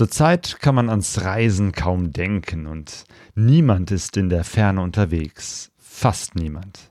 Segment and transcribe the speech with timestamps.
[0.00, 5.72] Zurzeit kann man ans Reisen kaum denken und niemand ist in der Ferne unterwegs.
[5.76, 6.90] Fast niemand.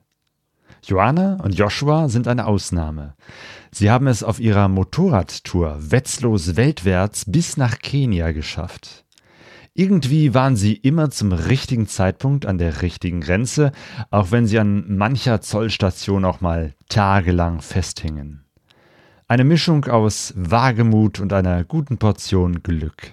[0.84, 3.16] Joanna und Joshua sind eine Ausnahme.
[3.72, 9.06] Sie haben es auf ihrer Motorradtour wetzlos weltwärts bis nach Kenia geschafft.
[9.74, 13.72] Irgendwie waren sie immer zum richtigen Zeitpunkt an der richtigen Grenze,
[14.12, 18.46] auch wenn sie an mancher Zollstation auch mal tagelang festhingen.
[19.32, 23.12] Eine Mischung aus Wagemut und einer guten Portion Glück.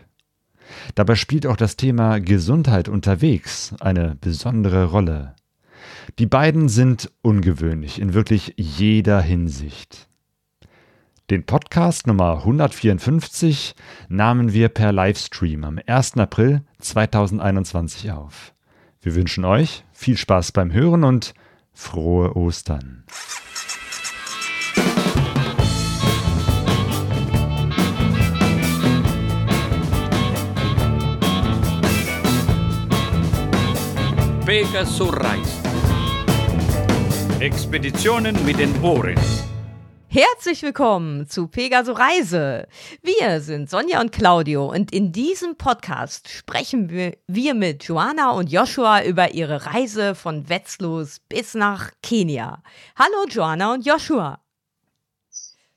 [0.95, 5.35] Dabei spielt auch das Thema Gesundheit unterwegs eine besondere Rolle.
[6.19, 10.09] Die beiden sind ungewöhnlich in wirklich jeder Hinsicht.
[11.29, 13.75] Den Podcast Nummer 154
[14.09, 16.17] nahmen wir per Livestream am 1.
[16.17, 18.55] April 2021 auf.
[19.03, 21.35] Wir wünschen euch viel Spaß beim Hören und
[21.75, 23.05] frohe Ostern.
[34.47, 35.61] Pegasus Reis.
[37.41, 39.19] Expeditionen mit den Ohren.
[40.07, 42.69] Herzlich willkommen zu Pegaso Reise.
[43.03, 46.89] Wir sind Sonja und Claudio und in diesem Podcast sprechen
[47.27, 52.63] wir mit Joanna und Joshua über ihre Reise von Wetzlos bis nach Kenia.
[52.95, 54.39] Hallo Joanna und Joshua.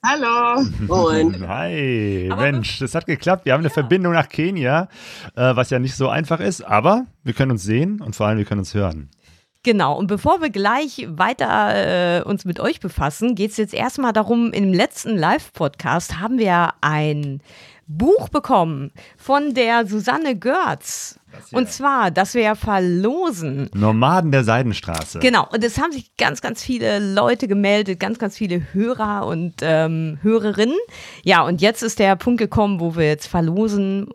[0.02, 0.62] Hallo.
[0.88, 3.46] Und Hi, aber Mensch, das hat geklappt.
[3.46, 3.74] Wir haben eine ja.
[3.74, 4.88] Verbindung nach Kenia,
[5.36, 8.38] äh, was ja nicht so einfach ist, aber wir können uns sehen und vor allem
[8.38, 9.10] wir können uns hören.
[9.64, 14.14] Genau, und bevor wir gleich weiter äh, uns mit euch befassen, geht es jetzt erstmal
[14.14, 17.42] darum, im letzten Live-Podcast haben wir ein
[17.86, 21.19] Buch bekommen von der Susanne Görz.
[21.52, 23.70] Und zwar, dass wir verlosen.
[23.74, 25.20] Nomaden der Seidenstraße.
[25.20, 29.56] Genau, und es haben sich ganz, ganz viele Leute gemeldet, ganz, ganz viele Hörer und
[29.62, 30.78] ähm, Hörerinnen.
[31.24, 34.08] Ja, und jetzt ist der Punkt gekommen, wo wir jetzt verlosen.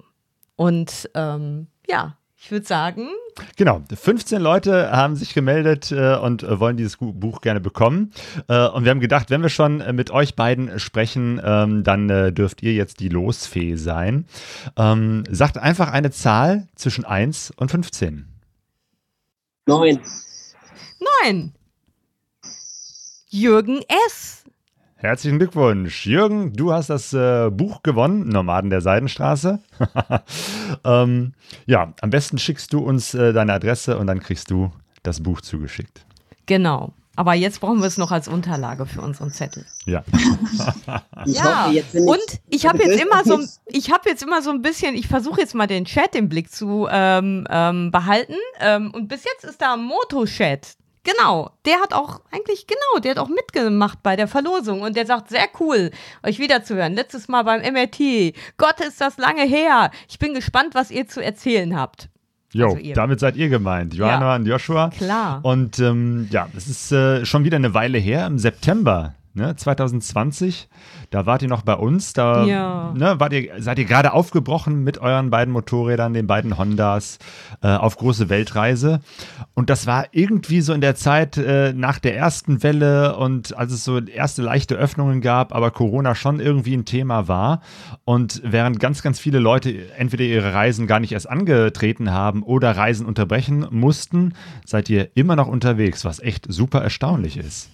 [0.57, 3.09] Und ähm, ja, ich würde sagen.
[3.57, 8.13] Genau, 15 Leute haben sich gemeldet äh, und äh, wollen dieses Buch gerne bekommen.
[8.49, 12.11] Äh, und wir haben gedacht, wenn wir schon äh, mit euch beiden sprechen, ähm, dann
[12.11, 14.27] äh, dürft ihr jetzt die Losfee sein.
[14.77, 18.27] Ähm, sagt einfach eine Zahl zwischen 1 und 15.
[19.67, 20.01] 9.
[21.25, 21.53] 9.
[23.31, 24.44] Jürgen S.
[25.05, 26.07] Herzlichen Glückwunsch.
[26.07, 29.59] Jürgen, du hast das äh, Buch gewonnen, Nomaden der Seidenstraße.
[30.85, 31.35] ähm,
[31.67, 34.73] ja, am besten schickst du uns äh, deine Adresse und dann kriegst du
[35.03, 36.07] das Buch zugeschickt.
[36.47, 36.95] Genau.
[37.17, 39.67] Aber jetzt brauchen wir es noch als Unterlage für unseren Zettel.
[39.85, 40.05] Ja.
[41.27, 41.67] ja.
[41.67, 45.43] und ich habe jetzt immer so, ich habe jetzt immer so ein bisschen, ich versuche
[45.43, 48.37] jetzt mal den Chat im Blick zu ähm, ähm, behalten.
[48.59, 50.79] Ähm, und bis jetzt ist da Moto-Chat.
[51.05, 55.05] Genau, der hat auch eigentlich, genau, der hat auch mitgemacht bei der Verlosung und der
[55.07, 55.91] sagt, sehr cool,
[56.23, 56.95] euch wiederzuhören.
[56.95, 58.35] Letztes Mal beim MRT.
[58.57, 59.91] Gott, ist das lange her.
[60.09, 62.09] Ich bin gespannt, was ihr zu erzählen habt.
[62.53, 64.91] Jo, also damit seid ihr gemeint, Johanna ja, und Joshua.
[64.91, 65.41] Klar.
[65.43, 70.69] Und ähm, ja, es ist äh, schon wieder eine Weile her, im September ne, 2020.
[71.11, 72.13] Da wart ihr noch bei uns.
[72.13, 72.93] Da ja.
[72.97, 77.19] ne, wart ihr, seid ihr gerade aufgebrochen mit euren beiden Motorrädern, den beiden Hondas,
[77.63, 79.01] äh, auf große Weltreise.
[79.55, 83.73] Und das war irgendwie so in der Zeit äh, nach der ersten Welle und als
[83.73, 87.61] es so erste leichte Öffnungen gab, aber Corona schon irgendwie ein Thema war.
[88.05, 92.77] Und während ganz, ganz viele Leute entweder ihre Reisen gar nicht erst angetreten haben oder
[92.77, 94.35] Reisen unterbrechen mussten,
[94.65, 97.69] seid ihr immer noch unterwegs, was echt super erstaunlich ist.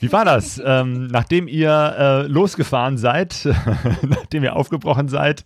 [0.00, 0.60] Wie war das?
[0.64, 3.44] ähm, nachdem ihr äh, losgefahren seid,
[4.02, 5.44] nachdem ihr aufgebrochen seid,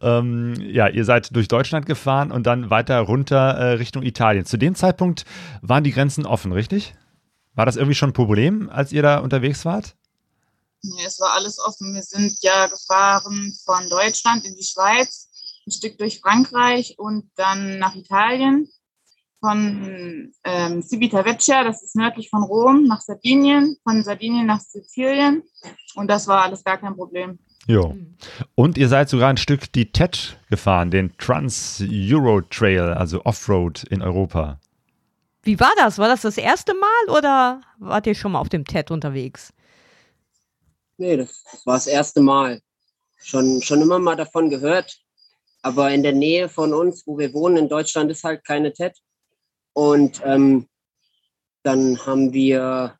[0.00, 4.44] ähm, ja, ihr seid durch Deutschland gefahren und dann weiter runter äh, Richtung Italien.
[4.44, 5.24] Zu dem Zeitpunkt
[5.60, 6.94] waren die Grenzen offen, richtig?
[7.54, 9.94] War das irgendwie schon ein Problem, als ihr da unterwegs wart?
[10.82, 11.94] Nee, es war alles offen.
[11.94, 15.28] Wir sind ja gefahren von Deutschland in die Schweiz,
[15.66, 18.68] ein Stück durch Frankreich und dann nach Italien
[19.42, 25.42] von ähm, Civitavecchia, das ist nördlich von Rom, nach Sardinien, von Sardinien nach Sizilien.
[25.96, 27.40] Und das war alles gar kein Problem.
[27.66, 27.96] Jo.
[28.54, 34.00] Und ihr seid sogar ein Stück die TED gefahren, den Trans-Euro Trail, also Offroad in
[34.00, 34.60] Europa.
[35.42, 35.98] Wie war das?
[35.98, 39.52] War das das erste Mal oder wart ihr schon mal auf dem TED unterwegs?
[40.98, 42.60] Nee, das war das erste Mal.
[43.18, 45.00] Schon, schon immer mal davon gehört.
[45.62, 48.96] Aber in der Nähe von uns, wo wir wohnen in Deutschland, ist halt keine TED.
[49.74, 50.66] Und ähm,
[51.62, 52.96] dann haben wir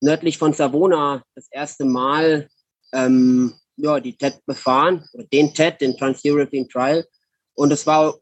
[0.00, 2.48] nördlich von Savona das erste Mal
[2.92, 7.06] ähm, ja, die TED befahren, den TED, den Trans-European Trial.
[7.54, 8.14] Und es war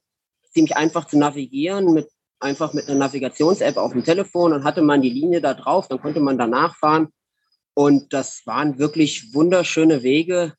[0.52, 2.08] ziemlich einfach zu navigieren, mit,
[2.40, 4.52] einfach mit einer Navigations-App auf dem Telefon.
[4.52, 7.08] Dann hatte man die Linie da drauf, dann konnte man danach fahren.
[7.74, 10.54] Und das waren wirklich wunderschöne Wege.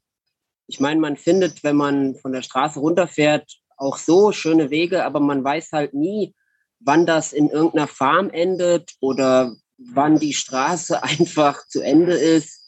[0.67, 5.19] Ich meine, man findet, wenn man von der Straße runterfährt, auch so schöne Wege, aber
[5.19, 6.33] man weiß halt nie,
[6.79, 12.63] wann das in irgendeiner Farm endet oder wann die Straße einfach zu Ende ist.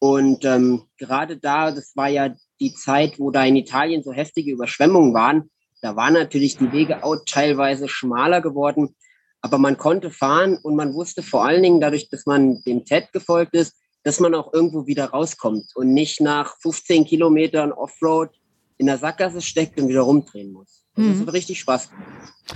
[0.00, 4.52] Und ähm, gerade da, das war ja die Zeit, wo da in Italien so heftige
[4.52, 5.50] Überschwemmungen waren,
[5.80, 8.96] da waren natürlich die Wege auch teilweise schmaler geworden,
[9.40, 13.12] aber man konnte fahren und man wusste vor allen Dingen dadurch, dass man dem TED
[13.12, 18.30] gefolgt ist, dass man auch irgendwo wieder rauskommt und nicht nach 15 Kilometern Offroad
[18.76, 20.77] in der Sackgasse steckt und wieder rumdrehen muss.
[20.98, 21.18] Mhm.
[21.18, 22.08] Das hat richtig Spaß gemacht.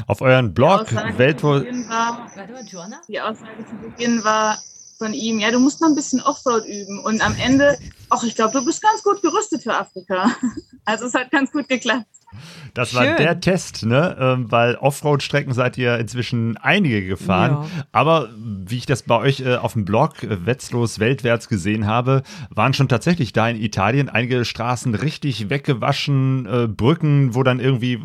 [0.07, 0.87] Auf euren Blog
[1.17, 1.67] Weltwohl.
[3.09, 4.59] Die Aussage zu Beginn war
[5.03, 7.01] von ihm, ja, du musst noch ein bisschen Offroad üben.
[7.01, 7.77] Und am Ende,
[8.09, 10.31] ach, ich glaube, du bist ganz gut gerüstet für Afrika.
[10.85, 12.09] Also es hat ganz gut geklappt.
[12.75, 12.99] Das Schön.
[12.99, 14.17] war der Test, ne?
[14.19, 17.69] Ähm, weil Offroad-Strecken seid ihr inzwischen einige gefahren.
[17.73, 17.85] Ja.
[17.93, 22.25] Aber wie ich das bei euch äh, auf dem Blog äh, Wetzlos Weltwärts gesehen habe,
[22.51, 28.01] waren schon tatsächlich da in Italien einige Straßen richtig weggewaschen, äh, Brücken, wo dann irgendwie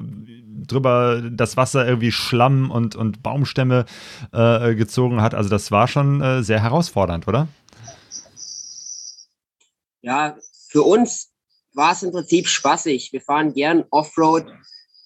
[0.68, 3.86] drüber das Wasser irgendwie Schlamm und, und Baumstämme
[4.32, 5.34] äh, gezogen hat.
[5.34, 7.48] Also das war schon äh, sehr herausfordernd, oder?
[10.02, 10.38] Ja,
[10.70, 11.30] für uns
[11.74, 13.12] war es im Prinzip spaßig.
[13.14, 14.46] Wir fahren gern Offroad.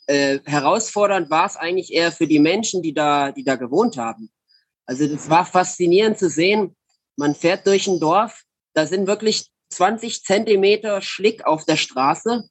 [0.08, 4.30] Äh, herausfordernd war es eigentlich eher für die Menschen, die da, die da gewohnt haben.
[4.86, 6.75] Also das war faszinierend zu sehen.
[7.18, 8.44] Man fährt durch ein Dorf,
[8.74, 12.44] da sind wirklich 20 Zentimeter Schlick auf der Straße.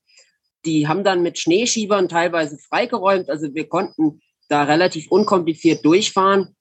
[0.65, 3.31] Die haben dann mit Schneeschiebern teilweise freigeräumt.
[3.31, 6.57] Also wir konnten da relativ unkompliziert durchfahren.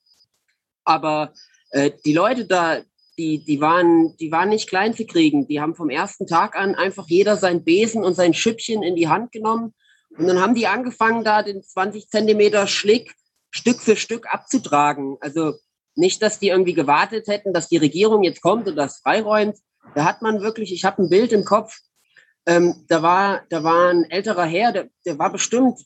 [0.83, 1.33] Aber
[1.71, 2.81] äh, die Leute da,
[3.17, 5.47] die, die, waren, die waren nicht klein zu kriegen.
[5.47, 9.09] Die haben vom ersten Tag an einfach jeder sein Besen und sein Schüppchen in die
[9.09, 9.73] Hand genommen.
[10.17, 13.13] Und dann haben die angefangen, da den 20 Zentimeter Schlick
[13.51, 15.17] Stück für Stück abzutragen.
[15.21, 15.55] Also
[15.95, 19.57] nicht, dass die irgendwie gewartet hätten, dass die Regierung jetzt kommt und das freiräumt.
[19.95, 21.79] Da hat man wirklich, ich habe ein Bild im Kopf,
[22.49, 25.79] ähm, da, war, da war ein älterer Herr, der, der war bestimmt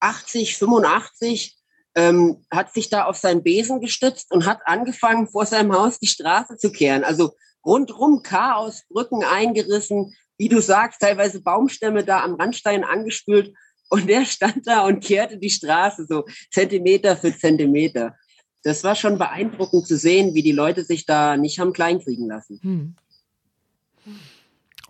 [0.00, 1.56] 80, 85
[1.94, 6.06] ähm, hat sich da auf seinen Besen gestützt und hat angefangen, vor seinem Haus die
[6.06, 7.04] Straße zu kehren.
[7.04, 7.34] Also
[7.64, 13.54] rundrum Chaos, Brücken eingerissen, wie du sagst, teilweise Baumstämme da am Randstein angespült.
[13.88, 18.16] Und der stand da und kehrte die Straße so Zentimeter für Zentimeter.
[18.62, 22.58] Das war schon beeindruckend zu sehen, wie die Leute sich da nicht haben kleinkriegen lassen.
[22.62, 22.96] Hm.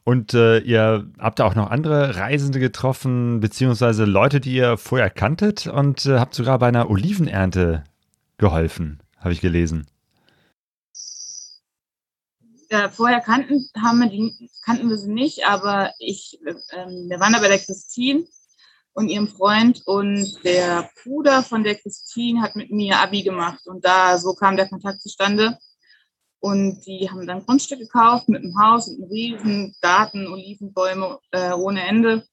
[0.08, 5.10] Und äh, ihr habt da auch noch andere Reisende getroffen, beziehungsweise Leute, die ihr vorher
[5.10, 7.82] kanntet und äh, habt sogar bei einer Olivenernte
[8.38, 9.88] geholfen, habe ich gelesen.
[12.70, 17.32] Ja, vorher kannten, haben wir die, kannten wir sie nicht, aber ich, ähm, wir waren
[17.32, 18.26] da bei der Christine
[18.92, 23.84] und ihrem Freund und der Bruder von der Christine hat mit mir Abi gemacht und
[23.84, 25.58] da so kam der Kontakt zustande.
[26.46, 31.50] Und die haben dann Grundstück gekauft mit einem Haus und einem riesen Garten, Olivenbäume äh,
[31.50, 32.24] ohne Ende.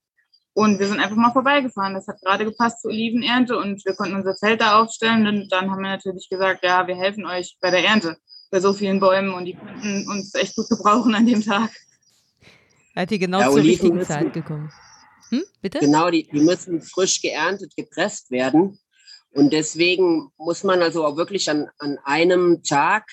[0.53, 1.95] Und wir sind einfach mal vorbeigefahren.
[1.95, 5.25] Das hat gerade gepasst zur Olivenernte und wir konnten unser Zelt da aufstellen.
[5.25, 8.17] Und dann haben wir natürlich gesagt, ja, wir helfen euch bei der Ernte,
[8.51, 9.33] bei so vielen Bäumen.
[9.33, 11.71] Und die konnten uns echt gut gebrauchen an dem Tag.
[12.93, 14.71] Seid ihr genau ja, zur richtigen müssen, Zeit gekommen?
[15.29, 15.79] Hm, bitte?
[15.79, 18.77] Genau, die, die müssen frisch geerntet, gepresst werden.
[19.31, 23.07] Und deswegen muss man also auch wirklich an, an einem Tag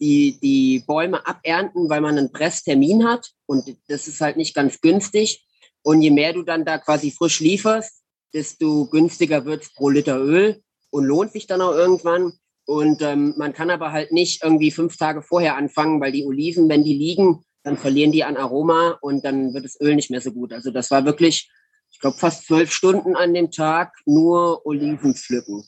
[0.00, 4.80] die, die Bäume abernten, weil man einen Presstermin hat und das ist halt nicht ganz
[4.80, 5.46] günstig.
[5.82, 8.02] Und je mehr du dann da quasi frisch lieferst,
[8.34, 12.32] desto günstiger wird es pro Liter Öl und lohnt sich dann auch irgendwann.
[12.66, 16.68] Und ähm, man kann aber halt nicht irgendwie fünf Tage vorher anfangen, weil die Oliven,
[16.68, 20.20] wenn die liegen, dann verlieren die an Aroma und dann wird das Öl nicht mehr
[20.20, 20.52] so gut.
[20.52, 21.50] Also das war wirklich,
[21.90, 25.64] ich glaube, fast zwölf Stunden an dem Tag nur Oliven pflücken.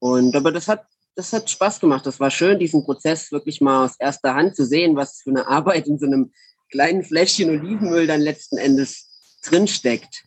[0.00, 0.86] Und aber das hat
[1.18, 2.06] das hat Spaß gemacht.
[2.06, 5.48] Das war schön, diesen Prozess wirklich mal aus erster Hand zu sehen, was für eine
[5.48, 6.32] Arbeit in so einem
[6.70, 10.22] kleinen Fläschchen Olivenöl dann letzten Endes drinsteckt.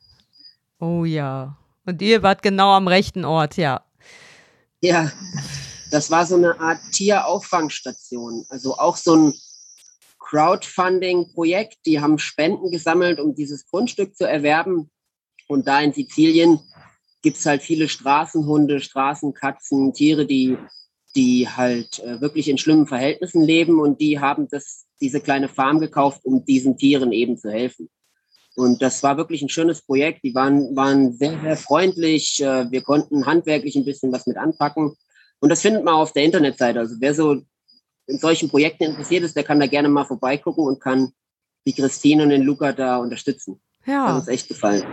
[0.82, 1.58] Oh ja.
[1.86, 3.86] Und ihr wart genau am rechten Ort, ja.
[4.82, 5.10] Ja,
[5.92, 8.46] das war so eine Art Tierauffangstation.
[8.50, 9.34] Also auch so ein
[10.20, 11.78] Crowdfunding-Projekt.
[11.86, 14.92] Die haben Spenden gesammelt, um dieses Grundstück zu erwerben.
[15.48, 16.60] Und da in Sizilien
[17.22, 20.58] gibt es halt viele Straßenhunde, Straßenkatzen, Tiere, die
[21.16, 25.80] die halt äh, wirklich in schlimmen Verhältnissen leben und die haben das, diese kleine Farm
[25.80, 27.90] gekauft, um diesen Tieren eben zu helfen.
[28.56, 30.24] Und das war wirklich ein schönes Projekt.
[30.24, 32.42] Die waren, waren sehr, sehr freundlich.
[32.42, 34.94] Äh, wir konnten handwerklich ein bisschen was mit anpacken.
[35.40, 36.80] Und das findet man auf der Internetseite.
[36.80, 37.42] Also wer so
[38.08, 41.14] in solchen Projekten interessiert ist, der kann da gerne mal vorbeigucken und kann
[41.66, 43.62] die Christine und den Luca da unterstützen.
[43.86, 44.08] Ja.
[44.08, 44.84] Hat uns echt gefallen.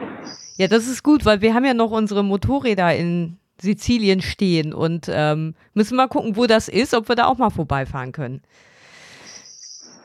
[0.56, 5.06] Ja, das ist gut, weil wir haben ja noch unsere Motorräder in Sizilien stehen und
[5.08, 8.42] ähm, müssen mal gucken, wo das ist, ob wir da auch mal vorbeifahren können.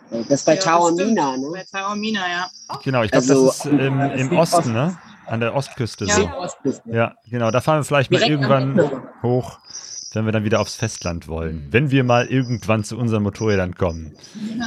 [0.09, 1.47] Das ist bei ja, Taormina, ne?
[1.51, 2.49] Bei Taormina, ja.
[2.83, 4.97] Genau, ich glaube, also, das ist im, im Osten, ne?
[5.25, 6.05] An der Ostküste.
[6.05, 6.29] Ja, so.
[6.29, 6.83] Ostküste.
[6.91, 7.49] ja genau.
[7.49, 9.59] Da fahren wir vielleicht mal irgendwann hoch
[10.13, 11.67] wenn wir dann wieder aufs Festland wollen.
[11.71, 14.13] Wenn wir mal irgendwann zu unseren Motorrädern kommen.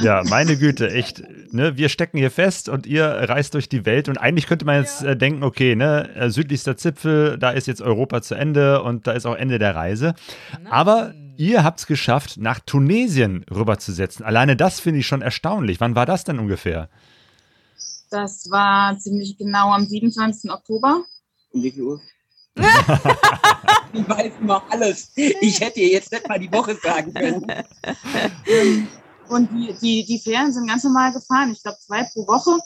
[0.03, 1.23] Ja, meine Güte, echt.
[1.51, 4.09] Ne, wir stecken hier fest und ihr reist durch die Welt.
[4.09, 7.81] Und eigentlich könnte man jetzt äh, denken, okay, ne, äh, südlichster Zipfel, da ist jetzt
[7.81, 10.13] Europa zu Ende und da ist auch Ende der Reise.
[10.69, 14.25] Aber ihr habt es geschafft, nach Tunesien rüberzusetzen.
[14.25, 15.79] Alleine das finde ich schon erstaunlich.
[15.79, 16.89] Wann war das denn ungefähr?
[18.09, 20.51] Das war ziemlich genau am 27.
[20.51, 21.03] Oktober.
[21.51, 22.01] Um wie viel Uhr?
[23.93, 25.11] Ich weiß immer alles.
[25.15, 27.45] Ich hätte ihr jetzt nicht mal die Woche sagen können.
[29.27, 31.51] Und die, die, die Fähren sind ganz normal gefahren.
[31.51, 32.59] Ich glaube, zwei pro Woche.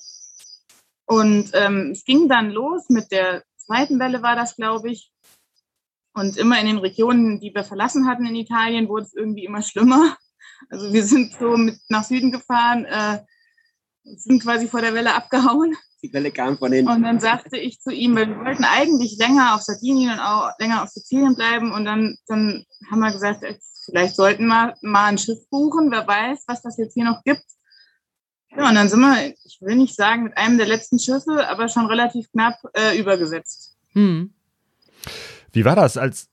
[1.06, 5.12] Und ähm, es ging dann los mit der zweiten Welle, war das, glaube ich.
[6.14, 9.62] Und immer in den Regionen, die wir verlassen hatten in Italien, wurde es irgendwie immer
[9.62, 10.18] schlimmer.
[10.70, 13.20] Also wir sind so mit nach Süden gefahren, äh,
[14.04, 16.92] sind quasi vor der Welle abgehauen die Welle kam von hinten.
[16.92, 20.52] Und dann sagte ich zu ihm, weil wir wollten eigentlich länger auf Sardinien und auch
[20.60, 21.72] länger auf Sizilien bleiben.
[21.72, 23.46] Und dann, dann haben wir gesagt,
[23.86, 25.92] vielleicht sollten wir mal ein Schiff buchen.
[25.92, 27.46] Wer weiß, was das jetzt hier noch gibt.
[28.56, 31.70] Ja, und dann sind wir, ich will nicht sagen, mit einem der letzten Schiffe, aber
[31.70, 33.78] schon relativ knapp äh, übergesetzt.
[33.94, 34.34] Hm.
[35.54, 36.31] Wie war das, als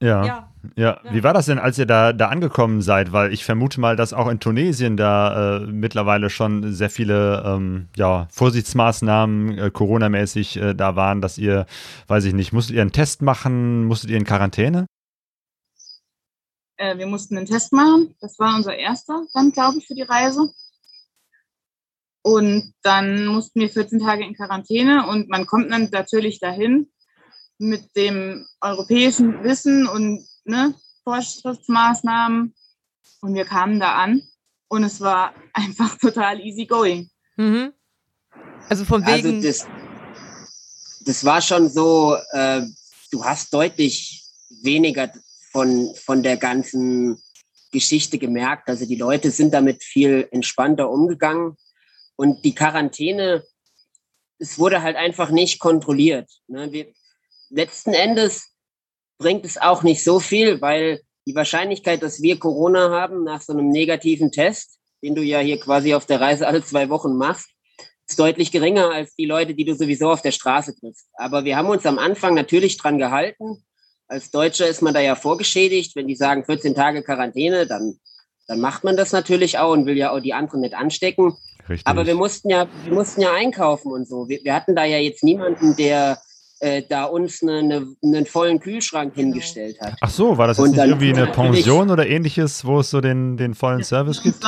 [0.00, 0.24] ja.
[0.24, 0.48] ja.
[0.76, 1.00] ja.
[1.10, 3.12] Wie war das denn, als ihr da, da angekommen seid?
[3.12, 7.88] Weil ich vermute mal, dass auch in Tunesien da äh, mittlerweile schon sehr viele ähm,
[7.96, 11.66] ja, Vorsichtsmaßnahmen äh, Corona-mäßig äh, da waren, dass ihr,
[12.06, 13.84] weiß ich nicht, musstet ihr einen Test machen?
[13.86, 14.86] Musstet ihr in Quarantäne?
[16.76, 18.14] Äh, wir mussten einen Test machen.
[18.20, 20.52] Das war unser erster, dann glaube ich, für die Reise.
[22.22, 26.88] Und dann mussten wir 14 Tage in Quarantäne und man kommt dann natürlich dahin
[27.58, 30.74] mit dem europäischen Wissen und ne,
[31.04, 32.54] Vorschriftsmaßnahmen.
[33.20, 34.22] Und wir kamen da an
[34.68, 37.10] und es war einfach total easy going.
[37.36, 37.72] Mhm.
[38.68, 39.36] Also von also wegen.
[39.36, 39.66] Also das,
[41.04, 42.62] das war schon so, äh,
[43.10, 44.24] du hast deutlich
[44.62, 45.10] weniger
[45.50, 47.20] von, von der ganzen
[47.72, 48.68] Geschichte gemerkt.
[48.68, 51.56] Also die Leute sind damit viel entspannter umgegangen.
[52.16, 53.44] Und die Quarantäne,
[54.38, 56.30] es wurde halt einfach nicht kontrolliert.
[56.46, 56.72] Ne?
[56.72, 56.86] Wir,
[57.50, 58.54] letzten Endes
[59.18, 63.52] bringt es auch nicht so viel, weil die Wahrscheinlichkeit, dass wir Corona haben nach so
[63.52, 67.50] einem negativen Test, den du ja hier quasi auf der Reise alle zwei Wochen machst,
[68.08, 71.06] ist deutlich geringer als die Leute, die du sowieso auf der Straße triffst.
[71.14, 73.62] Aber wir haben uns am Anfang natürlich dran gehalten.
[74.06, 75.94] Als Deutscher ist man da ja vorgeschädigt.
[75.94, 77.98] Wenn die sagen 14 Tage Quarantäne, dann,
[78.46, 81.36] dann macht man das natürlich auch und will ja auch die anderen nicht anstecken.
[81.68, 81.86] Richtig.
[81.86, 84.26] Aber wir mussten ja, wir mussten ja einkaufen und so.
[84.30, 86.18] Wir, wir hatten da ja jetzt niemanden, der
[86.60, 89.26] äh, da uns eine, eine, einen vollen Kühlschrank genau.
[89.26, 89.94] hingestellt hat.
[90.00, 93.36] Ach so, war das jetzt nicht irgendwie eine Pension oder ähnliches, wo es so den,
[93.36, 94.44] den vollen Service gibt?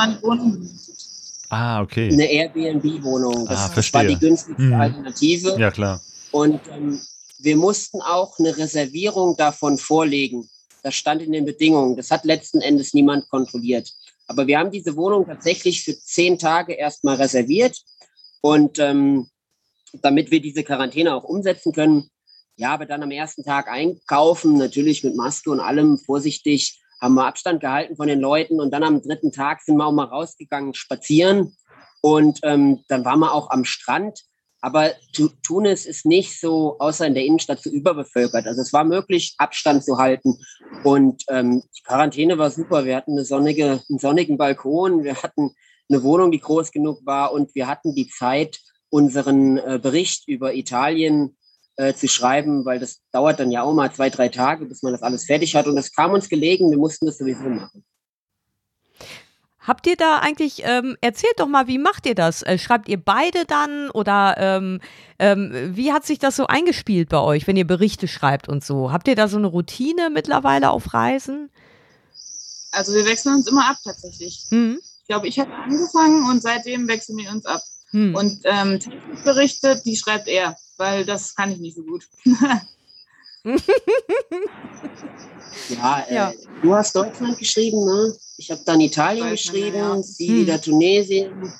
[1.49, 2.09] Ah, okay.
[2.11, 3.45] Eine Airbnb-Wohnung.
[3.45, 4.73] Das, ah, das war die günstigste hm.
[4.73, 5.55] Alternative.
[5.59, 6.01] Ja, klar.
[6.31, 6.99] Und ähm,
[7.39, 10.49] wir mussten auch eine Reservierung davon vorlegen.
[10.83, 11.97] Das stand in den Bedingungen.
[11.97, 13.91] Das hat letzten Endes niemand kontrolliert.
[14.27, 17.77] Aber wir haben diese Wohnung tatsächlich für zehn Tage erstmal reserviert.
[18.39, 19.27] Und ähm,
[20.01, 22.09] damit wir diese Quarantäne auch umsetzen können.
[22.55, 27.25] Ja, aber dann am ersten Tag einkaufen, natürlich mit Maske und allem vorsichtig, haben wir
[27.25, 30.75] Abstand gehalten von den Leuten und dann am dritten Tag sind wir auch mal rausgegangen,
[30.75, 31.55] spazieren
[32.01, 34.21] und ähm, dann waren wir auch am Strand.
[34.63, 34.91] Aber
[35.41, 38.45] Tunis ist nicht so, außer in der Innenstadt, so überbevölkert.
[38.45, 40.37] Also es war möglich, Abstand zu halten.
[40.83, 42.85] Und ähm, die Quarantäne war super.
[42.85, 45.55] Wir hatten eine sonnige, einen sonnigen Balkon, wir hatten
[45.89, 48.59] eine Wohnung, die groß genug war und wir hatten die Zeit,
[48.91, 51.35] unseren äh, Bericht über Italien
[51.77, 54.91] äh, zu schreiben, weil das dauert dann ja auch mal zwei, drei Tage, bis man
[54.91, 55.65] das alles fertig hat.
[55.65, 57.83] Und das kam uns gelegen, wir mussten das sowieso machen.
[59.61, 62.41] Habt ihr da eigentlich, ähm, erzählt doch mal, wie macht ihr das?
[62.41, 64.81] Äh, schreibt ihr beide dann oder ähm,
[65.19, 68.91] ähm, wie hat sich das so eingespielt bei euch, wenn ihr Berichte schreibt und so?
[68.91, 71.51] Habt ihr da so eine Routine mittlerweile auf Reisen?
[72.71, 74.45] Also wir wechseln uns immer ab tatsächlich.
[74.49, 74.79] Mhm.
[74.81, 77.61] Ich glaube, ich habe angefangen und seitdem wechseln wir uns ab.
[77.91, 78.15] Hm.
[78.15, 78.79] Und ähm,
[79.23, 82.07] Berichte, die schreibt er, weil das kann ich nicht so gut.
[85.69, 88.15] ja, äh, ja, du hast Deutschland geschrieben, ne?
[88.37, 90.01] Ich habe dann Italien geschrieben, ja.
[90.01, 90.35] sie hm.
[90.37, 91.53] wieder Tunesien,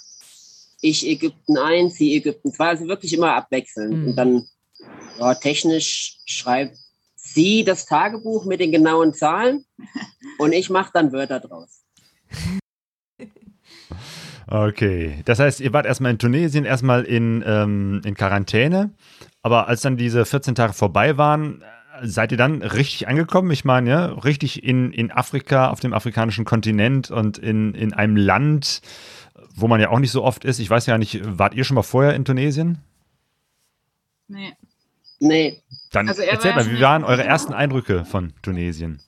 [0.82, 3.94] ich Ägypten 1, sie Ägypten 2, also wirklich immer abwechselnd.
[3.94, 4.08] Hm.
[4.08, 4.48] Und dann
[5.20, 6.78] ja, technisch schreibt
[7.16, 9.66] sie das Tagebuch mit den genauen Zahlen
[10.40, 11.84] und ich mache dann Wörter draus.
[14.52, 18.90] Okay, das heißt, ihr wart erstmal in Tunesien, erstmal in, ähm, in Quarantäne,
[19.42, 21.64] aber als dann diese 14 Tage vorbei waren,
[22.04, 23.50] seid ihr dann richtig angekommen?
[23.52, 28.18] Ich meine, ja, richtig in, in Afrika, auf dem afrikanischen Kontinent und in, in einem
[28.18, 28.82] Land,
[29.56, 30.60] wo man ja auch nicht so oft ist.
[30.60, 32.80] Ich weiß ja nicht, wart ihr schon mal vorher in Tunesien?
[34.28, 34.52] Nee.
[35.20, 35.62] Nee.
[35.94, 39.00] Dann also erzählt mal, wie waren eure ersten Eindrücke von Tunesien?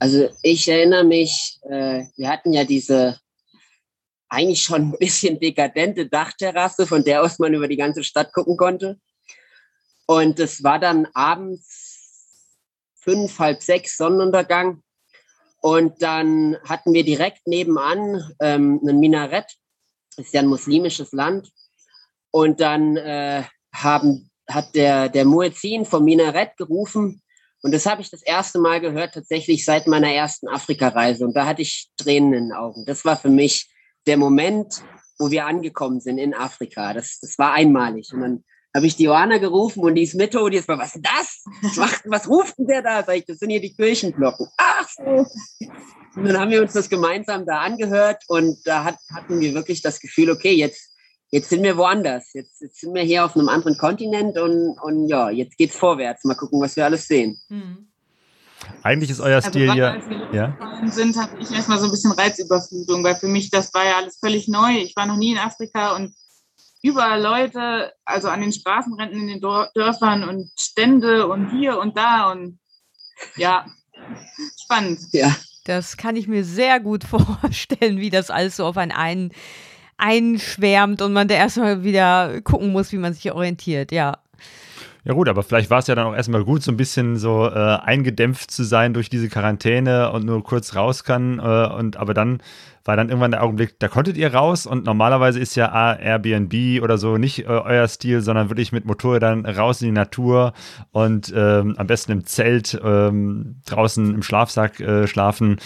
[0.00, 3.20] Also ich erinnere mich, äh, wir hatten ja diese
[4.28, 8.56] eigentlich schon ein bisschen dekadente Dachterrasse, von der aus man über die ganze Stadt gucken
[8.56, 8.98] konnte.
[10.06, 11.88] Und es war dann abends
[12.96, 14.82] fünf, halb sechs Sonnenuntergang.
[15.60, 19.56] Und dann hatten wir direkt nebenan ähm, ein Minarett.
[20.16, 21.50] Das ist ja ein muslimisches Land.
[22.30, 23.44] Und dann äh,
[23.74, 27.22] haben, hat der, der Muezzin vom Minarett gerufen.
[27.62, 31.24] Und das habe ich das erste Mal gehört, tatsächlich seit meiner ersten Afrikareise.
[31.24, 32.84] Und da hatte ich Tränen in den Augen.
[32.86, 33.68] Das war für mich
[34.08, 34.82] der Moment,
[35.18, 36.94] wo wir angekommen sind in Afrika.
[36.94, 38.12] Das, das war einmalig.
[38.12, 40.78] Und dann habe ich die Johanna gerufen und die ist mit und die ist mal,
[40.78, 41.44] was ist das?
[41.76, 43.02] Was, was ruft denn der da?
[43.02, 44.46] Sag ich, das sind hier die Kirchenglocken.
[44.56, 45.26] Ach so.
[46.16, 49.82] Und dann haben wir uns das gemeinsam da angehört und da hat, hatten wir wirklich
[49.82, 50.90] das Gefühl, okay, jetzt,
[51.30, 52.32] jetzt sind wir woanders.
[52.34, 56.24] Jetzt, jetzt sind wir hier auf einem anderen Kontinent und, und ja, jetzt geht's vorwärts.
[56.24, 57.40] Mal gucken, was wir alles sehen.
[57.48, 57.88] Mhm.
[58.82, 59.92] Eigentlich ist euer also Stil ja.
[59.92, 60.56] Als wir ja?
[60.86, 64.18] sind, hatte ich erstmal so ein bisschen Reizüberflutung, weil für mich das war ja alles
[64.18, 64.78] völlig neu.
[64.78, 66.14] Ich war noch nie in Afrika und
[66.82, 72.30] überall Leute, also an den Straßenränden in den Dörfern und Stände und hier und da
[72.30, 72.58] und
[73.36, 73.66] ja,
[74.62, 75.00] spannend.
[75.12, 75.34] Ja.
[75.64, 79.32] Das kann ich mir sehr gut vorstellen, wie das alles so auf einen ein,
[79.96, 84.18] einschwärmt und man da erstmal wieder gucken muss, wie man sich orientiert, ja.
[85.08, 87.46] Ja gut, aber vielleicht war es ja dann auch erstmal gut, so ein bisschen so
[87.46, 91.38] äh, eingedämpft zu sein durch diese Quarantäne und nur kurz raus kann.
[91.38, 92.42] Äh, und aber dann
[92.84, 96.98] war dann irgendwann der Augenblick, da konntet ihr raus und normalerweise ist ja Airbnb oder
[96.98, 100.52] so nicht äh, euer Stil, sondern wirklich mit Motorrädern raus in die Natur
[100.90, 105.56] und ähm, am besten im Zelt ähm, draußen im Schlafsack äh, schlafen.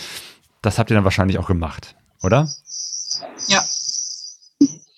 [0.62, 2.46] Das habt ihr dann wahrscheinlich auch gemacht, oder?
[3.48, 3.60] Ja.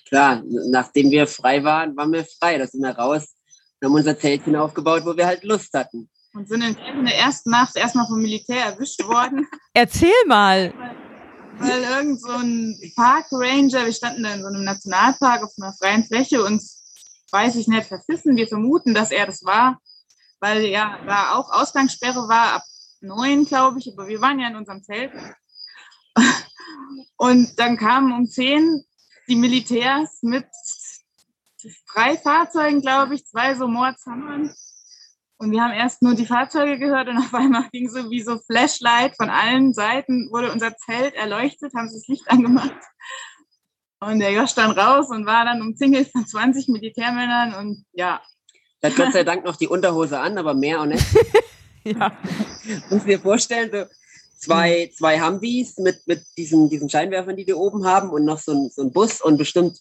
[0.06, 2.58] Klar, nachdem wir frei waren, waren wir frei.
[2.58, 3.33] Da sind wir raus
[3.80, 6.08] wir haben unser Zeltchen aufgebaut, wo wir halt Lust hatten.
[6.32, 9.46] Und sind in der ersten Nacht erstmal vom Militär erwischt worden.
[9.72, 10.72] Erzähl mal.
[11.58, 15.72] Weil, weil irgend so ein Parkranger, wir standen da in so einem Nationalpark auf einer
[15.74, 16.62] freien Fläche und
[17.30, 18.36] weiß ich nicht, verfissen.
[18.36, 19.78] Wir vermuten, dass er das war,
[20.40, 22.62] weil ja da auch Ausgangssperre war ab
[23.00, 25.12] neun, glaube ich, aber wir waren ja in unserem Zelt.
[27.16, 28.84] Und dann kamen um zehn
[29.28, 30.46] die Militärs mit
[31.92, 34.54] drei Fahrzeugen, glaube ich, zwei so Mordshammern.
[35.36, 38.38] Und wir haben erst nur die Fahrzeuge gehört und auf einmal ging so wie so
[38.38, 42.72] Flashlight von allen Seiten, wurde unser Zelt erleuchtet, haben sie das Licht angemacht.
[44.00, 48.20] Und der Josh dann raus und war dann umzingelt von 20 Militärmännern und ja.
[48.80, 51.04] Er hat Gott sei Dank noch die Unterhose an, aber mehr auch nicht.
[51.84, 52.12] ja.
[52.90, 53.86] Muss dir vorstellen, so
[54.38, 58.52] zwei, zwei Humvees mit, mit diesen, diesen Scheinwerfern, die wir oben haben und noch so
[58.52, 59.80] ein, so ein Bus und bestimmt,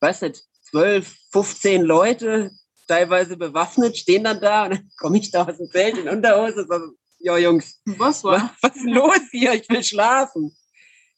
[0.00, 0.42] weiß nicht,
[0.76, 2.50] 12, 15 Leute,
[2.86, 6.64] teilweise bewaffnet, stehen dann da und dann komme ich da aus dem Feld in Unterhose
[6.64, 8.54] und so, ja Jungs, was, war?
[8.60, 9.54] was ist los hier?
[9.54, 10.54] Ich will schlafen.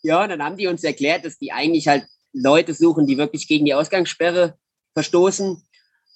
[0.03, 3.49] Ja, und dann haben die uns erklärt, dass die eigentlich halt Leute suchen, die wirklich
[3.49, 4.57] gegen die Ausgangssperre
[4.95, 5.61] verstoßen.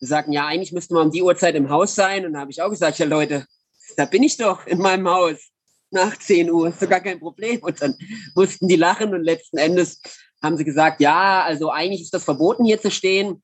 [0.00, 2.24] Die sagen, ja, eigentlich müssten wir um die Uhrzeit im Haus sein.
[2.24, 3.44] Und da habe ich auch gesagt, ja Leute,
[3.96, 5.50] da bin ich doch in meinem Haus
[5.90, 7.60] nach 10 Uhr, ist doch gar kein Problem.
[7.60, 7.96] Und dann
[8.36, 10.00] mussten die lachen und letzten Endes
[10.42, 13.42] haben sie gesagt, ja, also eigentlich ist das verboten, hier zu stehen,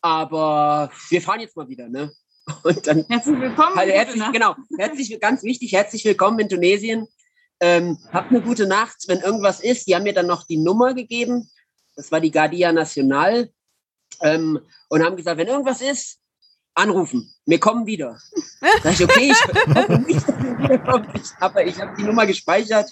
[0.00, 2.12] aber wir fahren jetzt mal wieder, ne?
[2.62, 3.76] Und dann, herzlich willkommen.
[3.76, 7.06] Also herzlich, genau, herzlich, ganz wichtig, herzlich willkommen in Tunesien.
[7.60, 9.04] Ähm, habt eine gute Nacht.
[9.06, 11.50] Wenn irgendwas ist, die haben mir dann noch die Nummer gegeben.
[11.94, 13.50] Das war die Guardia Nacional.
[14.22, 16.18] Ähm, und haben gesagt, wenn irgendwas ist,
[16.74, 17.30] anrufen.
[17.44, 18.18] Wir kommen wieder.
[18.82, 20.26] Sag ich, okay, ich nicht,
[21.40, 22.90] aber ich habe die Nummer gespeichert.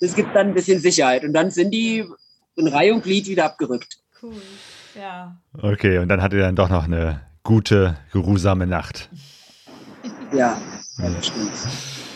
[0.00, 1.24] Das gibt dann ein bisschen Sicherheit.
[1.24, 2.06] Und dann sind die
[2.58, 3.98] in Reihe und Glied wieder abgerückt.
[4.20, 4.42] Cool,
[4.94, 5.36] ja.
[5.60, 9.08] Okay, und dann hatte er dann doch noch eine gute, geruhsame Nacht.
[10.32, 10.60] Ja,
[10.98, 11.52] das stimmt.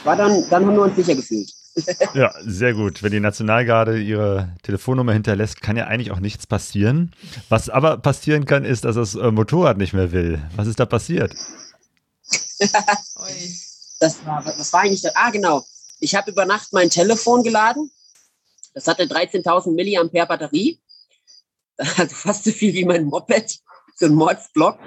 [0.04, 1.52] War dann, dann haben wir uns sicher gefühlt.
[2.14, 3.02] ja, sehr gut.
[3.02, 7.12] Wenn die Nationalgarde ihre Telefonnummer hinterlässt, kann ja eigentlich auch nichts passieren.
[7.48, 10.42] Was aber passieren kann, ist, dass das äh, Motorrad nicht mehr will.
[10.56, 11.34] Was ist da passiert?
[14.00, 15.64] das, war, das war eigentlich, ah genau,
[16.00, 17.90] ich habe über Nacht mein Telefon geladen
[18.74, 20.80] das hatte 13.000 Milliampere Batterie.
[21.96, 23.58] Also fast so viel wie mein Moped,
[23.96, 24.78] so ein Mordsblock.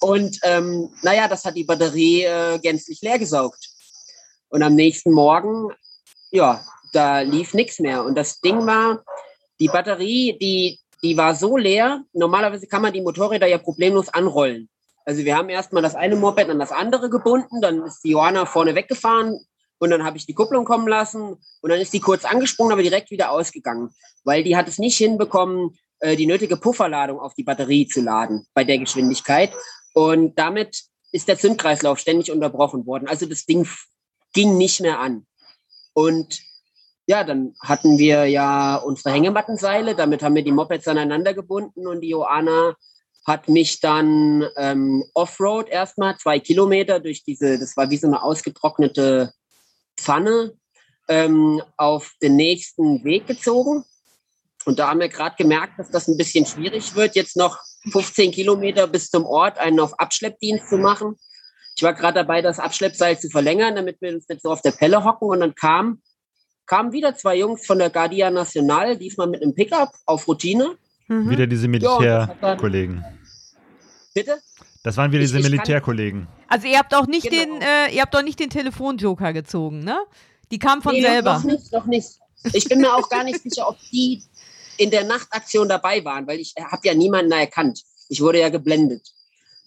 [0.00, 3.70] Und ähm, naja, das hat die Batterie äh, gänzlich leer gesaugt.
[4.48, 5.72] Und am nächsten Morgen,
[6.30, 8.04] ja, da lief nichts mehr.
[8.04, 9.02] Und das Ding war,
[9.58, 12.04] die Batterie, die, die war so leer.
[12.12, 14.68] Normalerweise kann man die Motorräder ja problemlos anrollen.
[15.04, 18.44] Also wir haben erstmal das eine Moped an das andere gebunden, dann ist die Johanna
[18.44, 19.40] vorne weggefahren,
[19.78, 22.82] Und dann habe ich die Kupplung kommen lassen und dann ist die kurz angesprungen, aber
[22.82, 23.90] direkt wieder ausgegangen,
[24.24, 28.46] weil die hat es nicht hinbekommen, äh, die nötige Pufferladung auf die Batterie zu laden
[28.54, 29.52] bei der Geschwindigkeit.
[29.94, 33.08] Und damit ist der Zündkreislauf ständig unterbrochen worden.
[33.08, 33.68] Also das Ding
[34.32, 35.26] ging nicht mehr an.
[35.94, 36.40] Und
[37.06, 42.02] ja, dann hatten wir ja unsere Hängemattenseile, damit haben wir die Mopeds aneinander gebunden und
[42.02, 42.76] die Joana
[43.26, 48.22] hat mich dann ähm, Offroad erstmal zwei Kilometer durch diese, das war wie so eine
[48.22, 49.32] ausgetrocknete
[49.98, 50.52] Pfanne,
[51.08, 53.84] ähm, auf den nächsten Weg gezogen.
[54.64, 57.58] Und da haben wir gerade gemerkt, dass das ein bisschen schwierig wird, jetzt noch
[57.90, 61.16] 15 Kilometer bis zum Ort einen auf Abschleppdienst zu machen.
[61.76, 64.72] Ich war gerade dabei, das Abschleppseil zu verlängern, damit wir uns nicht so auf der
[64.72, 65.28] Pelle hocken.
[65.28, 66.02] Und dann kam,
[66.66, 70.76] kamen wieder zwei Jungs von der Guardia Nacional, diesmal mit einem Pickup auf Routine.
[71.06, 71.30] Mhm.
[71.30, 73.04] Wieder diese Militärkollegen.
[74.12, 74.38] Bitte?
[74.82, 76.28] Das waren wieder diese Militärkollegen.
[76.48, 77.58] Also ihr habt auch nicht genau.
[77.58, 79.98] den, äh, ihr habt auch nicht den Telefonjoker gezogen, ne?
[80.50, 81.34] Die kamen von nee, selber.
[81.34, 82.08] Noch nicht, noch nicht.
[82.52, 84.22] Ich bin mir auch gar nicht sicher, ob die
[84.78, 87.82] in der Nachtaktion dabei waren, weil ich habe ja niemanden erkannt.
[88.08, 89.12] Ich wurde ja geblendet.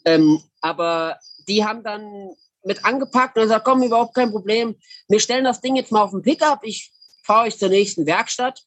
[0.05, 2.31] Ähm, aber die haben dann
[2.63, 4.75] mit angepackt und gesagt, komm, überhaupt kein Problem.
[5.07, 6.61] Wir stellen das Ding jetzt mal auf den Pickup.
[6.63, 6.91] Ich
[7.23, 8.63] fahre euch zur nächsten Werkstatt.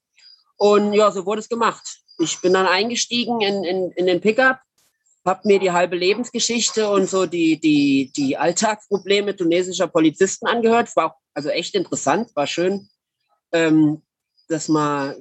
[0.56, 1.98] Und ja, so wurde es gemacht.
[2.18, 4.58] Ich bin dann eingestiegen in, in, in den Pickup
[5.24, 10.94] habe mir die halbe Lebensgeschichte und so die, die, die Alltagsprobleme tunesischer Polizisten angehört.
[10.96, 12.88] War also echt interessant, war schön,
[13.52, 14.02] ähm,
[14.48, 15.16] das, mal,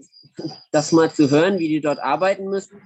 [0.72, 2.82] das mal zu hören, wie die dort arbeiten müssen.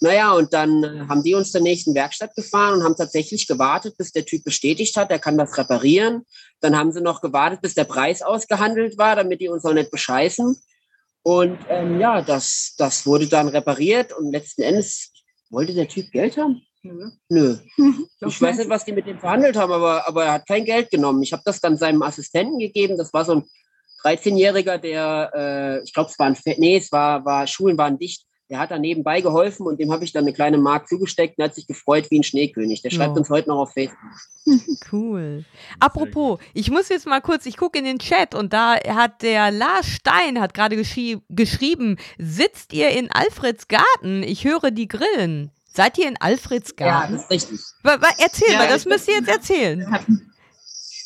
[0.00, 4.10] Naja, und dann haben die uns zur nächsten Werkstatt gefahren und haben tatsächlich gewartet, bis
[4.10, 6.26] der Typ bestätigt hat, er kann das reparieren.
[6.60, 9.92] Dann haben sie noch gewartet, bis der Preis ausgehandelt war, damit die uns auch nicht
[9.92, 10.60] bescheißen.
[11.22, 15.11] Und ähm, ja, das, das wurde dann repariert und letzten Endes
[15.52, 16.62] wollte der Typ Geld haben?
[16.82, 17.10] Nö.
[17.28, 17.56] Nö.
[18.26, 20.90] Ich weiß nicht, was die mit dem verhandelt haben, aber, aber er hat kein Geld
[20.90, 21.22] genommen.
[21.22, 22.98] Ich habe das dann seinem Assistenten gegeben.
[22.98, 23.44] Das war so ein
[24.02, 28.26] 13-Jähriger, der, äh, ich glaube, es waren, nee, es war, war, Schulen waren dicht.
[28.52, 31.44] Der hat da nebenbei geholfen und dem habe ich dann eine kleine Mark zugesteckt und
[31.44, 32.82] hat sich gefreut wie ein Schneekönig.
[32.82, 33.20] Der schreibt oh.
[33.20, 33.98] uns heute noch auf Facebook.
[34.90, 35.44] Cool.
[35.80, 39.50] Apropos, ich muss jetzt mal kurz, ich gucke in den Chat und da hat der
[39.52, 44.22] Lars Stein hat gerade geschrie geschrieben, sitzt ihr in Alfreds Garten?
[44.22, 45.50] Ich höre die Grillen.
[45.72, 47.14] Seid ihr in Alfreds Garten?
[47.14, 47.60] Ja, das ist richtig.
[48.18, 49.86] Erzähl ja, mal, das müsst ihr jetzt erzählen.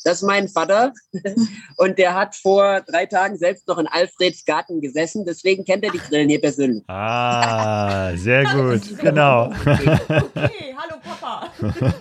[0.06, 0.92] Das ist mein Vater.
[1.78, 5.90] Und der hat vor drei Tagen selbst noch in Alfreds Garten gesessen, deswegen kennt er
[5.90, 6.84] die Grillen hier persönlich.
[6.88, 9.46] Ah, sehr gut, genau.
[9.46, 11.48] Okay, hallo Papa.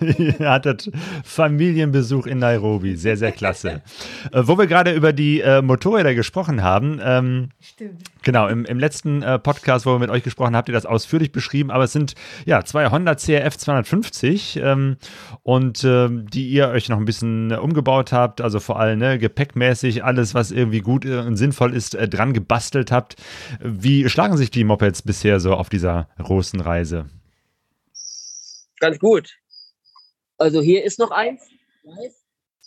[0.18, 0.90] Ihr hattet
[1.24, 3.82] Familienbesuch in Nairobi, sehr, sehr klasse.
[4.32, 8.02] Äh, wo wir gerade über die äh, Motorräder gesprochen haben, ähm, Stimmt.
[8.22, 10.86] Genau, im, im letzten äh, Podcast, wo wir mit euch gesprochen haben, habt ihr das
[10.86, 12.14] ausführlich beschrieben, aber es sind
[12.44, 14.96] ja zwei Honda CRF 250 ähm,
[15.42, 19.18] und ähm, die ihr euch noch ein bisschen umgebaut aufgebaut habt, also vor allem ne,
[19.18, 23.16] gepäckmäßig alles, was irgendwie gut und sinnvoll ist, äh, dran gebastelt habt.
[23.60, 27.06] Wie schlagen sich die Mopeds bisher so auf dieser großen Reise?
[28.80, 29.34] Ganz gut.
[30.38, 31.42] Also hier ist noch eins.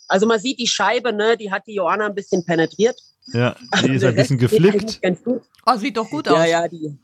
[0.08, 3.00] Also man sieht die Scheibe, ne, die hat die Johanna ein bisschen penetriert.
[3.32, 5.00] Ja, die ist ein bisschen geflickt.
[5.66, 6.38] Oh, sieht doch gut aus.
[6.38, 6.98] Ja, ja, die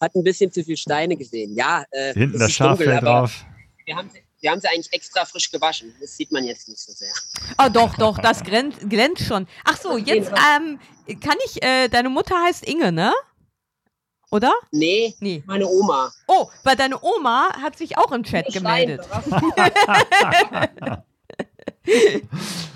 [0.00, 1.54] hat ein bisschen zu viele Steine gesehen.
[1.56, 3.44] Ja, äh, hinten das Schaf fällt drauf.
[3.84, 5.94] Wir haben sie wir haben sie eigentlich extra frisch gewaschen.
[6.00, 7.12] Das sieht man jetzt nicht so sehr.
[7.58, 9.46] Oh, doch, doch, das glänzt, glänzt schon.
[9.64, 10.78] Ach so, jetzt ähm,
[11.20, 13.12] kann ich, äh, deine Mutter heißt Inge, ne?
[14.30, 14.52] Oder?
[14.72, 16.12] Nee, nee, meine Oma.
[16.26, 19.00] Oh, weil deine Oma hat sich auch im Chat gemeldet.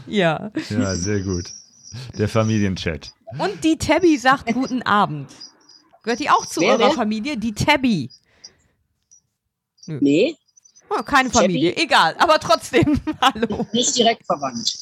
[0.06, 0.50] ja.
[0.70, 1.50] Ja, sehr gut.
[2.16, 3.12] Der Familienchat.
[3.38, 5.30] Und die Tabby sagt guten Abend.
[6.04, 6.96] Gehört die auch zu Wer eurer denn?
[6.96, 7.36] Familie?
[7.36, 8.10] Die Tabby.
[9.86, 9.98] Nö.
[10.00, 10.36] Nee.
[10.88, 13.64] Oh, keine Familie, egal, aber trotzdem, hallo.
[13.72, 14.76] Nicht direkt verwandt.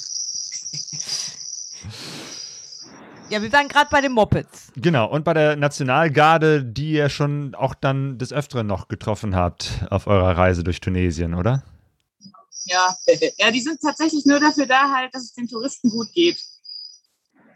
[3.31, 4.73] Ja, wir waren gerade bei den Mopeds.
[4.77, 9.85] Genau, und bei der Nationalgarde, die ihr schon auch dann des Öfteren noch getroffen habt
[9.91, 11.63] auf eurer Reise durch Tunesien, oder?
[12.65, 12.97] Ja,
[13.37, 16.43] ja, die sind tatsächlich nur dafür da, halt, dass es den Touristen gut geht.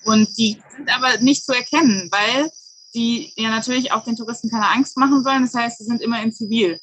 [0.05, 2.51] Und die sind aber nicht zu erkennen, weil
[2.95, 5.43] die ja natürlich auch den Touristen keine Angst machen sollen.
[5.43, 6.79] Das heißt, sie sind immer in Zivil.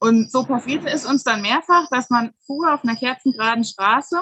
[0.00, 4.20] Und so passierte es uns dann mehrfach, dass man fuhr auf einer kerzengeraden Straße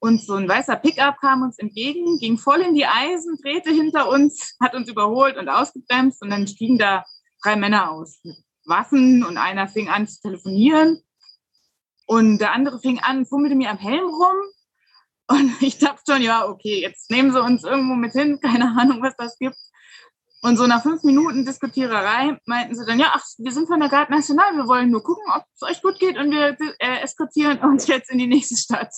[0.00, 4.08] und so ein weißer Pickup kam uns entgegen, ging voll in die Eisen, drehte hinter
[4.08, 7.04] uns, hat uns überholt und ausgebremst und dann stiegen da
[7.42, 11.02] drei Männer aus mit Waffen und einer fing an zu telefonieren
[12.06, 14.36] und der andere fing an, fummelte mir am Helm rum
[15.28, 19.02] und ich dachte schon, ja, okay, jetzt nehmen sie uns irgendwo mit hin, keine Ahnung,
[19.02, 19.56] was das gibt.
[20.40, 23.88] Und so nach fünf Minuten Diskutiererei meinten sie dann, ja, ach, wir sind von der
[23.88, 27.58] Garde National, wir wollen nur gucken, ob es euch gut geht und wir äh, eskortieren
[27.58, 28.94] uns jetzt in die nächste Stadt.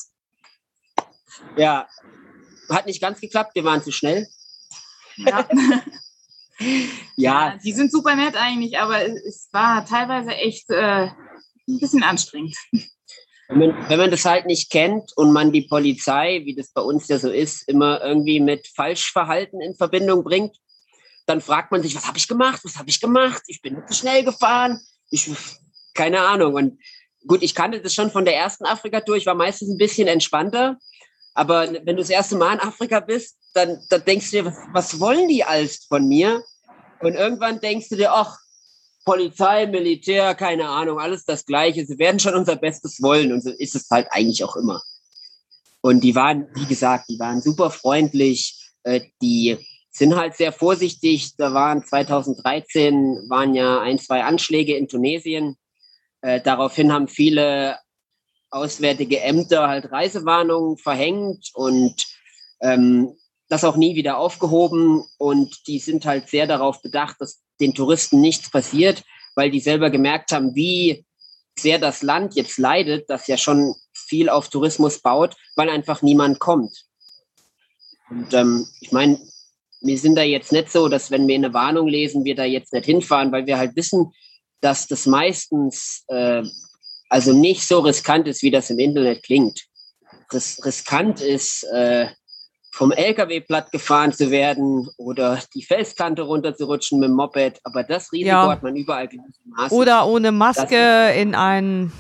[1.57, 1.89] Ja,
[2.69, 4.27] hat nicht ganz geklappt, wir waren zu schnell.
[5.17, 5.47] Ja.
[7.17, 7.59] ja.
[7.65, 11.09] Die sind super nett eigentlich, aber es war teilweise echt äh,
[11.69, 12.57] ein bisschen anstrengend.
[13.49, 16.81] Wenn man, wenn man das halt nicht kennt und man die Polizei, wie das bei
[16.81, 20.57] uns ja so ist, immer irgendwie mit Falschverhalten in Verbindung bringt,
[21.27, 22.61] dann fragt man sich, was habe ich gemacht?
[22.65, 23.43] Was habe ich gemacht?
[23.47, 24.81] Ich bin zu schnell gefahren.
[25.11, 25.31] Ich,
[25.95, 26.55] keine Ahnung.
[26.55, 26.79] Und
[27.27, 29.17] gut, ich kannte das schon von der ersten Afrika-Tour.
[29.17, 30.79] Ich war meistens ein bisschen entspannter.
[31.41, 35.01] Aber wenn du das erste Mal in Afrika bist, dann, dann denkst du dir, was,
[35.01, 36.45] wollen die alles von mir?
[37.01, 38.39] Und irgendwann denkst du dir, ach,
[39.07, 41.87] Polizei, Militär, keine Ahnung, alles das Gleiche.
[41.87, 44.83] Sie werden schon unser Bestes wollen und so ist es halt eigentlich auch immer.
[45.81, 48.61] Und die waren, wie gesagt, die waren super freundlich.
[48.83, 49.57] Äh, die
[49.91, 51.37] sind halt sehr vorsichtig.
[51.39, 55.57] Da waren 2013 waren ja ein, zwei Anschläge in Tunesien.
[56.21, 57.79] Äh, daraufhin haben viele
[58.51, 61.95] auswärtige Ämter halt Reisewarnungen verhängt und
[62.61, 63.17] ähm,
[63.49, 65.05] das auch nie wieder aufgehoben.
[65.19, 69.03] Und die sind halt sehr darauf bedacht, dass den Touristen nichts passiert,
[69.35, 71.05] weil die selber gemerkt haben, wie
[71.59, 76.39] sehr das Land jetzt leidet, das ja schon viel auf Tourismus baut, weil einfach niemand
[76.39, 76.87] kommt.
[78.09, 79.21] Und ähm, ich meine,
[79.83, 82.73] wir sind da jetzt nicht so, dass wenn wir eine Warnung lesen, wir da jetzt
[82.73, 84.13] nicht hinfahren, weil wir halt wissen,
[84.61, 86.43] dass das meistens äh,
[87.11, 89.65] also nicht so riskant ist, wie das im Internet klingt.
[90.33, 92.07] Ris riskant ist, äh,
[92.73, 97.61] vom LKW platt gefahren zu werden oder die Felskante runterzurutschen mit dem Moped.
[97.65, 98.49] Aber das Risiko ja.
[98.49, 99.77] hat man überall gleichermaßen.
[99.77, 101.93] Oder ohne Maske in ein,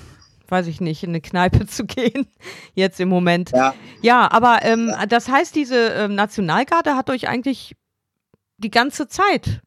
[0.49, 2.29] weiß ich nicht, in eine Kneipe zu gehen.
[2.75, 3.51] Jetzt im Moment.
[3.51, 5.07] Ja, ja aber ähm, ja.
[5.07, 7.75] das heißt, diese ähm, Nationalgarde hat euch eigentlich
[8.59, 9.61] die ganze Zeit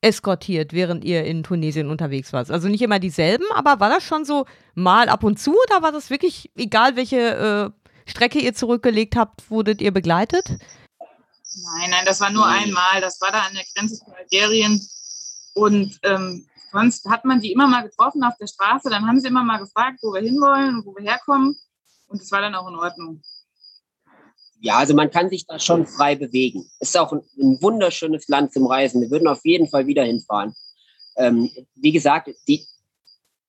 [0.00, 2.50] eskortiert, während ihr in Tunesien unterwegs wart.
[2.50, 5.92] Also nicht immer dieselben, aber war das schon so mal ab und zu oder war
[5.92, 10.48] das wirklich, egal welche äh, Strecke ihr zurückgelegt habt, wurdet ihr begleitet?
[10.48, 13.00] Nein, nein, das war nur einmal.
[13.00, 14.80] Das war da an der Grenze zu Algerien.
[15.54, 18.90] Und ähm, sonst hat man die immer mal getroffen auf der Straße.
[18.90, 21.56] Dann haben sie immer mal gefragt, wo wir hinwollen und wo wir herkommen.
[22.06, 23.22] Und das war dann auch in Ordnung.
[24.60, 26.68] Ja, also man kann sich da schon frei bewegen.
[26.80, 29.00] Ist auch ein, ein wunderschönes Land zum Reisen.
[29.00, 30.54] Wir würden auf jeden Fall wieder hinfahren.
[31.16, 32.64] Ähm, wie gesagt, die,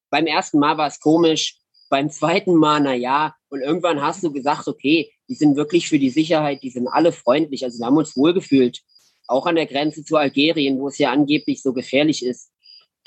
[0.10, 1.58] beim ersten Mal war es komisch,
[1.90, 6.00] beim zweiten Mal, na ja, und irgendwann hast du gesagt, okay, die sind wirklich für
[6.00, 7.64] die Sicherheit, die sind alle freundlich.
[7.64, 8.82] Also wir haben uns wohlgefühlt,
[9.28, 12.52] auch an der Grenze zu Algerien, wo es ja angeblich so gefährlich ist.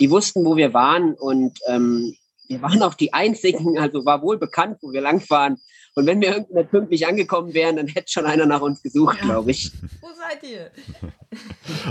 [0.00, 2.16] Die wussten, wo wir waren und ähm,
[2.48, 5.58] wir waren auch die Einzigen, also war wohl bekannt, wo wir langfahren.
[5.94, 9.18] Und wenn wir irgendwie nicht pünktlich angekommen wären, dann hätte schon einer nach uns gesucht,
[9.20, 9.26] ja.
[9.26, 9.72] glaube ich.
[10.00, 10.70] Wo seid ihr?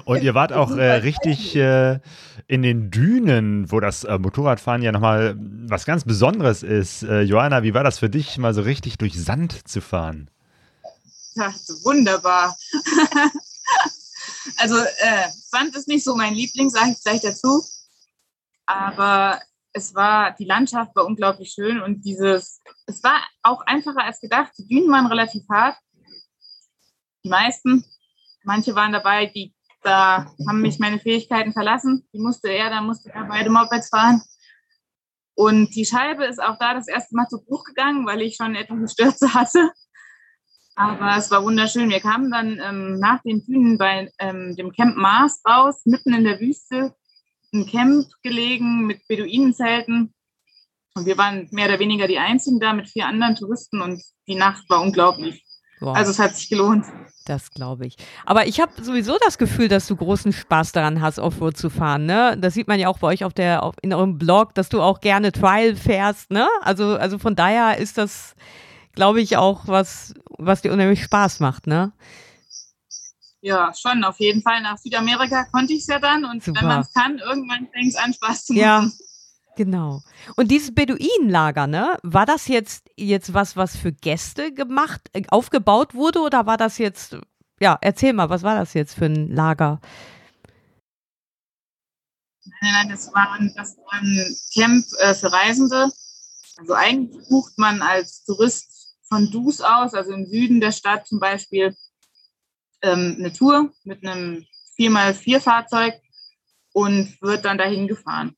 [0.05, 1.99] Und ihr wart auch äh, richtig äh,
[2.47, 7.03] in den Dünen, wo das äh, Motorradfahren ja nochmal was ganz Besonderes ist.
[7.03, 10.31] Äh, Johanna, wie war das für dich, mal so richtig durch Sand zu fahren?
[11.35, 12.57] Ja, wunderbar.
[14.57, 17.63] also äh, Sand ist nicht so mein Liebling, sage ich gleich dazu.
[18.65, 19.39] Aber
[19.73, 24.51] es war, die Landschaft war unglaublich schön und dieses, es war auch einfacher als gedacht.
[24.57, 25.77] Die Dünen waren relativ hart.
[27.23, 27.85] Die meisten.
[28.43, 29.53] Manche waren dabei, die,
[29.83, 32.07] da haben mich meine Fähigkeiten verlassen.
[32.13, 34.21] Die musste er, da musste er beide Mopeds fahren.
[35.35, 38.55] Und die Scheibe ist auch da das erste Mal zu Bruch gegangen, weil ich schon
[38.55, 39.71] etwas Stürze hatte.
[40.75, 41.89] Aber es war wunderschön.
[41.89, 46.23] Wir kamen dann ähm, nach den Dünen bei ähm, dem Camp Mars raus, mitten in
[46.23, 46.95] der Wüste
[47.53, 50.13] ein Camp gelegen mit Beduinenzelten.
[50.93, 54.35] Und wir waren mehr oder weniger die Einzigen da mit vier anderen Touristen und die
[54.35, 55.43] Nacht war unglaublich.
[55.79, 55.95] Wow.
[55.95, 56.85] Also es hat sich gelohnt.
[57.25, 57.95] Das glaube ich.
[58.25, 62.05] Aber ich habe sowieso das Gefühl, dass du großen Spaß daran hast, Offroad zu fahren.
[62.05, 62.37] Ne?
[62.39, 64.81] Das sieht man ja auch bei euch auf der, auf, in eurem Blog, dass du
[64.81, 66.29] auch gerne Trial fährst.
[66.29, 66.47] Ne?
[66.61, 68.35] Also, also von daher ist das,
[68.93, 71.67] glaube ich, auch was, was dir unheimlich Spaß macht.
[71.67, 71.91] Ne?
[73.41, 74.61] Ja, schon, auf jeden Fall.
[74.61, 76.61] Nach Südamerika konnte ich es ja dann und Super.
[76.61, 78.61] wenn man es kann, irgendwann fängt es an, Spaß zu machen.
[78.61, 78.91] Ja,
[79.55, 80.03] genau.
[80.35, 85.95] Und dieses Beduinenlager, ne, war das jetzt, jetzt was, was für Gäste gemacht, äh, aufgebaut
[85.95, 87.17] wurde oder war das jetzt,
[87.59, 89.81] ja, erzähl mal, was war das jetzt für ein Lager?
[92.61, 95.91] Nein, nein, das war, ein, das war ein Camp äh, für Reisende.
[96.57, 101.19] Also eigentlich bucht man als Tourist von Dus aus, also im Süden der Stadt zum
[101.19, 101.75] Beispiel,
[102.81, 104.45] ähm, eine Tour mit einem
[104.77, 105.95] 4x4-Fahrzeug
[106.73, 108.35] und wird dann dahin gefahren.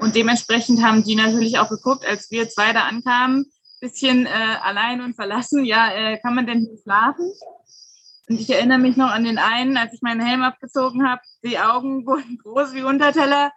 [0.00, 3.46] Und dementsprechend haben die natürlich auch geguckt, als wir zwei da ankamen,
[3.80, 7.30] bisschen äh, allein und verlassen, ja, äh, kann man denn hier schlafen?
[8.28, 11.58] Und ich erinnere mich noch an den einen, als ich meinen Helm abgezogen habe, die
[11.58, 13.52] Augen wurden groß wie Unterteller.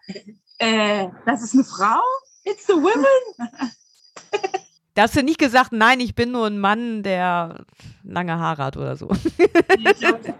[0.58, 2.02] Äh, das ist eine Frau?
[2.44, 3.52] It's a woman?
[4.96, 7.64] Da hast du nicht gesagt, nein, ich bin nur ein Mann, der
[8.04, 9.10] lange Haare hat oder so.
[9.38, 10.34] ich glaube,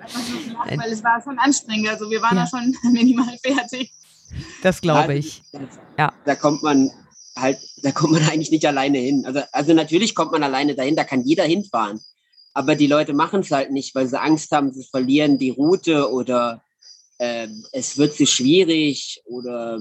[0.76, 1.90] weil es war schon anstrengend.
[1.90, 2.44] Also wir waren ja.
[2.44, 3.92] da schon minimal fertig.
[4.62, 5.44] Das glaube ich.
[5.98, 6.14] Ja.
[6.26, 6.92] Da kommt man
[7.36, 9.26] halt, da kommt man eigentlich nicht alleine hin.
[9.26, 12.00] Also, also natürlich kommt man alleine dahin, da kann jeder hinfahren.
[12.54, 16.12] Aber die Leute machen es halt nicht, weil sie Angst haben, sie verlieren die Route
[16.12, 16.62] oder
[17.20, 19.80] äh, es wird zu schwierig oder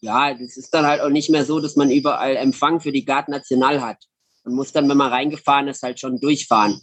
[0.00, 3.04] ja, das ist dann halt auch nicht mehr so, dass man überall Empfang für die
[3.04, 3.98] Garten National hat.
[4.44, 6.80] Man muss dann, wenn man reingefahren ist, halt schon durchfahren.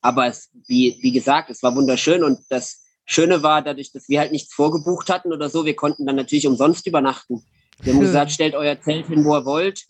[0.00, 4.20] Aber es, wie, wie gesagt, es war wunderschön und das Schöne war, dadurch, dass wir
[4.20, 7.44] halt nichts vorgebucht hatten oder so, wir konnten dann natürlich umsonst übernachten.
[7.82, 9.84] Wir haben gesagt, stellt euer Zelt hin, wo ihr wollt.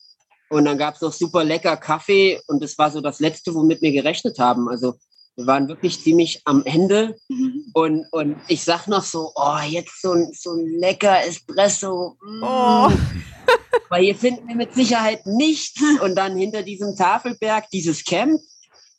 [0.49, 3.83] Und dann gab es noch super lecker Kaffee und das war so das Letzte, womit
[3.83, 4.69] wir gerechnet haben.
[4.69, 4.95] Also
[5.37, 7.65] wir waren wirklich ziemlich am Ende mhm.
[7.73, 12.17] und, und ich sag noch so, oh, jetzt so ein, so ein lecker Espresso.
[12.23, 12.43] Mm.
[12.43, 12.93] Oh.
[13.89, 15.81] Weil hier finden wir mit Sicherheit nichts.
[16.03, 18.41] Und dann hinter diesem Tafelberg dieses Camp.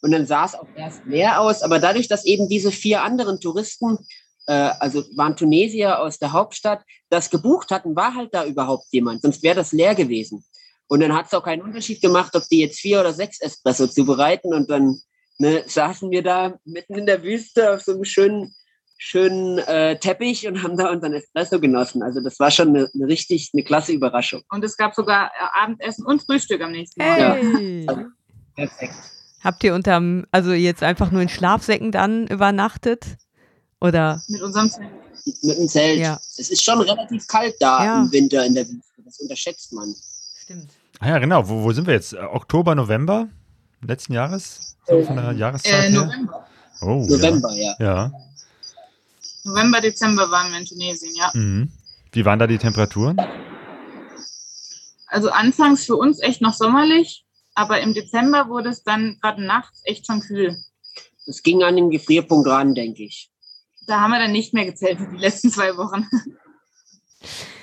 [0.01, 1.61] Und dann sah es auch erst leer aus.
[1.61, 3.99] Aber dadurch, dass eben diese vier anderen Touristen,
[4.47, 9.21] äh, also waren Tunesier aus der Hauptstadt, das gebucht hatten, war halt da überhaupt jemand.
[9.21, 10.43] Sonst wäre das leer gewesen.
[10.87, 13.87] Und dann hat es auch keinen Unterschied gemacht, ob die jetzt vier oder sechs Espresso
[13.87, 14.53] zubereiten.
[14.53, 14.99] Und dann
[15.41, 18.55] ne, saßen wir da mitten in der Wüste auf so einem schönen,
[18.97, 22.03] schönen äh, Teppich und haben da unseren Espresso genossen.
[22.03, 24.43] Also das war schon eine, eine richtig, eine klasse Überraschung.
[24.49, 27.57] Und es gab sogar äh, Abendessen und Frühstück am nächsten Morgen.
[27.57, 27.85] Hey.
[27.85, 27.89] Ja.
[27.89, 28.05] Also,
[28.55, 28.93] perfekt.
[29.43, 33.17] Habt ihr unterm, also jetzt einfach nur in Schlafsäcken dann übernachtet?
[33.81, 34.21] Oder?
[34.27, 34.89] Mit unserem Zelt.
[35.41, 35.99] Mit dem Zelt.
[35.99, 36.19] Ja.
[36.37, 38.01] Es ist schon relativ kalt da ja.
[38.03, 39.01] im Winter in der Wüste.
[39.03, 39.95] Das unterschätzt man.
[40.43, 40.69] Stimmt.
[40.99, 41.49] Ah ja, genau.
[41.49, 42.13] Wo, wo sind wir jetzt?
[42.13, 43.29] Oktober, November
[43.81, 44.77] letzten Jahres?
[44.87, 46.47] So von der Jahreszeit äh, November.
[46.81, 47.75] Oh, November, ja.
[47.79, 47.85] ja.
[47.85, 48.11] ja.
[49.43, 51.31] November, Dezember waren wir in Tunesien, ja.
[51.33, 51.71] Mhm.
[52.11, 53.17] Wie waren da die Temperaturen?
[55.07, 59.81] Also anfangs für uns echt noch sommerlich, aber im Dezember wurde es dann gerade nachts
[59.85, 60.57] echt schon kühl.
[61.25, 63.31] Das ging an den Gefrierpunkt ran, denke ich.
[63.87, 66.07] Da haben wir dann nicht mehr gezählt für die letzten zwei Wochen.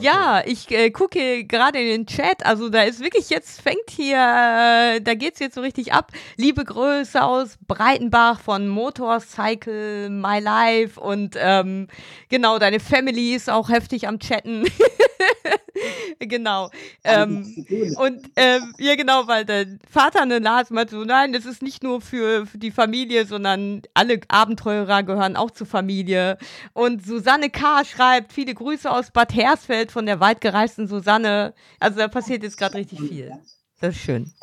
[0.00, 2.46] Ja, ich äh, gucke gerade in den Chat.
[2.46, 6.12] Also da ist wirklich jetzt fängt hier, äh, da geht's jetzt so richtig ab.
[6.36, 11.88] Liebe Grüße aus Breitenbach von Motorcycle My Life und ähm,
[12.28, 14.66] genau deine Family ist auch heftig am Chatten.
[16.18, 16.70] genau.
[17.04, 21.62] Ähm, und ähm, ja, genau, weil der Vater eine Lars meinte so, nein, das ist
[21.62, 26.38] nicht nur für, für, die Familie, sondern alle Abenteurer gehören auch zur Familie.
[26.72, 27.84] Und Susanne K.
[27.84, 31.54] schreibt, viele Grüße aus Bad Hersfeld von der weitgereisten Susanne.
[31.80, 33.32] Also da passiert jetzt gerade richtig viel.
[33.80, 34.32] Das ist schön.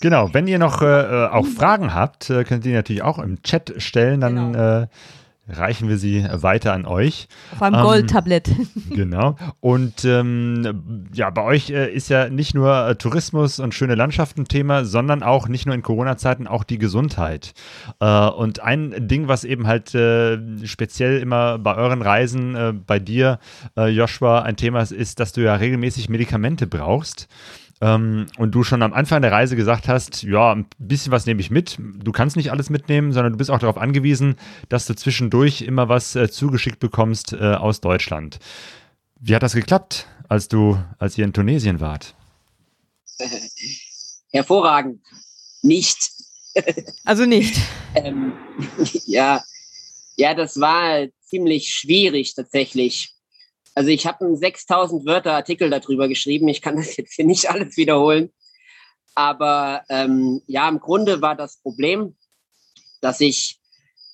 [0.00, 3.72] Genau, wenn ihr noch äh, auch Fragen habt, äh, könnt ihr natürlich auch im Chat
[3.78, 4.82] stellen, dann genau.
[4.82, 4.86] äh,
[5.52, 7.28] reichen wir sie weiter an euch.
[7.52, 8.50] Auf einem ähm, Goldtablett.
[8.90, 9.36] Genau.
[9.60, 14.44] Und ähm, ja, bei euch äh, ist ja nicht nur äh, Tourismus und schöne Landschaften
[14.44, 17.52] Thema, sondern auch nicht nur in Corona-Zeiten auch die Gesundheit.
[18.00, 22.98] Äh, und ein Ding, was eben halt äh, speziell immer bei euren Reisen, äh, bei
[22.98, 23.38] dir,
[23.76, 27.28] äh, Joshua, ein Thema ist, ist, dass du ja regelmäßig Medikamente brauchst
[27.82, 31.40] ähm, und du schon am Anfang der Reise gesagt hast, ja, ein bisschen was nehme
[31.40, 31.76] ich mit.
[31.78, 34.36] Du kannst nicht alles mitnehmen, sondern du bist auch darauf angewiesen,
[34.68, 38.38] dass du zwischendurch immer was äh, zugeschickt bekommst äh, aus Deutschland.
[39.20, 42.14] Wie hat das geklappt, als du, als ihr in Tunesien wart?
[44.32, 45.00] Hervorragend.
[45.62, 45.98] Nicht.
[47.04, 47.60] also nicht.
[47.96, 48.32] ähm,
[49.06, 49.42] ja,
[50.16, 53.11] ja, das war ziemlich schwierig tatsächlich.
[53.74, 56.48] Also ich habe einen 6000 Wörter Artikel darüber geschrieben.
[56.48, 58.32] Ich kann das jetzt hier nicht alles wiederholen.
[59.14, 62.16] Aber ähm, ja, im Grunde war das Problem,
[63.00, 63.60] dass ich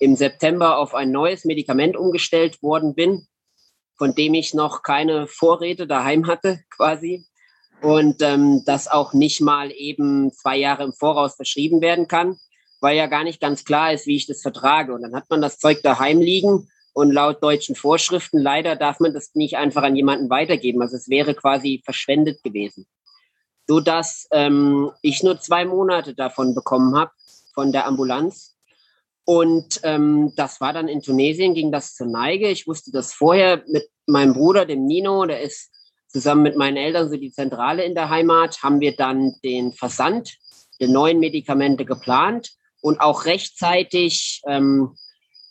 [0.00, 3.26] im September auf ein neues Medikament umgestellt worden bin,
[3.96, 7.26] von dem ich noch keine Vorräte daheim hatte quasi.
[7.80, 12.36] Und ähm, das auch nicht mal eben zwei Jahre im Voraus verschrieben werden kann,
[12.80, 14.92] weil ja gar nicht ganz klar ist, wie ich das vertrage.
[14.92, 16.68] Und dann hat man das Zeug daheim liegen
[16.98, 20.82] und laut deutschen Vorschriften leider darf man das nicht einfach an jemanden weitergeben.
[20.82, 22.88] Also es wäre quasi verschwendet gewesen.
[23.68, 27.12] So dass ähm, ich nur zwei Monate davon bekommen habe,
[27.54, 28.56] von der Ambulanz.
[29.24, 32.48] Und ähm, das war dann in Tunesien, ging das zur Neige.
[32.48, 35.70] Ich wusste das vorher mit meinem Bruder, dem Nino, der ist
[36.08, 40.36] zusammen mit meinen Eltern so die Zentrale in der Heimat, haben wir dann den Versand
[40.80, 42.50] der neuen Medikamente geplant
[42.80, 44.96] und auch rechtzeitig, ähm,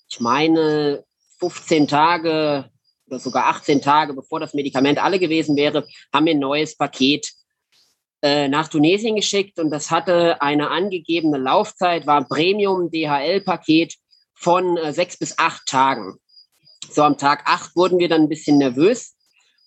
[0.10, 1.07] ich meine,
[1.40, 2.70] 15 Tage
[3.08, 7.32] oder sogar 18 Tage, bevor das Medikament alle gewesen wäre, haben wir ein neues Paket
[8.22, 13.96] äh, nach Tunesien geschickt und das hatte eine angegebene Laufzeit, war ein Premium-DHL-Paket
[14.34, 16.18] von äh, sechs bis acht Tagen.
[16.92, 19.16] So am Tag acht wurden wir dann ein bisschen nervös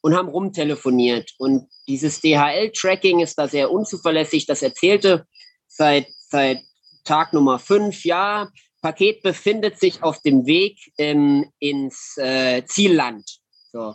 [0.03, 1.33] und haben rumtelefoniert.
[1.39, 4.47] Und dieses DHL-Tracking ist da sehr unzuverlässig.
[4.47, 5.27] Das erzählte
[5.67, 6.61] seit, seit
[7.05, 8.49] Tag Nummer fünf, ja,
[8.81, 13.39] Paket befindet sich auf dem Weg ähm, ins äh, Zielland.
[13.73, 13.95] So.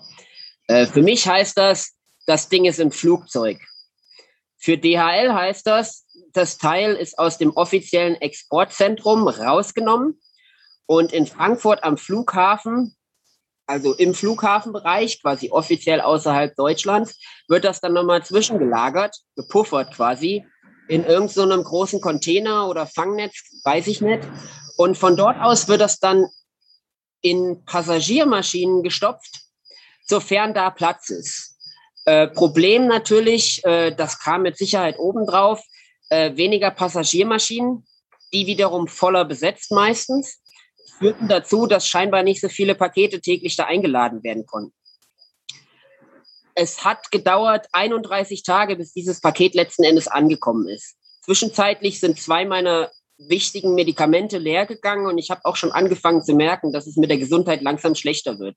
[0.67, 3.59] Äh, für mich heißt das, das Ding ist im Flugzeug.
[4.57, 10.19] Für DHL heißt das, das Teil ist aus dem offiziellen Exportzentrum rausgenommen
[10.85, 12.95] und in Frankfurt am Flughafen,
[13.67, 20.45] also im Flughafenbereich, quasi offiziell außerhalb Deutschlands, wird das dann nochmal zwischengelagert, gepuffert quasi,
[20.87, 23.33] in irgendeinem so großen Container oder Fangnetz,
[23.63, 24.21] weiß ich nicht.
[24.77, 26.27] Und von dort aus wird das dann
[27.21, 29.41] in Passagiermaschinen gestopft,
[30.05, 31.57] sofern da Platz ist.
[32.05, 35.59] Äh, Problem natürlich, äh, das kam mit Sicherheit obendrauf,
[36.09, 37.83] äh, weniger Passagiermaschinen,
[38.31, 40.39] die wiederum voller besetzt meistens,
[40.99, 44.74] führten dazu, dass scheinbar nicht so viele Pakete täglich da eingeladen werden konnten.
[46.55, 50.95] Es hat gedauert 31 Tage, bis dieses Paket letzten Endes angekommen ist.
[51.23, 56.33] Zwischenzeitlich sind zwei meiner wichtigen Medikamente leer gegangen und ich habe auch schon angefangen zu
[56.33, 58.55] merken, dass es mit der Gesundheit langsam schlechter wird.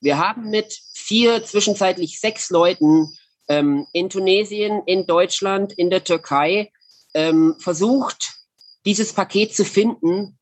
[0.00, 3.12] Wir haben mit vier, zwischenzeitlich sechs Leuten
[3.48, 6.70] ähm, in Tunesien, in Deutschland, in der Türkei
[7.14, 8.34] ähm, versucht,
[8.84, 10.38] dieses Paket zu finden.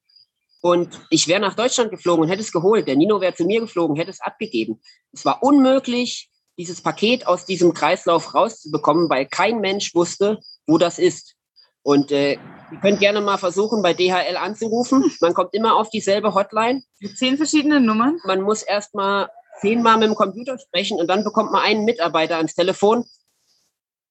[0.61, 2.89] Und ich wäre nach Deutschland geflogen und hätte es geholt.
[2.89, 4.81] Der Nino wäre zu mir geflogen, hätte es abgegeben.
[5.13, 10.99] Es war unmöglich, dieses Paket aus diesem Kreislauf rauszubekommen, weil kein Mensch wusste, wo das
[10.99, 11.35] ist.
[11.83, 15.13] Und äh, ihr könnt gerne mal versuchen, bei DHL anzurufen.
[15.21, 16.83] Man kommt immer auf dieselbe Hotline.
[17.01, 18.19] Mit zehn verschiedenen Nummern.
[18.25, 19.29] Man muss erst mal
[19.61, 23.05] zehnmal mit dem Computer sprechen und dann bekommt man einen Mitarbeiter ans Telefon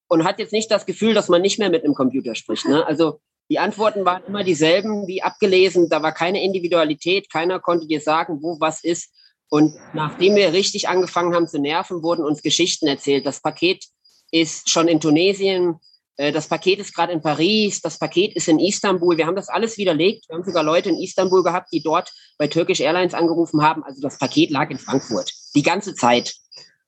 [0.08, 2.66] und hat jetzt nicht das Gefühl, dass man nicht mehr mit dem Computer spricht.
[2.66, 2.86] Ne?
[2.86, 3.20] Also
[3.50, 5.88] die Antworten waren immer dieselben, wie abgelesen.
[5.88, 7.30] Da war keine Individualität.
[7.30, 9.10] Keiner konnte dir sagen, wo was ist.
[9.50, 13.26] Und nachdem wir richtig angefangen haben zu nerven, wurden uns Geschichten erzählt.
[13.26, 13.84] Das Paket
[14.30, 15.78] ist schon in Tunesien
[16.16, 19.16] äh, das Paket ist gerade in Paris, das Paket ist in Istanbul.
[19.16, 20.28] Wir haben das alles widerlegt.
[20.28, 23.82] Wir haben sogar Leute in Istanbul gehabt, die dort bei Turkish Airlines angerufen haben.
[23.84, 26.34] Also das Paket lag in Frankfurt die ganze Zeit.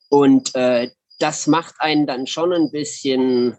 [0.09, 3.57] Und äh, das macht einen dann schon ein bisschen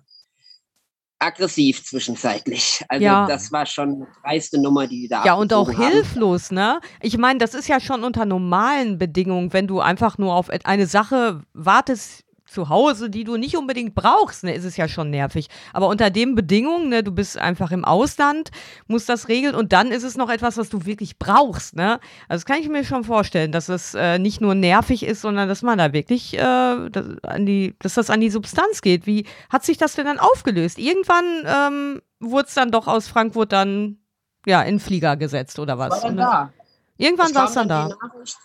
[1.19, 2.83] aggressiv zwischenzeitlich.
[2.89, 3.25] Also ja.
[3.25, 5.91] das war schon eine dreiste Nummer, die da Ja, und auch haben.
[5.91, 6.79] hilflos, ne?
[7.01, 10.85] Ich meine, das ist ja schon unter normalen Bedingungen, wenn du einfach nur auf eine
[10.85, 12.23] Sache wartest,
[12.57, 15.47] zu Hause, die du nicht unbedingt brauchst, ne, ist es ja schon nervig.
[15.73, 18.49] Aber unter den Bedingungen, ne, du bist einfach im Ausland,
[18.87, 21.99] musst das regeln und dann ist es noch etwas, was du wirklich brauchst, ne?
[22.27, 25.47] Also das kann ich mir schon vorstellen, dass es äh, nicht nur nervig ist, sondern
[25.47, 29.05] dass man da wirklich äh, das an die, dass das an die Substanz geht.
[29.05, 30.79] Wie hat sich das denn dann aufgelöst?
[30.79, 33.99] Irgendwann ähm, wurde es dann doch aus Frankfurt dann
[34.47, 35.91] ja in Flieger gesetzt oder was?
[35.91, 36.53] War dann da.
[36.97, 37.89] Irgendwann war es dann da.
[37.89, 38.37] Nachricht,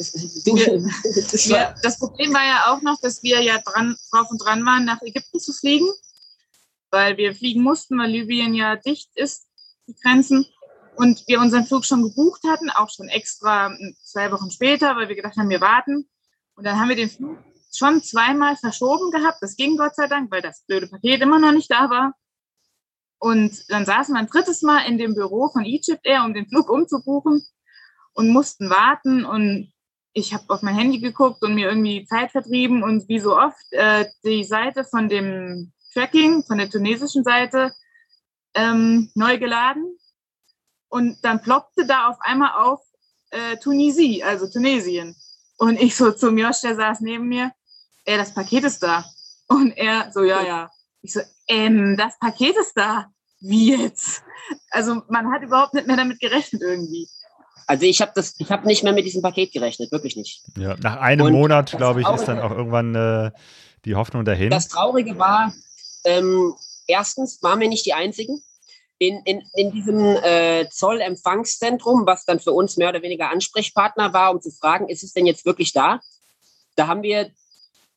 [1.48, 4.84] wir, das Problem war ja auch noch, dass wir ja dran, drauf und dran waren,
[4.84, 5.88] nach Ägypten zu fliegen,
[6.90, 9.46] weil wir fliegen mussten, weil Libyen ja dicht ist,
[9.86, 10.46] die Grenzen.
[10.96, 13.74] Und wir unseren Flug schon gebucht hatten, auch schon extra
[14.04, 16.08] zwei Wochen später, weil wir gedacht haben, wir warten.
[16.54, 17.38] Und dann haben wir den Flug
[17.72, 19.38] schon zweimal verschoben gehabt.
[19.40, 22.14] Das ging Gott sei Dank, weil das blöde Paket immer noch nicht da war.
[23.18, 26.48] Und dann saßen wir ein drittes Mal in dem Büro von Egypt Air, um den
[26.48, 27.46] Flug umzubuchen
[28.14, 29.24] und mussten warten.
[29.24, 29.72] Und
[30.12, 33.72] ich habe auf mein Handy geguckt und mir irgendwie Zeit vertrieben und wie so oft
[33.72, 37.72] äh, die Seite von dem Tracking, von der tunesischen Seite,
[38.54, 39.96] ähm, neu geladen.
[40.88, 42.80] Und dann ploppte da auf einmal auf
[43.30, 45.14] äh, Tunisie, also Tunesien.
[45.58, 47.52] Und ich so zum Josh, der saß neben mir,
[48.04, 49.04] ey, das Paket ist da.
[49.46, 50.70] Und er so, ja, ja.
[51.02, 53.06] Ich so, ähm, das Paket ist da.
[53.40, 54.22] Wie jetzt?
[54.70, 57.08] Also man hat überhaupt nicht mehr damit gerechnet irgendwie.
[57.70, 60.42] Also ich habe das, ich habe nicht mehr mit diesem Paket gerechnet, wirklich nicht.
[60.58, 63.30] Ja, nach einem und Monat, glaube ich, ist dann auch irgendwann äh,
[63.84, 64.50] die Hoffnung dahin.
[64.50, 65.54] Das Traurige war,
[66.02, 66.56] ähm,
[66.88, 68.42] erstens waren wir nicht die Einzigen.
[68.98, 74.32] In, in, in diesem äh, Zollempfangszentrum, was dann für uns mehr oder weniger Ansprechpartner war,
[74.32, 76.00] um zu fragen, ist es denn jetzt wirklich da?
[76.74, 77.30] Da haben wir,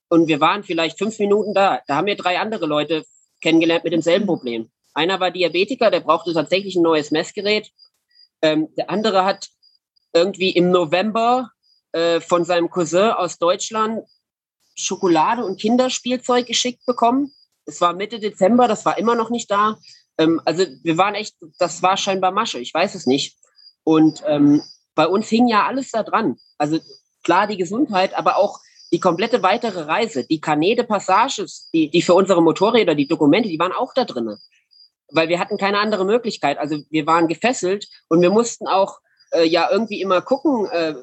[0.08, 3.06] und wir waren vielleicht fünf Minuten da, da haben wir drei andere Leute
[3.42, 4.70] kennengelernt mit demselben Problem.
[4.94, 7.72] Einer war Diabetiker, der brauchte tatsächlich ein neues Messgerät.
[8.44, 9.50] Ähm, der andere hat
[10.14, 11.52] irgendwie im November
[11.92, 14.04] äh, von seinem Cousin aus Deutschland
[14.76, 17.32] Schokolade und Kinderspielzeug geschickt bekommen.
[17.66, 19.78] Es war Mitte Dezember, das war immer noch nicht da.
[20.18, 23.38] Ähm, also wir waren echt, das war scheinbar Masche, ich weiß es nicht.
[23.84, 24.62] Und ähm,
[24.96, 26.38] bei uns hing ja alles da dran.
[26.58, 26.80] Also
[27.24, 28.60] klar die Gesundheit, aber auch
[28.92, 33.60] die komplette weitere Reise, die Kanäle Passages, die, die für unsere Motorräder, die Dokumente, die
[33.60, 34.38] waren auch da drin.
[35.10, 36.58] Weil wir hatten keine andere Möglichkeit.
[36.58, 39.00] Also wir waren gefesselt und wir mussten auch
[39.34, 40.96] äh, ja irgendwie immer gucken, äh,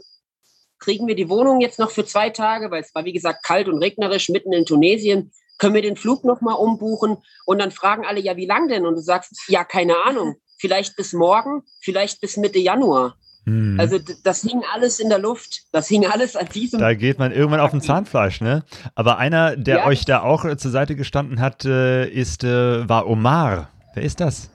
[0.78, 3.68] kriegen wir die Wohnung jetzt noch für zwei Tage, weil es war wie gesagt kalt
[3.68, 5.30] und regnerisch mitten in Tunesien.
[5.58, 7.18] Können wir den Flug nochmal umbuchen?
[7.44, 8.86] Und dann fragen alle, ja, wie lang denn?
[8.86, 10.36] Und du sagst, ja, keine Ahnung.
[10.58, 13.16] Vielleicht bis morgen, vielleicht bis Mitte Januar.
[13.44, 13.78] Hm.
[13.78, 15.64] Also das hing alles in der Luft.
[15.72, 16.80] Das hing alles an diesem.
[16.80, 18.64] Da geht man irgendwann auf ein Zahnfleisch, ne?
[18.94, 19.86] Aber einer, der ja.
[19.86, 23.70] euch da auch zur Seite gestanden hat, äh, ist, äh, war Omar.
[23.94, 24.50] Wer ist das?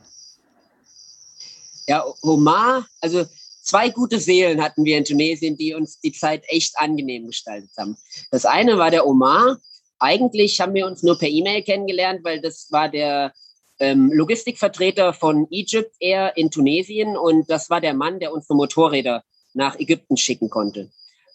[1.87, 3.25] Ja, Omar, also
[3.65, 7.97] zwei gute Seelen hatten wir in Tunesien, die uns die Zeit echt angenehm gestaltet haben.
[8.31, 9.57] Das eine war der Omar.
[9.99, 13.33] Eigentlich haben wir uns nur per E-Mail kennengelernt, weil das war der
[13.79, 19.23] ähm, Logistikvertreter von Egypt Air in Tunesien und das war der Mann, der unsere Motorräder
[19.53, 20.91] nach Ägypten schicken konnte.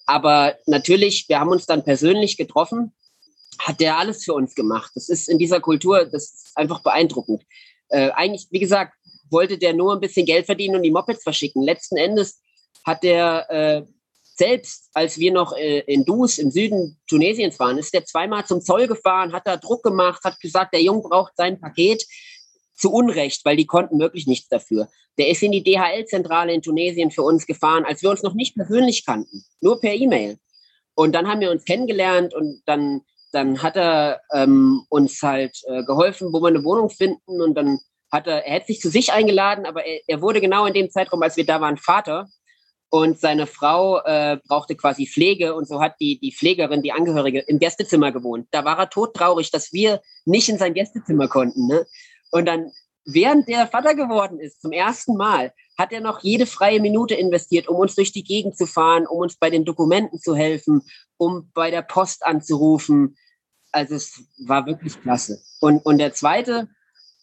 [0.06, 2.92] Aber natürlich, wir haben uns dann persönlich getroffen,
[3.58, 4.92] hat der alles für uns gemacht.
[4.94, 7.44] Das ist in dieser Kultur, das ist einfach beeindruckend.
[7.88, 8.94] Äh, eigentlich, wie gesagt,
[9.30, 11.62] wollte der nur ein bisschen Geld verdienen und die Mopeds verschicken.
[11.62, 12.40] Letzten Endes
[12.84, 13.82] hat der äh,
[14.36, 18.62] selbst, als wir noch äh, in Dus im Süden Tunesiens waren, ist der zweimal zum
[18.62, 22.06] Zoll gefahren, hat da Druck gemacht, hat gesagt, der Junge braucht sein Paket
[22.74, 24.88] zu Unrecht, weil die konnten wirklich nichts dafür.
[25.18, 28.54] Der ist in die DHL-Zentrale in Tunesien für uns gefahren, als wir uns noch nicht
[28.54, 30.38] persönlich kannten, nur per E-Mail.
[30.94, 33.02] Und dann haben wir uns kennengelernt und dann,
[33.32, 37.42] dann hat er ähm, uns halt äh, geholfen, wo wir eine Wohnung finden.
[37.42, 37.78] Und dann
[38.10, 40.90] hat er, er hat sich zu sich eingeladen, aber er, er wurde genau in dem
[40.90, 42.28] Zeitraum, als wir da waren, Vater.
[42.92, 47.38] Und seine Frau äh, brauchte quasi Pflege und so hat die, die Pflegerin, die Angehörige,
[47.38, 48.48] im Gästezimmer gewohnt.
[48.50, 51.68] Da war er todtraurig, dass wir nicht in sein Gästezimmer konnten.
[51.68, 51.86] Ne?
[52.32, 52.72] Und dann,
[53.04, 57.68] während der Vater geworden ist, zum ersten Mal, hat er noch jede freie Minute investiert,
[57.68, 60.82] um uns durch die Gegend zu fahren, um uns bei den Dokumenten zu helfen,
[61.16, 63.16] um bei der Post anzurufen.
[63.70, 65.40] Also es war wirklich klasse.
[65.60, 66.68] Und, und der zweite,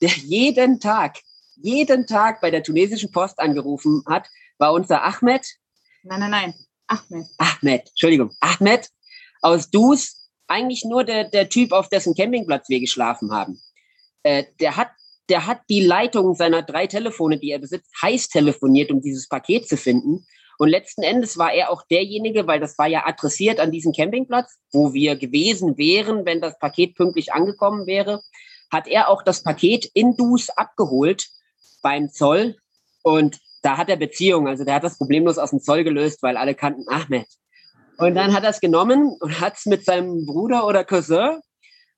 [0.02, 1.18] der jeden Tag,
[1.56, 4.28] jeden Tag bei der tunesischen Post angerufen hat,
[4.58, 5.46] war unser Ahmed.
[6.04, 6.54] Nein, nein, nein.
[6.88, 7.28] Ahmed.
[7.38, 8.32] Ahmed, Entschuldigung.
[8.40, 8.90] Ahmed
[9.42, 13.62] aus Dus, eigentlich nur der, der Typ, auf dessen Campingplatz wir geschlafen haben.
[14.24, 14.90] Äh, der hat
[15.30, 19.68] der hat die Leitung seiner drei Telefone, die er besitzt, heiß telefoniert, um dieses Paket
[19.68, 20.26] zu finden.
[20.58, 24.58] Und letzten Endes war er auch derjenige, weil das war ja adressiert an diesen Campingplatz,
[24.72, 28.22] wo wir gewesen wären, wenn das Paket pünktlich angekommen wäre,
[28.72, 31.28] hat er auch das Paket in Dus abgeholt
[31.82, 32.56] beim Zoll.
[33.04, 34.48] Und da hat er Beziehung.
[34.48, 37.28] Also der hat das problemlos aus dem Zoll gelöst, weil alle kannten Ahmed.
[37.98, 41.42] Und dann hat er es genommen und hat es mit seinem Bruder oder Cousin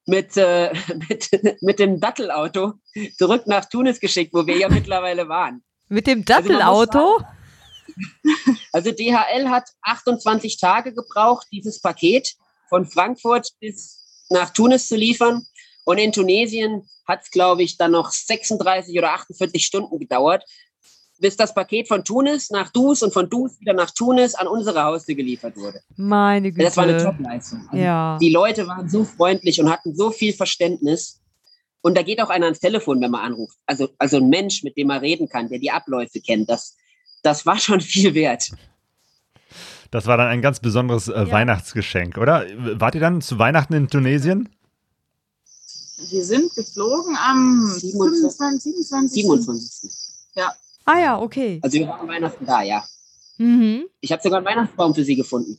[0.06, 0.74] mit, äh,
[1.10, 1.30] mit,
[1.62, 2.74] mit dem Dattelauto
[3.18, 5.64] zurück nach Tunis geschickt, wo wir ja mittlerweile waren.
[5.88, 7.18] Mit dem also Dattelauto?
[8.72, 12.36] Also, also DHL hat 28 Tage gebraucht, dieses Paket
[12.70, 15.46] von Frankfurt bis nach Tunis zu liefern.
[15.90, 20.44] Und in Tunesien hat es, glaube ich, dann noch 36 oder 48 Stunden gedauert,
[21.20, 24.84] bis das Paket von Tunis nach Dus und von Dus wieder nach Tunis an unsere
[24.84, 25.80] Haustür geliefert wurde.
[25.96, 26.64] Meine Güte.
[26.64, 27.68] Das war eine Top-Leistung.
[27.72, 28.20] Also ja.
[28.22, 31.24] Die Leute waren so freundlich und hatten so viel Verständnis.
[31.82, 33.58] Und da geht auch einer ans Telefon, wenn man anruft.
[33.66, 36.52] Also, also ein Mensch, mit dem man reden kann, der die Abläufe kennt.
[36.52, 36.78] Das,
[37.24, 38.52] das war schon viel wert.
[39.90, 41.32] Das war dann ein ganz besonderes äh, ja.
[41.32, 42.46] Weihnachtsgeschenk, oder?
[42.80, 44.50] Wart ihr dann zu Weihnachten in Tunesien?
[46.08, 48.74] Wir sind geflogen am 27.
[48.74, 49.12] 27.
[49.24, 49.92] 27.
[50.36, 50.54] Ja.
[50.86, 51.60] Ah ja, okay.
[51.62, 52.86] Also wir waren Weihnachten da, ja.
[53.38, 53.86] Mhm.
[54.00, 55.58] Ich habe sogar einen Weihnachtsbaum für sie gefunden.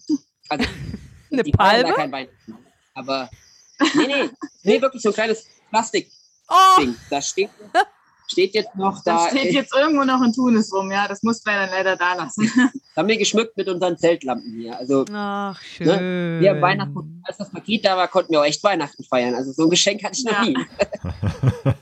[0.49, 0.65] Also,
[1.31, 1.89] Eine Palme?
[1.89, 2.59] Da kein Weihnachtsbaum.
[2.95, 3.31] Aber
[3.95, 4.31] nee, nee,
[4.63, 6.95] nee, wirklich so ein kleines Plastik-Ding.
[6.95, 7.01] Oh.
[7.11, 7.51] Da steht
[8.31, 9.25] steht jetzt noch da.
[9.25, 11.09] Das steht jetzt irgendwo noch in Tunis rum, ja.
[11.09, 12.51] Das muss wir dann leider da lassen.
[12.97, 14.79] haben wir geschmückt mit unseren Zeltlampen hier.
[14.79, 15.87] Also, Ach, schön.
[15.87, 19.35] Ne, wir haben Weihnachten, als das Paket da war, konnten wir auch echt Weihnachten feiern.
[19.35, 20.45] Also so ein Geschenk hatte ich noch ja.
[20.45, 20.57] nie.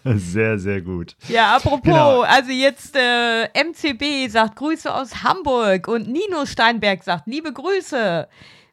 [0.19, 1.17] sehr, sehr gut.
[1.29, 2.23] Ja, apropos, genau.
[2.23, 8.29] also jetzt äh, MCB sagt Grüße aus Hamburg und Nino Steinberg sagt liebe Grüße.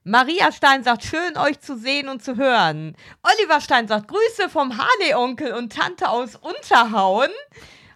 [0.07, 2.95] Maria Stein sagt, schön euch zu sehen und zu hören.
[3.23, 7.31] Oliver Stein sagt, Grüße vom Harley-Onkel und Tante aus Unterhauen.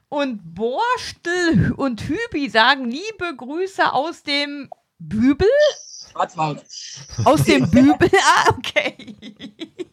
[0.09, 5.47] Und Borstel und Hübi sagen, liebe Grüße aus dem Bübel?
[6.11, 6.65] Schwarzwald.
[7.25, 8.09] Aus dem Bübel?
[8.11, 9.15] Ah, okay.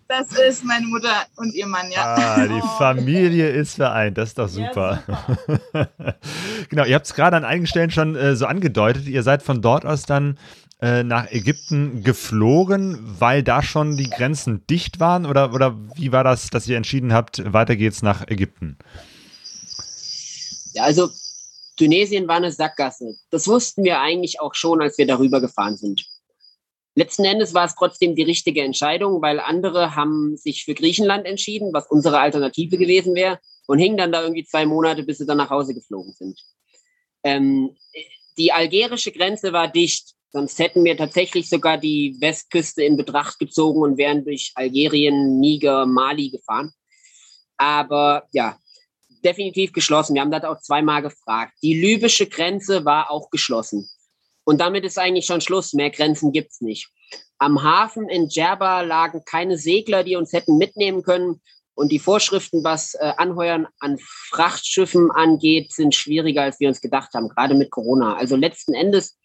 [0.08, 2.14] Das ist meine Mutter und ihr Mann, ja.
[2.14, 4.16] Ah, die Familie ist vereint.
[4.16, 5.02] Das ist doch super.
[5.06, 5.88] Ja, super.
[6.70, 9.06] genau, ihr habt es gerade an einigen Stellen schon äh, so angedeutet.
[9.06, 10.38] Ihr seid von dort aus dann
[10.80, 15.26] äh, nach Ägypten geflogen, weil da schon die Grenzen dicht waren?
[15.26, 18.76] Oder, oder wie war das, dass ihr entschieden habt, weiter geht's nach Ägypten?
[20.74, 21.08] Ja, also
[21.76, 23.16] Tunesien war eine Sackgasse.
[23.30, 26.06] Das wussten wir eigentlich auch schon, als wir darüber gefahren sind.
[26.94, 31.72] Letzten Endes war es trotzdem die richtige Entscheidung, weil andere haben sich für Griechenland entschieden,
[31.74, 35.38] was unsere Alternative gewesen wäre, und hingen dann da irgendwie zwei Monate, bis sie dann
[35.38, 36.40] nach Hause geflogen sind.
[37.22, 37.76] Ähm,
[38.38, 43.80] die algerische Grenze war dicht Sonst hätten wir tatsächlich sogar die Westküste in Betracht gezogen
[43.80, 46.72] und wären durch Algerien, Niger, Mali gefahren.
[47.56, 48.58] Aber ja,
[49.24, 50.12] definitiv geschlossen.
[50.12, 51.54] Wir haben das auch zweimal gefragt.
[51.62, 53.88] Die libysche Grenze war auch geschlossen.
[54.44, 55.72] Und damit ist eigentlich schon Schluss.
[55.72, 56.90] Mehr Grenzen gibt es nicht.
[57.38, 61.40] Am Hafen in Djerba lagen keine Segler, die uns hätten mitnehmen können.
[61.74, 67.14] Und die Vorschriften, was äh, Anheuern an Frachtschiffen angeht, sind schwieriger, als wir uns gedacht
[67.14, 68.16] haben, gerade mit Corona.
[68.16, 69.16] Also letzten Endes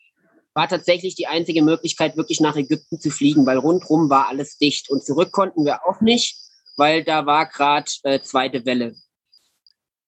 [0.54, 4.90] war tatsächlich die einzige Möglichkeit, wirklich nach Ägypten zu fliegen, weil rundherum war alles dicht.
[4.90, 6.38] Und zurück konnten wir auch nicht,
[6.78, 8.96] weil da war gerade äh, zweite Welle.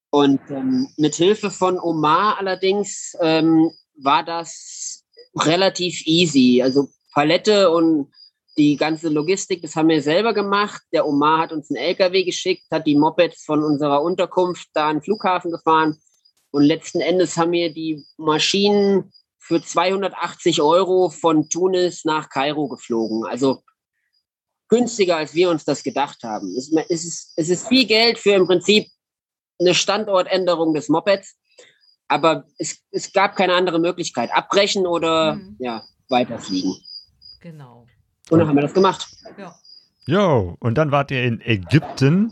[0.10, 5.04] Und ähm, mit Hilfe von Omar allerdings ähm, war das
[5.36, 6.62] relativ easy.
[6.62, 8.12] Also Palette und
[8.58, 10.82] die ganze Logistik, das haben wir selber gemacht.
[10.92, 14.98] Der Omar hat uns einen LKW geschickt, hat die Mopeds von unserer Unterkunft da an
[14.98, 15.98] den Flughafen gefahren.
[16.52, 19.12] Und letzten Endes haben wir die Maschinen
[19.44, 23.26] für 280 Euro von Tunis nach Kairo geflogen.
[23.26, 23.62] Also
[24.70, 26.56] günstiger, als wir uns das gedacht haben.
[26.58, 28.88] Es, ist, es ist viel Geld für im Prinzip
[29.60, 31.36] eine Standortänderung des Mopeds,
[32.08, 34.32] aber es, es gab keine andere Möglichkeit.
[34.34, 35.58] Abbrechen oder mhm.
[35.60, 36.76] ja, weiterfliegen.
[37.42, 37.86] Genau.
[38.30, 39.06] Und dann haben wir das gemacht.
[39.38, 39.54] Ja.
[40.06, 42.32] Jo, und dann wart ihr in Ägypten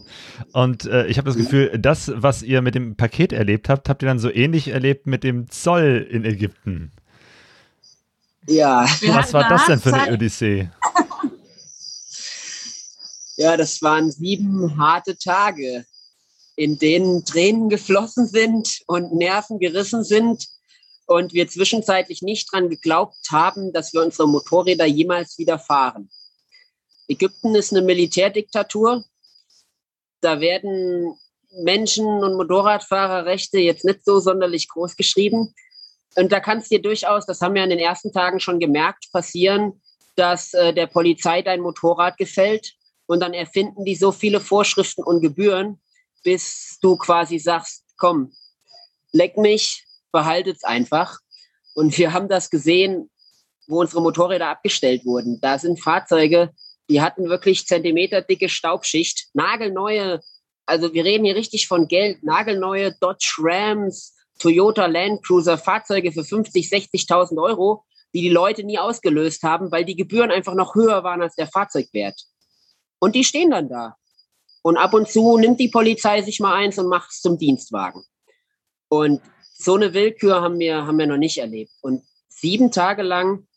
[0.52, 4.04] und äh, ich habe das Gefühl, das, was ihr mit dem Paket erlebt habt, habt
[4.04, 6.92] ihr dann so ähnlich erlebt mit dem Zoll in Ägypten.
[8.48, 8.86] Ja.
[9.08, 10.70] Was war das denn für eine Odyssee?
[13.38, 15.86] ja, das waren sieben harte Tage,
[16.56, 20.48] in denen Tränen geflossen sind und Nerven gerissen sind
[21.06, 26.10] und wir zwischenzeitlich nicht dran geglaubt haben, dass wir unsere Motorräder jemals wieder fahren.
[27.08, 29.04] Ägypten ist eine Militärdiktatur.
[30.22, 31.18] Da werden
[31.64, 35.54] Menschen- und Motorradfahrerrechte jetzt nicht so sonderlich groß geschrieben.
[36.16, 39.12] Und da kann es dir durchaus, das haben wir in den ersten Tagen schon gemerkt,
[39.12, 39.82] passieren,
[40.16, 42.74] dass äh, der Polizei dein Motorrad gefällt
[43.06, 45.82] und dann erfinden die so viele Vorschriften und Gebühren,
[46.24, 48.34] bis du quasi sagst, komm,
[49.12, 51.20] leck mich, behaltet es einfach.
[51.74, 53.10] Und wir haben das gesehen,
[53.68, 55.40] wo unsere Motorräder abgestellt wurden.
[55.42, 56.52] Da sind Fahrzeuge,
[56.90, 60.20] die hatten wirklich zentimeterdicke Staubschicht, nagelneue,
[60.66, 66.24] also wir reden hier richtig von Geld, nagelneue Dodge Rams, Toyota Land Cruiser, Fahrzeuge für
[66.24, 71.04] 50, 60.000 Euro, die die Leute nie ausgelöst haben, weil die Gebühren einfach noch höher
[71.04, 72.20] waren als der Fahrzeugwert.
[73.00, 73.96] Und die stehen dann da.
[74.64, 78.04] Und ab und zu nimmt die Polizei sich mal eins und macht es zum Dienstwagen.
[78.90, 79.22] Und
[79.54, 81.72] so eine Willkür haben wir, haben wir noch nicht erlebt.
[81.82, 83.48] Und sieben Tage lang,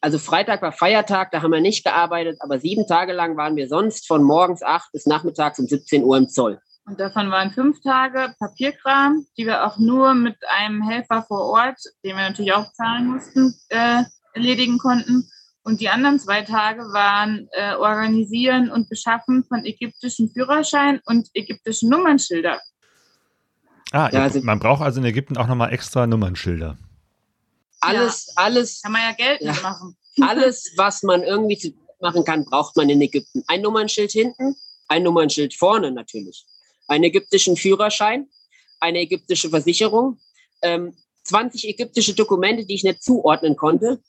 [0.00, 3.68] also Freitag war Feiertag, da haben wir nicht gearbeitet, aber sieben Tage lang waren wir
[3.68, 6.60] sonst von morgens acht bis nachmittags um 17 Uhr im Zoll.
[6.86, 11.78] Und davon waren fünf Tage Papierkram, die wir auch nur mit einem Helfer vor Ort,
[12.04, 14.02] den wir natürlich auch zahlen mussten, äh,
[14.34, 15.30] erledigen konnten.
[15.62, 21.88] Und die anderen zwei Tage waren äh, Organisieren und Beschaffen von ägyptischen Führerschein und ägyptischen
[21.88, 22.60] Nummernschilder.
[23.90, 26.76] Ah, ja, also, man braucht also in Ägypten auch nochmal extra Nummernschilder.
[27.80, 28.42] Alles, ja.
[28.42, 28.82] alles.
[28.82, 29.96] Kann man ja Geld ja, machen.
[30.20, 33.42] Alles, was man irgendwie machen kann, braucht man in Ägypten.
[33.48, 34.54] Ein Nummernschild hinten,
[34.86, 36.46] ein Nummernschild vorne natürlich.
[36.86, 38.28] Einen ägyptischen Führerschein,
[38.80, 40.18] eine ägyptische Versicherung,
[40.62, 44.02] ähm, 20 ägyptische Dokumente, die ich nicht zuordnen konnte.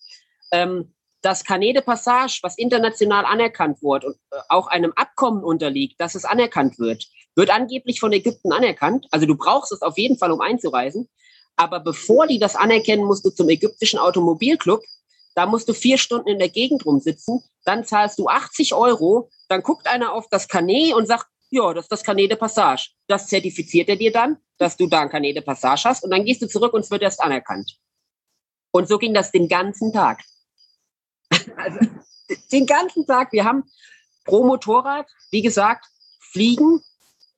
[0.51, 6.13] Ähm, das Canede Passage, was international anerkannt wurde und äh, auch einem Abkommen unterliegt, dass
[6.13, 9.07] es anerkannt wird, wird angeblich von Ägypten anerkannt.
[9.11, 11.09] Also du brauchst es auf jeden Fall, um einzureisen.
[11.55, 14.81] Aber bevor die das anerkennen, musst du zum ägyptischen Automobilclub.
[15.35, 17.41] Da musst du vier Stunden in der Gegend rumsitzen.
[17.63, 19.29] Dann zahlst du 80 Euro.
[19.49, 22.89] Dann guckt einer auf das Canet und sagt, ja, das ist das Canet de Passage.
[23.07, 26.03] Das zertifiziert er dir dann, dass du da ein Canet de Passage hast.
[26.03, 27.77] Und dann gehst du zurück und es wird erst anerkannt.
[28.71, 30.21] Und so ging das den ganzen Tag.
[31.57, 31.79] also,
[32.51, 33.31] den ganzen Tag.
[33.31, 33.63] Wir haben
[34.25, 35.85] pro Motorrad, wie gesagt,
[36.19, 36.81] Fliegen,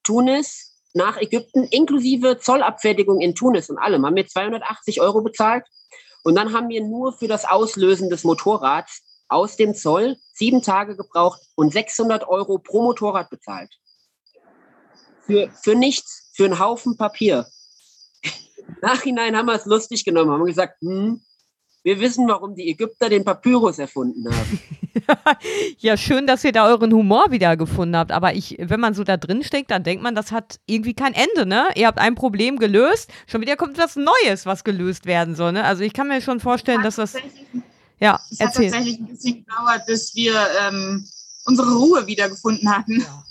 [0.03, 5.65] Tunis nach Ägypten, inklusive Zollabfertigung in Tunis und allem, haben wir 280 Euro bezahlt.
[6.23, 10.95] Und dann haben wir nur für das Auslösen des Motorrads aus dem Zoll sieben Tage
[10.95, 13.69] gebraucht und 600 Euro pro Motorrad bezahlt.
[15.27, 17.45] Für, für nichts, für einen Haufen Papier.
[18.23, 21.21] Im Nachhinein haben wir es lustig genommen, haben gesagt, hm,
[21.83, 24.59] wir wissen, warum die Ägypter den Papyrus erfunden haben.
[25.79, 28.11] ja, schön, dass ihr da euren Humor wieder gefunden habt.
[28.11, 31.13] Aber ich, wenn man so da drin steckt, dann denkt man, das hat irgendwie kein
[31.13, 31.69] Ende, ne?
[31.75, 35.63] Ihr habt ein Problem gelöst, schon wieder kommt was Neues, was gelöst werden soll, ne?
[35.63, 37.13] Also ich kann mir schon vorstellen, dass das.
[37.99, 40.33] Ja, es hat tatsächlich ein bisschen gedauert, bis wir
[40.67, 41.07] ähm,
[41.45, 42.99] unsere Ruhe wiedergefunden hatten.
[42.99, 43.23] Ja.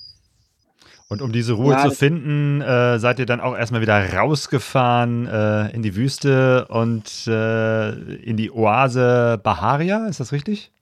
[1.09, 5.26] Und um diese Ruhe ja, zu finden, äh, seid ihr dann auch erstmal wieder rausgefahren
[5.26, 7.90] äh, in die Wüste und äh,
[8.22, 10.72] in die Oase Baharia, ist das richtig?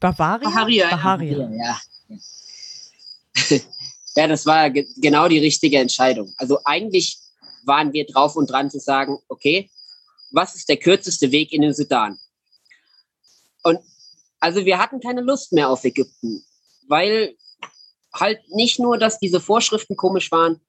[0.00, 0.48] Bavaria?
[0.48, 0.90] Baharia.
[0.90, 1.78] Baharia, ja.
[4.16, 6.34] ja, das war ge genau die richtige Entscheidung.
[6.38, 7.18] Also eigentlich
[7.64, 9.70] waren wir drauf und dran zu sagen, okay,
[10.32, 12.18] was ist der kürzeste Weg in den Sudan?
[13.62, 13.78] Und
[14.40, 16.42] also wir hatten keine Lust mehr auf Ägypten,
[16.88, 17.36] weil
[18.14, 20.60] halt nicht nur, dass diese Vorschriften komisch waren,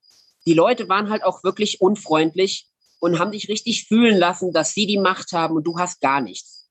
[0.46, 2.68] die Leute waren halt auch wirklich unfreundlich
[3.00, 6.22] und haben dich richtig fühlen lassen, dass sie die Macht haben und du hast gar
[6.22, 6.70] nichts.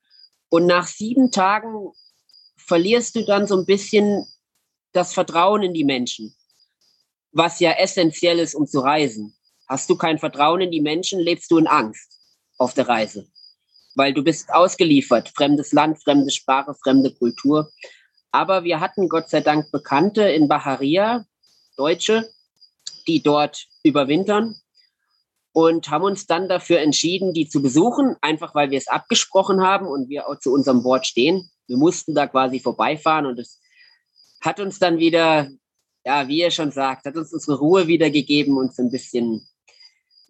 [0.49, 1.93] Und nach sieben Tagen
[2.57, 4.27] verlierst du dann so ein bisschen
[4.93, 6.35] das Vertrauen in die Menschen,
[7.33, 9.35] was ja essentiell ist, um zu reisen.
[9.69, 12.21] Hast du kein Vertrauen in die Menschen, lebst du in Angst
[12.59, 13.27] auf der Reise,
[13.95, 17.71] weil du bist ausgeliefert, fremdes Land, fremde Sprache, fremde Kultur.
[18.33, 21.25] Aber wir hatten Gott sei Dank Bekannte in Baharia,
[21.77, 22.29] Deutsche,
[23.07, 24.57] die dort überwintern
[25.53, 29.87] und haben uns dann dafür entschieden, die zu besuchen, einfach weil wir es abgesprochen haben
[29.87, 31.51] und wir auch zu unserem Wort stehen.
[31.67, 33.61] Wir mussten da quasi vorbeifahren und es
[34.41, 35.51] hat uns dann wieder,
[36.05, 39.47] ja, wie ihr schon sagt, hat uns unsere Ruhe wiedergegeben und so ein bisschen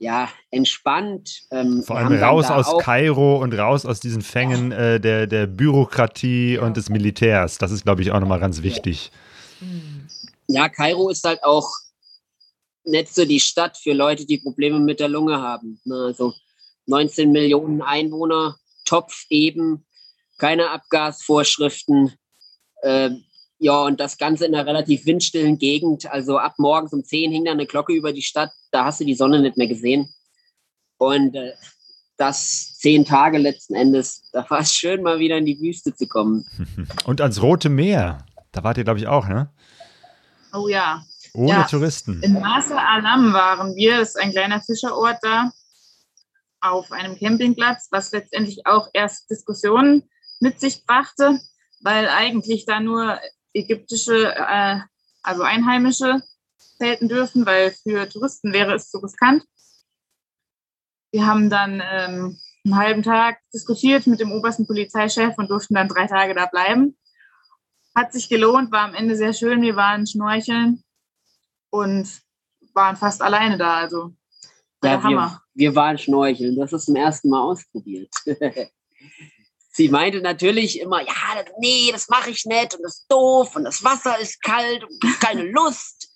[0.03, 1.45] ja, entspannt.
[1.53, 6.59] Ähm, Vor allem raus aus Kairo und raus aus diesen Fängen äh, der, der Bürokratie
[6.59, 7.59] und des Militärs.
[7.59, 9.13] Das ist, glaube ich, auch nochmal ganz wichtig.
[10.49, 11.71] Ja, Kairo ist halt auch
[12.83, 15.81] nicht so die Stadt für Leute, die Probleme mit der Lunge haben.
[15.89, 16.35] Also
[16.87, 19.87] 19 Millionen Einwohner, Topf eben,
[20.37, 22.13] keine Abgasvorschriften.
[22.83, 23.11] Äh,
[23.63, 26.11] ja, und das Ganze in einer relativ windstillen Gegend.
[26.11, 28.51] Also ab morgens um 10 hing da eine Glocke über die Stadt.
[28.73, 30.13] Da hast du die Sonne nicht mehr gesehen.
[30.99, 31.53] Und äh,
[32.17, 36.09] das zehn Tage letzten Endes, da war es schön, mal wieder in die Wüste zu
[36.09, 36.45] kommen.
[37.05, 39.53] Und ans Rote Meer, da wart ihr, glaube ich, auch, ne?
[40.53, 41.05] Oh ja.
[41.33, 41.63] Ohne ja.
[41.63, 42.21] Touristen.
[42.21, 45.53] In Masa Alam waren wir, das ist ein kleiner Fischerort da,
[46.61, 50.03] auf einem Campingplatz, was letztendlich auch erst Diskussionen
[50.41, 51.39] mit sich brachte,
[51.81, 53.21] weil eigentlich da nur
[53.55, 54.81] ägyptische, äh,
[55.23, 56.23] also Einheimische
[56.79, 59.45] zelten dürfen, weil für Touristen wäre es zu riskant.
[61.13, 65.89] Wir haben dann ähm, einen halben Tag diskutiert mit dem obersten Polizeichef und durften dann
[65.89, 66.97] drei Tage da bleiben.
[67.95, 69.61] Hat sich gelohnt, war am Ende sehr schön.
[69.61, 70.83] Wir waren schnorcheln
[71.71, 72.09] und
[72.73, 73.77] waren fast alleine da.
[73.77, 74.15] Also
[74.83, 76.57] ja, wir, wir waren schnorcheln.
[76.57, 78.11] Das ist zum ersten Mal ausprobiert.
[79.73, 83.65] sie meinte natürlich immer, ja, nee, das mache ich nicht und das ist doof und
[83.65, 86.11] das Wasser ist kalt und keine Lust.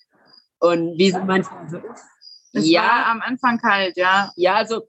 [0.59, 1.77] Und wie sie meinte, so
[2.53, 4.31] es ja, war am Anfang kalt, ja.
[4.35, 4.87] Ja, also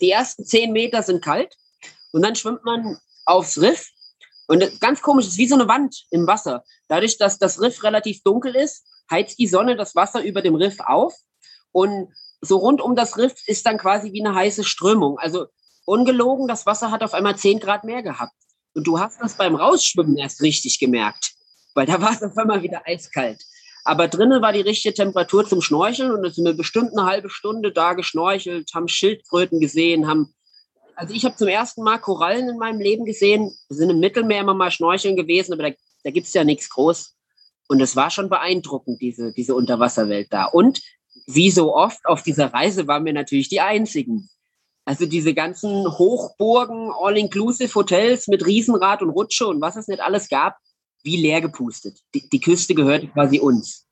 [0.00, 1.56] die ersten zehn Meter sind kalt
[2.12, 3.88] und dann schwimmt man aufs Riff
[4.48, 6.64] und ganz komisch, es ist wie so eine Wand im Wasser.
[6.88, 10.80] Dadurch, dass das Riff relativ dunkel ist, heizt die Sonne das Wasser über dem Riff
[10.80, 11.14] auf
[11.70, 15.18] und so rund um das Riff ist dann quasi wie eine heiße Strömung.
[15.18, 15.46] Also
[15.84, 18.34] ungelogen, das Wasser hat auf einmal 10 Grad mehr gehabt.
[18.74, 21.32] Und du hast das beim Rausschwimmen erst richtig gemerkt,
[21.74, 23.42] weil da war es auf einmal wieder eiskalt.
[23.84, 27.30] Aber drinnen war die richtige Temperatur zum Schnorcheln und es sind wir bestimmt eine halbe
[27.30, 30.32] Stunde da geschnorchelt, haben Schildkröten gesehen, haben
[30.94, 33.52] also ich habe zum ersten Mal Korallen in meinem Leben gesehen.
[33.68, 36.70] Wir sind im Mittelmeer immer mal schnorcheln gewesen, aber da, da gibt es ja nichts
[36.70, 37.14] groß.
[37.68, 40.44] Und es war schon beeindruckend, diese, diese Unterwasserwelt da.
[40.44, 40.80] Und
[41.26, 44.28] wie so oft auf dieser Reise waren wir natürlich die Einzigen.
[44.84, 50.56] Also diese ganzen Hochburgen, All-Inclusive-Hotels mit Riesenrad und Rutsche und was es nicht alles gab,
[51.04, 52.00] wie leer gepustet.
[52.14, 53.86] Die, die Küste gehört quasi uns.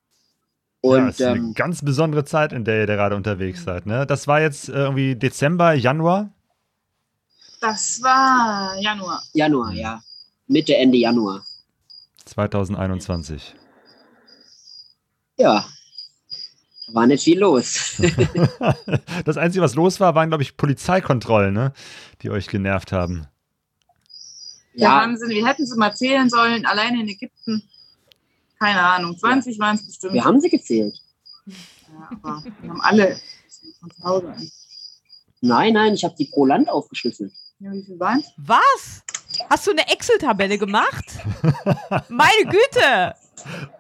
[0.80, 3.86] Und, ja, das ist eine ähm, ganz besondere Zeit, in der ihr gerade unterwegs seid.
[3.86, 4.06] Ne?
[4.06, 6.30] Das war jetzt äh, irgendwie Dezember, Januar?
[7.60, 9.22] Das war Januar.
[9.32, 10.02] Januar, ja.
[10.46, 11.44] Mitte, Ende Januar.
[12.24, 13.54] 2021.
[15.36, 15.64] Ja,
[16.92, 18.00] war nicht viel los.
[19.24, 21.72] das Einzige, was los war, waren, glaube ich, Polizeikontrollen, ne?
[22.22, 23.26] die euch genervt haben.
[24.74, 25.30] Ja, Wahnsinn.
[25.30, 27.62] Wir hätten sie mal zählen sollen, alleine in Ägypten.
[28.58, 29.64] Keine Ahnung, 20 ja.
[29.64, 30.12] waren es bestimmt.
[30.12, 31.00] Wir haben sie gezählt.
[31.46, 31.54] Ja,
[32.10, 33.20] aber wir haben alle
[33.80, 34.34] von zu Hause.
[35.40, 37.32] Nein, nein, ich habe die pro Land aufgeschlüsselt.
[37.58, 39.02] Ja, wie viel waren Was?
[39.48, 41.04] Hast du eine Excel-Tabelle gemacht?
[42.08, 43.14] Meine Güte!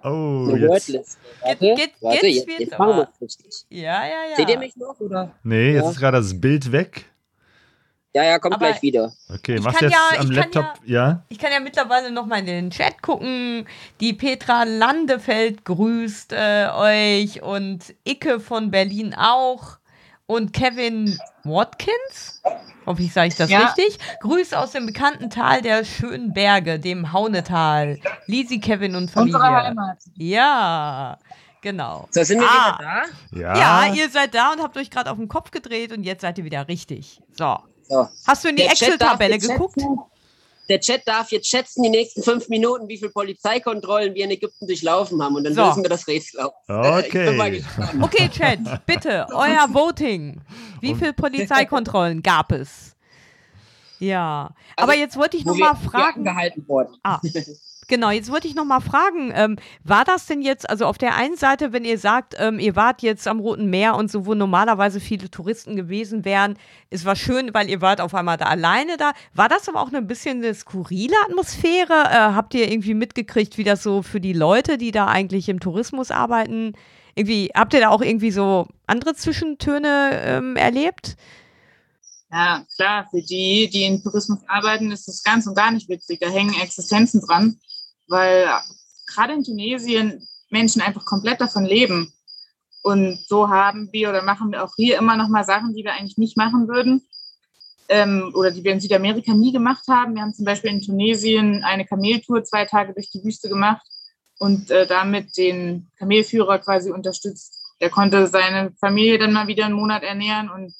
[0.02, 0.68] Oh, eine jetzt.
[0.68, 1.18] Wordlist.
[1.42, 3.66] Warte, geht, warte, jetzt, jetzt, jetzt machen wir es richtig.
[3.70, 4.36] Ja, ja, ja.
[4.36, 4.98] Seht ihr mich noch?
[5.00, 5.34] Oder?
[5.42, 5.90] Nee, jetzt ja.
[5.90, 7.06] ist gerade das Bild weg.
[8.12, 9.12] Ja, ja, kommt Aber gleich wieder.
[9.32, 12.46] Okay, machst jetzt ja, am Laptop, ja, ja, Ich kann ja mittlerweile noch mal in
[12.46, 13.66] den Chat gucken.
[14.00, 19.79] Die Petra Landefeld grüßt äh, euch und Icke von Berlin auch
[20.30, 22.40] und Kevin Watkins.
[22.86, 23.66] Hoffe ich, sage ich das ja.
[23.66, 23.98] richtig.
[24.20, 27.98] Grüße aus dem bekannten Tal der schönen Berge, dem Haunetal.
[28.26, 29.36] Lisi, Kevin und Familie.
[29.36, 29.98] Unsere Heimat.
[30.14, 31.18] Ja,
[31.62, 32.08] Genau.
[32.10, 32.78] So, sind wir ah.
[32.78, 33.38] wieder da?
[33.38, 33.86] Ja.
[33.86, 36.38] ja, ihr seid da und habt euch gerade auf den Kopf gedreht und jetzt seid
[36.38, 37.20] ihr wieder richtig.
[37.32, 37.58] So.
[37.86, 38.08] so.
[38.26, 39.76] Hast du in die Excel-Tabelle geguckt?
[40.70, 44.66] Der Chat darf jetzt schätzen, die nächsten fünf Minuten, wie viele Polizeikontrollen wir in Ägypten
[44.66, 45.34] durchlaufen haben.
[45.34, 45.62] Und dann so.
[45.62, 46.52] lösen wir das Rätsel auf.
[46.70, 47.62] Okay.
[48.00, 50.40] okay, Chat, bitte, euer Voting.
[50.80, 52.94] Wie viele Polizeikontrollen gab es?
[53.98, 56.24] Ja, also, aber jetzt wollte ich noch mal fragen.
[56.24, 56.96] Gehalten worden.
[57.02, 57.20] Ah.
[57.90, 61.16] Genau, jetzt wollte ich noch mal fragen, ähm, war das denn jetzt, also auf der
[61.16, 64.34] einen Seite, wenn ihr sagt, ähm, ihr wart jetzt am Roten Meer und so, wo
[64.34, 66.56] normalerweise viele Touristen gewesen wären,
[66.90, 69.10] es war schön, weil ihr wart auf einmal da alleine da.
[69.34, 71.92] War das aber auch ein bisschen eine skurrile Atmosphäre?
[71.92, 75.58] Äh, habt ihr irgendwie mitgekriegt, wie das so für die Leute, die da eigentlich im
[75.58, 76.74] Tourismus arbeiten,
[77.16, 81.16] irgendwie, habt ihr da auch irgendwie so andere Zwischentöne ähm, erlebt?
[82.30, 86.20] Ja, klar, für die, die im Tourismus arbeiten, ist das ganz und gar nicht witzig.
[86.20, 87.58] Da hängen Existenzen dran
[88.10, 88.50] weil
[89.06, 92.12] gerade in Tunesien Menschen einfach komplett davon leben.
[92.82, 95.92] Und so haben wir oder machen wir auch hier immer noch mal Sachen, die wir
[95.92, 97.02] eigentlich nicht machen würden
[97.88, 100.14] ähm, oder die wir in Südamerika nie gemacht haben.
[100.14, 103.86] Wir haben zum Beispiel in Tunesien eine Kameltour zwei Tage durch die Wüste gemacht
[104.38, 107.58] und äh, damit den Kamelführer quasi unterstützt.
[107.80, 110.74] Der konnte seine Familie dann mal wieder einen Monat ernähren und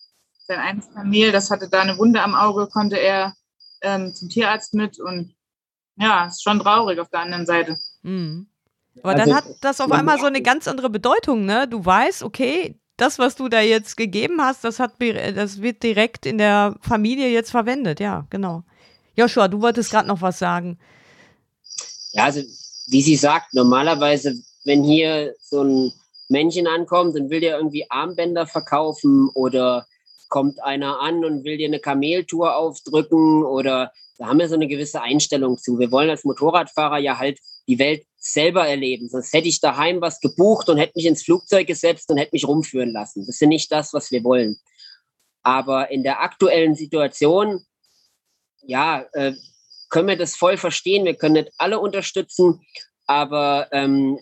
[0.47, 3.35] sein eines Kamel, das hatte da eine Wunde am Auge, konnte er
[3.83, 5.35] ähm, zum Tierarzt mit und
[6.01, 7.78] ja, ist schon traurig auf der anderen Seite.
[8.03, 8.48] Mhm.
[9.03, 11.68] Aber also, dann hat das auf einmal so eine ganz andere Bedeutung, ne?
[11.68, 14.94] Du weißt, okay, das, was du da jetzt gegeben hast, das, hat,
[15.34, 18.62] das wird direkt in der Familie jetzt verwendet, ja, genau.
[19.16, 20.78] Joshua, du wolltest gerade noch was sagen.
[22.12, 22.40] Ja, also
[22.88, 24.34] wie sie sagt, normalerweise,
[24.64, 25.92] wenn hier so ein
[26.28, 29.86] Männchen ankommt und will dir irgendwie Armbänder verkaufen oder
[30.28, 34.68] kommt einer an und will dir eine Kameltour aufdrücken oder da haben wir so eine
[34.68, 35.78] gewisse Einstellung zu.
[35.78, 39.08] Wir wollen als Motorradfahrer ja halt die Welt selber erleben.
[39.08, 42.46] Sonst hätte ich daheim was gebucht und hätte mich ins Flugzeug gesetzt und hätte mich
[42.46, 43.20] rumführen lassen.
[43.20, 44.58] Das ist ja nicht das, was wir wollen.
[45.42, 47.64] Aber in der aktuellen Situation,
[48.60, 49.32] ja, äh,
[49.88, 51.06] können wir das voll verstehen.
[51.06, 52.60] Wir können nicht alle unterstützen,
[53.06, 54.18] aber ähm,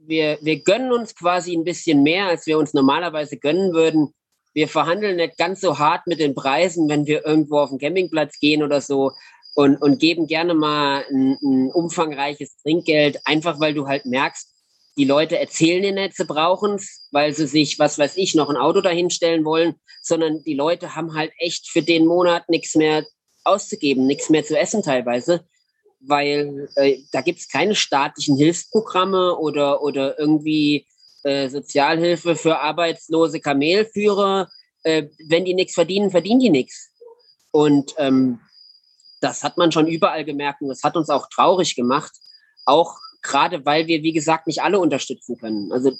[0.00, 4.12] wir, wir gönnen uns quasi ein bisschen mehr, als wir uns normalerweise gönnen würden.
[4.54, 8.40] Wir verhandeln nicht ganz so hart mit den Preisen, wenn wir irgendwo auf den Campingplatz
[8.40, 9.12] gehen oder so
[9.56, 14.52] und, und geben gerne mal ein, ein umfangreiches Trinkgeld, einfach weil du halt merkst,
[14.98, 18.50] die Leute erzählen dir nicht, sie brauchen es, weil sie sich, was weiß ich, noch
[18.50, 23.06] ein Auto dahinstellen wollen, sondern die Leute haben halt echt für den Monat nichts mehr
[23.44, 25.46] auszugeben, nichts mehr zu essen teilweise,
[26.00, 30.86] weil äh, da gibt es keine staatlichen Hilfsprogramme oder, oder irgendwie
[31.22, 34.50] äh, Sozialhilfe für arbeitslose Kamelführer.
[34.82, 36.90] Äh, wenn die nichts verdienen, verdienen die nichts.
[37.52, 38.40] Und ähm,
[39.20, 42.12] das hat man schon überall gemerkt und das hat uns auch traurig gemacht.
[42.64, 45.72] Auch gerade, weil wir, wie gesagt, nicht alle unterstützen können.
[45.72, 45.92] Also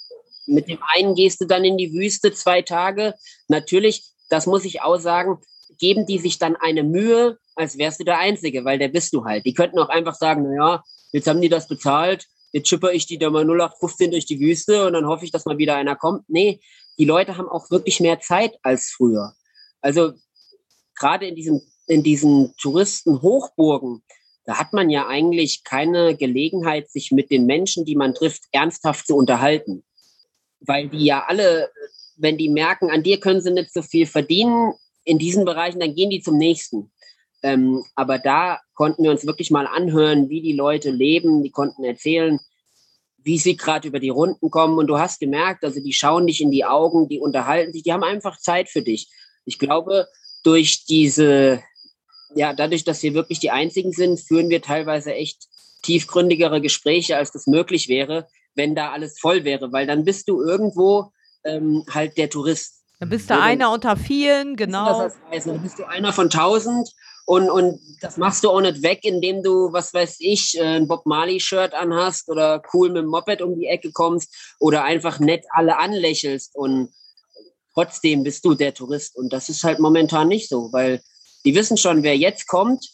[0.47, 3.14] mit dem einen gehst du dann in die Wüste zwei Tage.
[3.49, 5.39] Natürlich, das muss ich auch sagen,
[5.79, 9.25] geben die sich dann eine Mühe, als wärst du der Einzige, weil der bist du
[9.25, 9.45] halt.
[9.47, 13.19] Die könnten auch einfach sagen, naja, jetzt haben die das bezahlt, jetzt schipper ich die
[13.19, 16.29] da mal 0815 durch die Wüste und dann hoffe ich, dass mal wieder einer kommt.
[16.29, 16.61] Nee,
[16.99, 19.35] die Leute haben auch wirklich mehr Zeit als früher.
[19.81, 20.12] Also
[20.95, 24.03] gerade in diesem in diesen Touristenhochburgen,
[24.45, 29.07] da hat man ja eigentlich keine Gelegenheit, sich mit den Menschen, die man trifft, ernsthaft
[29.07, 29.84] zu unterhalten.
[30.61, 31.70] Weil die ja alle,
[32.16, 34.72] wenn die merken, an dir können sie nicht so viel verdienen
[35.05, 36.93] in diesen Bereichen, dann gehen die zum nächsten.
[37.43, 41.43] Ähm, aber da konnten wir uns wirklich mal anhören, wie die Leute leben.
[41.43, 42.39] Die konnten erzählen,
[43.18, 44.78] wie sie gerade über die Runden kommen.
[44.78, 47.93] Und du hast gemerkt, also die schauen dich in die Augen, die unterhalten sich, die
[47.93, 49.09] haben einfach Zeit für dich.
[49.45, 50.07] Ich glaube,
[50.45, 51.62] durch diese
[52.35, 55.47] ja, dadurch, dass wir wirklich die Einzigen sind, führen wir teilweise echt
[55.83, 60.43] tiefgründigere Gespräche, als das möglich wäre, wenn da alles voll wäre, weil dann bist du
[60.43, 61.12] irgendwo
[61.45, 62.83] ähm, halt der Tourist.
[62.99, 65.03] Dann bist du ja, einer unter vielen, genau.
[65.03, 66.89] Das heißt, dann bist du einer von tausend
[67.27, 70.89] und, und das machst du auch nicht weg, indem du, was weiß ich, äh, ein
[70.89, 75.45] Bob Marley-Shirt anhast oder cool mit dem Moped um die Ecke kommst oder einfach nett
[75.51, 76.91] alle anlächelst und
[77.74, 79.16] trotzdem bist du der Tourist.
[79.16, 81.03] Und das ist halt momentan nicht so, weil
[81.47, 82.84] die wissen schon, wer jetzt kommt,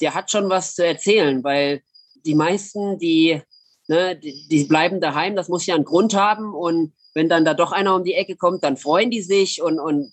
[0.00, 1.82] der hat schon was zu erzählen, weil
[2.24, 3.40] die meisten, die,
[3.86, 7.54] ne, die, die bleiben daheim, das muss ja einen Grund haben und wenn dann da
[7.54, 10.10] doch einer um die Ecke kommt, dann freuen die sich und, und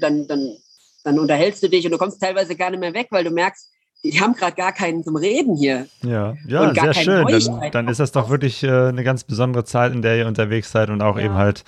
[0.00, 0.56] dann, dann,
[1.02, 3.70] dann unterhältst du dich und du kommst teilweise gar nicht mehr weg, weil du merkst,
[4.04, 5.88] die haben gerade gar keinen zum Reden hier.
[6.04, 7.26] Ja, ja sehr schön.
[7.26, 10.70] Dann, dann, ist das doch wirklich äh, eine ganz besondere Zeit, in der ihr unterwegs
[10.70, 11.24] seid und auch ja.
[11.24, 11.64] eben halt,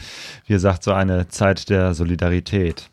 [0.47, 2.91] wie gesagt, so eine Zeit der Solidarität.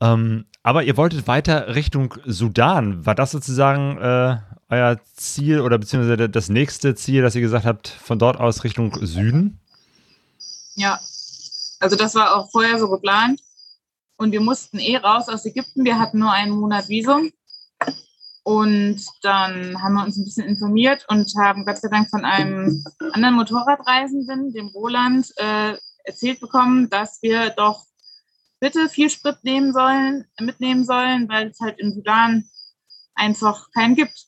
[0.00, 3.04] Ähm, aber ihr wolltet weiter Richtung Sudan.
[3.06, 4.36] War das sozusagen äh,
[4.68, 8.94] euer Ziel oder beziehungsweise das nächste Ziel, dass ihr gesagt habt, von dort aus Richtung
[9.04, 9.58] Süden?
[10.74, 11.00] Ja,
[11.80, 13.40] also das war auch vorher so geplant.
[14.16, 15.84] Und wir mussten eh raus aus Ägypten.
[15.84, 17.32] Wir hatten nur einen Monat Visum.
[18.42, 22.84] Und dann haben wir uns ein bisschen informiert und haben Gott sei Dank von einem
[23.12, 27.84] anderen Motorradreisenden, dem Roland, äh, erzählt bekommen, dass wir doch
[28.60, 32.44] bitte viel Sprit nehmen sollen, mitnehmen sollen, weil es halt im Sudan
[33.14, 34.26] einfach keinen gibt.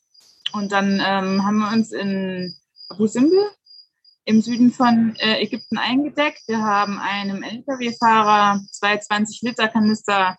[0.51, 2.55] Und dann ähm, haben wir uns in
[2.89, 3.49] Abu Simbel
[4.25, 6.41] im Süden von äh, Ägypten eingedeckt.
[6.47, 10.37] Wir haben einem Lkw-Fahrer zwei 20-Liter-Kanister.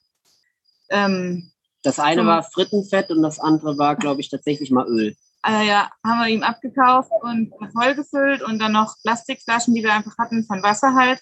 [0.91, 1.51] Ähm,
[1.83, 5.15] das eine war Frittenfett und das andere war, glaube ich, tatsächlich mal Öl.
[5.47, 10.17] Äh, ja, haben wir ihm abgekauft und vollgefüllt und dann noch Plastikflaschen, die wir einfach
[10.17, 11.21] hatten, von Wasser halt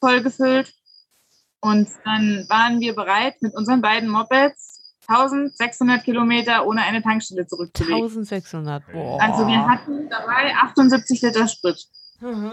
[0.00, 0.74] vollgefüllt.
[1.62, 8.02] Und dann waren wir bereit, mit unseren beiden Mopeds 1600 Kilometer ohne eine Tankstelle zurückzulegen.
[8.02, 9.20] 1600, boah.
[9.22, 11.86] Also wir hatten dabei 78 Liter Sprit.
[12.20, 12.52] Mhm.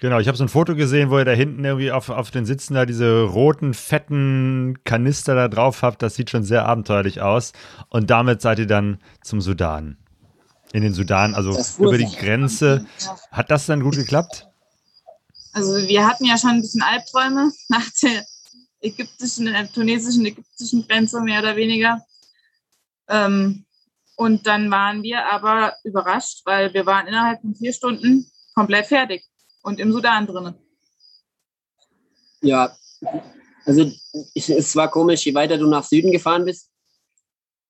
[0.00, 2.46] Genau, ich habe so ein Foto gesehen, wo ihr da hinten irgendwie auf, auf den
[2.46, 6.02] Sitzen da diese roten, fetten Kanister da drauf habt.
[6.02, 7.52] Das sieht schon sehr abenteuerlich aus.
[7.90, 9.98] Und damit seid ihr dann zum Sudan.
[10.72, 12.86] In den Sudan, also über die Grenze.
[13.30, 14.48] Hat das dann gut geklappt?
[15.56, 18.26] Also wir hatten ja schon ein bisschen Albträume nach der
[18.82, 22.04] ägyptischen, äh, tunesischen, ägyptischen Grenze, mehr oder weniger.
[23.08, 23.64] Ähm,
[24.16, 29.24] und dann waren wir aber überrascht, weil wir waren innerhalb von vier Stunden komplett fertig
[29.62, 30.54] und im Sudan drin.
[32.42, 32.76] Ja,
[33.64, 33.90] also
[34.34, 36.70] es war komisch, je weiter du nach Süden gefahren bist,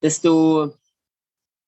[0.02, 0.74] desto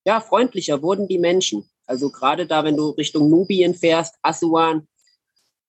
[0.04, 1.70] ja, freundlicher wurden die Menschen.
[1.86, 4.88] Also gerade da, wenn du Richtung Nubien fährst, Assuan,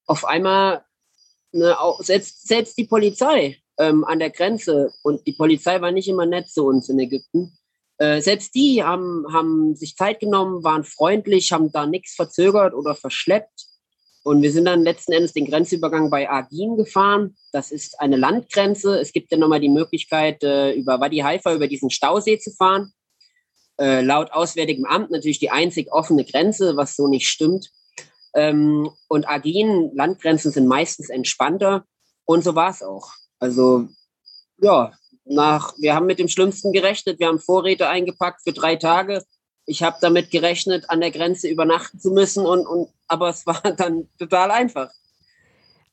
[0.10, 0.84] auf einmal
[1.52, 6.08] ne, auch, selbst, selbst die Polizei ähm, an der Grenze und die Polizei war nicht
[6.08, 7.58] immer nett zu uns in Ägypten.
[8.00, 12.96] Äh, selbst die haben, haben sich Zeit genommen, waren freundlich, haben da nichts verzögert oder
[12.96, 13.68] verschleppt.
[14.24, 17.36] Und wir sind dann letzten Endes den Grenzübergang bei Agin gefahren.
[17.52, 19.00] Das ist eine Landgrenze.
[19.00, 22.92] Es gibt ja nochmal die Möglichkeit, äh, über Wadi Haifa, über diesen Stausee zu fahren.
[23.80, 27.70] Äh, laut Auswärtigem Amt natürlich die einzig offene Grenze, was so nicht stimmt.
[28.40, 31.86] Ähm, und Agin, Landgrenzen sind meistens entspannter.
[32.26, 33.12] Und so war es auch.
[33.40, 33.88] Also
[34.62, 34.94] ja,
[35.26, 37.20] nach, wir haben mit dem Schlimmsten gerechnet.
[37.20, 39.24] Wir haben Vorräte eingepackt für drei Tage.
[39.66, 43.62] Ich habe damit gerechnet, an der Grenze übernachten zu müssen, und, und, aber es war
[43.78, 44.90] dann total einfach.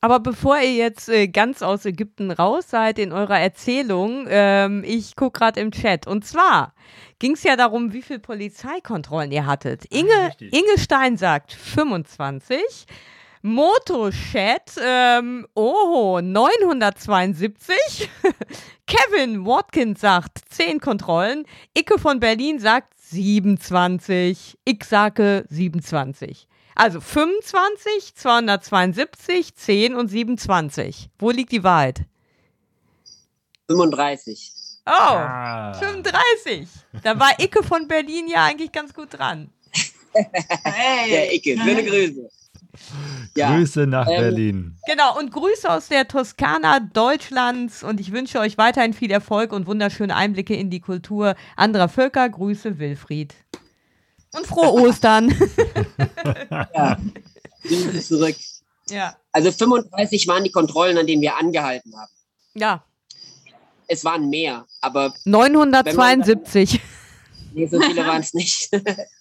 [0.07, 5.17] Aber bevor ihr jetzt äh, ganz aus Ägypten raus seid in eurer Erzählung, ähm, ich
[5.17, 6.07] gucke gerade im Chat.
[6.07, 6.75] Und zwar
[7.19, 9.85] ging es ja darum, wie viele Polizeikontrollen ihr hattet.
[9.87, 12.87] Inge, Inge Stein sagt 25.
[13.43, 17.77] Motochat, ähm, oho, 972.
[18.87, 21.47] Kevin Watkins sagt 10 Kontrollen.
[21.77, 24.57] Icke von Berlin sagt 27.
[24.65, 26.47] Ich sage 27.
[26.77, 31.09] Also 25, 272, 10 und 27.
[31.18, 32.03] Wo liegt die Wahrheit?
[33.68, 34.53] 35.
[34.85, 35.72] Oh, ah.
[35.72, 36.68] 35.
[37.03, 39.51] Da war Icke von Berlin ja eigentlich ganz gut dran.
[39.72, 41.12] hey.
[41.12, 42.29] Ja, Icke, schöne Grüße.
[43.35, 44.77] Ja, Grüße nach ähm, Berlin.
[44.87, 47.83] Genau, und Grüße aus der Toskana Deutschlands.
[47.83, 52.29] Und ich wünsche euch weiterhin viel Erfolg und wunderschöne Einblicke in die Kultur anderer Völker.
[52.29, 53.35] Grüße, Wilfried.
[54.37, 55.28] Und frohe Ostern.
[56.74, 56.99] ja,
[58.01, 58.37] zurück.
[58.91, 59.16] Ja.
[59.32, 62.12] Also 35 waren die Kontrollen, an denen wir angehalten haben.
[62.55, 62.84] Ja.
[63.89, 65.14] Es waren mehr, aber.
[65.24, 66.72] 972.
[66.72, 66.80] Dann,
[67.55, 68.70] nee, so viele waren es nicht.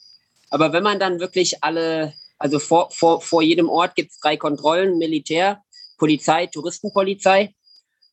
[0.49, 4.38] aber wenn man dann wirklich alle also vor, vor, vor jedem Ort gibt es drei
[4.38, 5.63] Kontrollen, Militär,
[5.97, 7.55] Polizei, Touristenpolizei.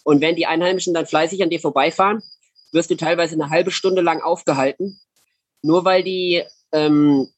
[0.05, 2.23] Und wenn die Einheimischen dann fleißig an dir vorbeifahren,
[2.73, 5.01] wirst du teilweise eine halbe Stunde lang aufgehalten,
[5.63, 6.43] nur weil die
[6.73, 7.29] ähm,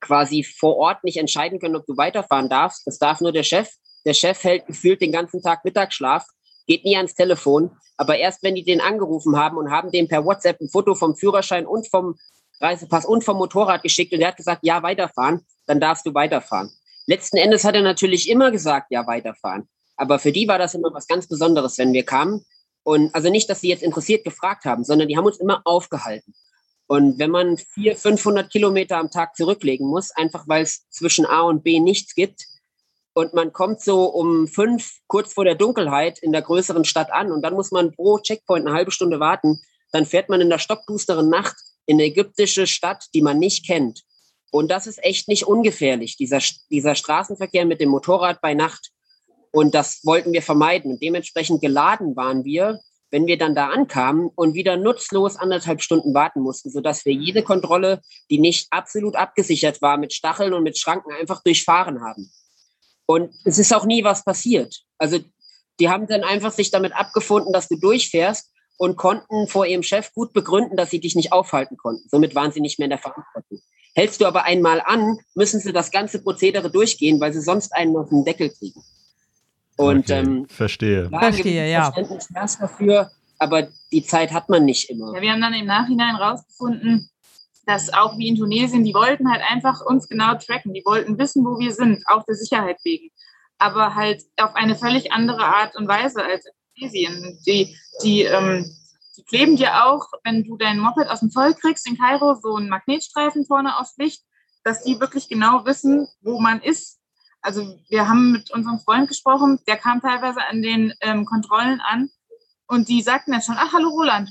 [0.00, 2.86] quasi vor Ort nicht entscheiden können, ob du weiterfahren darfst.
[2.86, 3.68] Das darf nur der Chef.
[4.04, 6.24] Der Chef hält gefühlt den ganzen Tag Mittagsschlaf,
[6.66, 7.70] geht nie ans Telefon.
[7.96, 11.16] Aber erst wenn die den angerufen haben und haben dem per WhatsApp ein Foto vom
[11.16, 12.14] Führerschein und vom
[12.60, 16.70] Reisepass und vom Motorrad geschickt und der hat gesagt, ja, weiterfahren, dann darfst du weiterfahren.
[17.06, 19.68] Letzten Endes hat er natürlich immer gesagt, ja, weiterfahren.
[19.96, 22.44] Aber für die war das immer was ganz Besonderes, wenn wir kamen.
[22.84, 26.34] Und also nicht, dass sie jetzt interessiert gefragt haben, sondern die haben uns immer aufgehalten.
[26.88, 31.42] Und wenn man 400, 500 Kilometer am Tag zurücklegen muss, einfach weil es zwischen A
[31.42, 32.46] und B nichts gibt,
[33.12, 37.32] und man kommt so um fünf, kurz vor der Dunkelheit in der größeren Stadt an
[37.32, 39.60] und dann muss man pro Checkpoint eine halbe Stunde warten,
[39.90, 44.02] dann fährt man in der stockdusteren Nacht in eine ägyptische Stadt, die man nicht kennt.
[44.50, 48.90] Und das ist echt nicht ungefährlich, dieser, dieser Straßenverkehr mit dem Motorrad bei Nacht.
[49.50, 50.92] Und das wollten wir vermeiden.
[50.92, 52.78] Und dementsprechend geladen waren wir,
[53.10, 57.42] wenn wir dann da ankamen und wieder nutzlos anderthalb Stunden warten mussten, sodass wir jede
[57.42, 58.00] Kontrolle,
[58.30, 62.30] die nicht absolut abgesichert war, mit Stacheln und mit Schranken einfach durchfahren haben.
[63.06, 64.82] Und es ist auch nie was passiert.
[64.98, 65.18] Also
[65.80, 70.12] die haben dann einfach sich damit abgefunden, dass du durchfährst und konnten vor ihrem Chef
[70.12, 72.08] gut begründen, dass sie dich nicht aufhalten konnten.
[72.10, 73.60] Somit waren sie nicht mehr in der Verantwortung.
[73.94, 77.96] Hältst du aber einmal an, müssen sie das ganze Prozedere durchgehen, weil sie sonst einen
[77.96, 78.82] auf den Deckel kriegen.
[79.78, 81.08] Und okay, ähm, verstehe.
[81.08, 81.92] Verstehe, ja.
[81.92, 85.14] Verständnis dafür, aber die Zeit hat man nicht immer.
[85.14, 87.08] Ja, wir haben dann im Nachhinein rausgefunden,
[87.64, 90.74] dass auch wie in Tunesien, die wollten halt einfach uns genau tracken.
[90.74, 93.10] Die wollten wissen, wo wir sind, auch der Sicherheit wegen.
[93.58, 97.38] Aber halt auf eine völlig andere Art und Weise als in Tunesien.
[97.46, 98.68] Die, die, ähm,
[99.16, 102.56] die kleben dir auch, wenn du dein Moped aus dem Zoll kriegst in Kairo, so
[102.56, 104.22] einen Magnetstreifen vorne aufs Licht,
[104.64, 106.97] dass die wirklich genau wissen, wo man ist.
[107.48, 112.10] Also wir haben mit unserem Freund gesprochen, der kam teilweise an den ähm, Kontrollen an
[112.66, 114.28] und die sagten dann schon, ach, hallo Roland.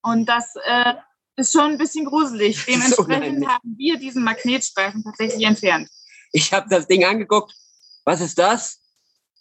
[0.00, 0.94] Und das äh,
[1.36, 2.64] ist schon ein bisschen gruselig.
[2.66, 5.90] Dementsprechend haben wir diesen Magnetstreifen tatsächlich entfernt.
[6.32, 7.52] Ich habe das Ding angeguckt.
[8.06, 8.80] Was ist das?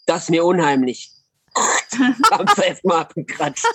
[0.05, 1.13] Das ist mir unheimlich.
[2.31, 3.67] Haben sie erstmal abgekratzt.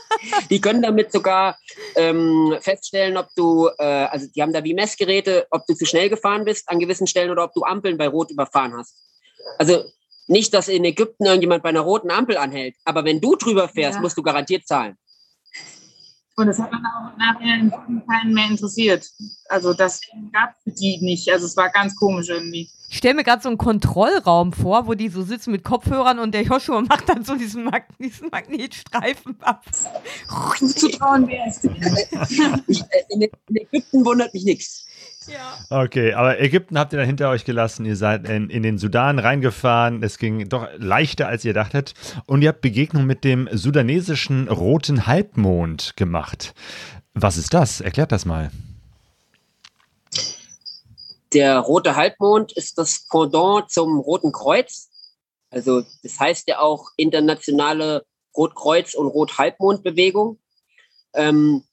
[0.51, 1.59] Die können damit sogar
[1.97, 6.09] ähm, feststellen, ob du, äh, also die haben da wie Messgeräte, ob du zu schnell
[6.09, 8.97] gefahren bist an gewissen Stellen oder ob du Ampeln bei Rot überfahren hast.
[9.59, 9.85] Also
[10.29, 13.97] nicht, dass in Ägypten irgendjemand bei einer roten Ampel anhält, aber wenn du drüber fährst,
[13.97, 14.01] ja.
[14.01, 14.97] musst du garantiert zahlen.
[16.39, 17.71] Und das hat dann auch nachher
[18.07, 19.09] keinen mehr interessiert.
[19.49, 21.31] Also das gab es die nicht.
[21.33, 22.71] Also es war ganz komisch irgendwie.
[22.89, 26.33] Ich stelle mir gerade so einen Kontrollraum vor, wo die so sitzen mit Kopfhörern und
[26.33, 29.65] der Joshua macht dann so diesen, Mag diesen Magnetstreifen ab.
[30.59, 31.65] Zu trauen wäre es.
[33.09, 34.87] In Ägypten wundert mich nichts.
[35.27, 35.59] Ja.
[35.71, 37.85] Okay, aber Ägypten habt ihr dann hinter euch gelassen.
[37.85, 40.03] Ihr seid in, in, den Sudan reingefahren.
[40.03, 41.95] Es ging doch leichter, als ihr dachtet.
[42.27, 46.55] Und ihr habt Begegnung mit dem sudanesischen roten Halbmond gemacht.
[47.15, 47.81] Was ist das?
[47.81, 48.51] Erklärt das mal.
[51.33, 54.91] Der rote Halbmond ist das Pendant zum Roten Kreuz.
[55.51, 58.05] Also das heißt ja auch internationale
[58.35, 60.39] Rotkreuz- und Rothalbmondbewegung.
[61.15, 61.65] Ähm,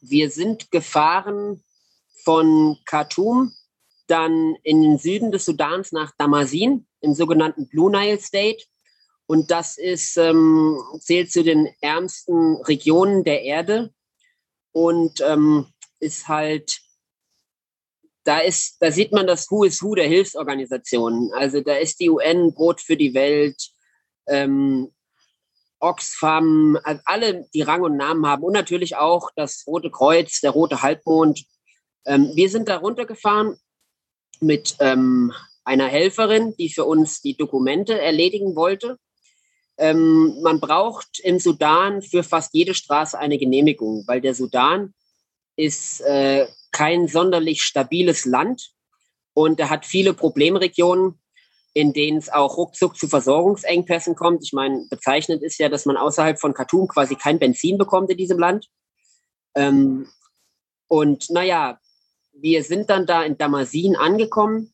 [0.00, 1.62] wir sind gefahren
[2.24, 3.52] von Khartoum
[4.06, 8.64] dann in den Süden des Sudans nach Damasin im sogenannten Blue Nile State.
[9.26, 13.92] Und das ist, ähm, zählt zu den ärmsten Regionen der Erde
[14.72, 15.66] und ähm,
[16.00, 16.80] ist halt,
[18.24, 21.32] da ist, da sieht man das Who is Who der Hilfsorganisationen.
[21.34, 23.70] Also da ist die UN, Brot für die Welt,
[24.26, 24.92] ähm,
[25.78, 30.52] Oxfam, also alle, die Rang und Namen haben und natürlich auch das Rote Kreuz, der
[30.52, 31.44] Rote Halbmond
[32.06, 33.56] ähm, wir sind da runtergefahren
[34.40, 35.32] mit ähm,
[35.64, 38.98] einer Helferin, die für uns die Dokumente erledigen wollte.
[39.78, 44.94] Ähm, man braucht im Sudan für fast jede Straße eine Genehmigung, weil der Sudan
[45.56, 48.72] ist äh, kein sonderlich stabiles Land
[49.34, 51.20] und er hat viele Problemregionen,
[51.74, 54.44] in denen es auch ruckzuck zu Versorgungsengpässen kommt.
[54.44, 58.18] Ich meine, bezeichnend ist ja, dass man außerhalb von Khartoum quasi kein Benzin bekommt in
[58.18, 58.68] diesem Land.
[59.54, 60.08] Ähm,
[60.88, 61.78] und naja,
[62.32, 64.72] wir sind dann da in Damasin angekommen,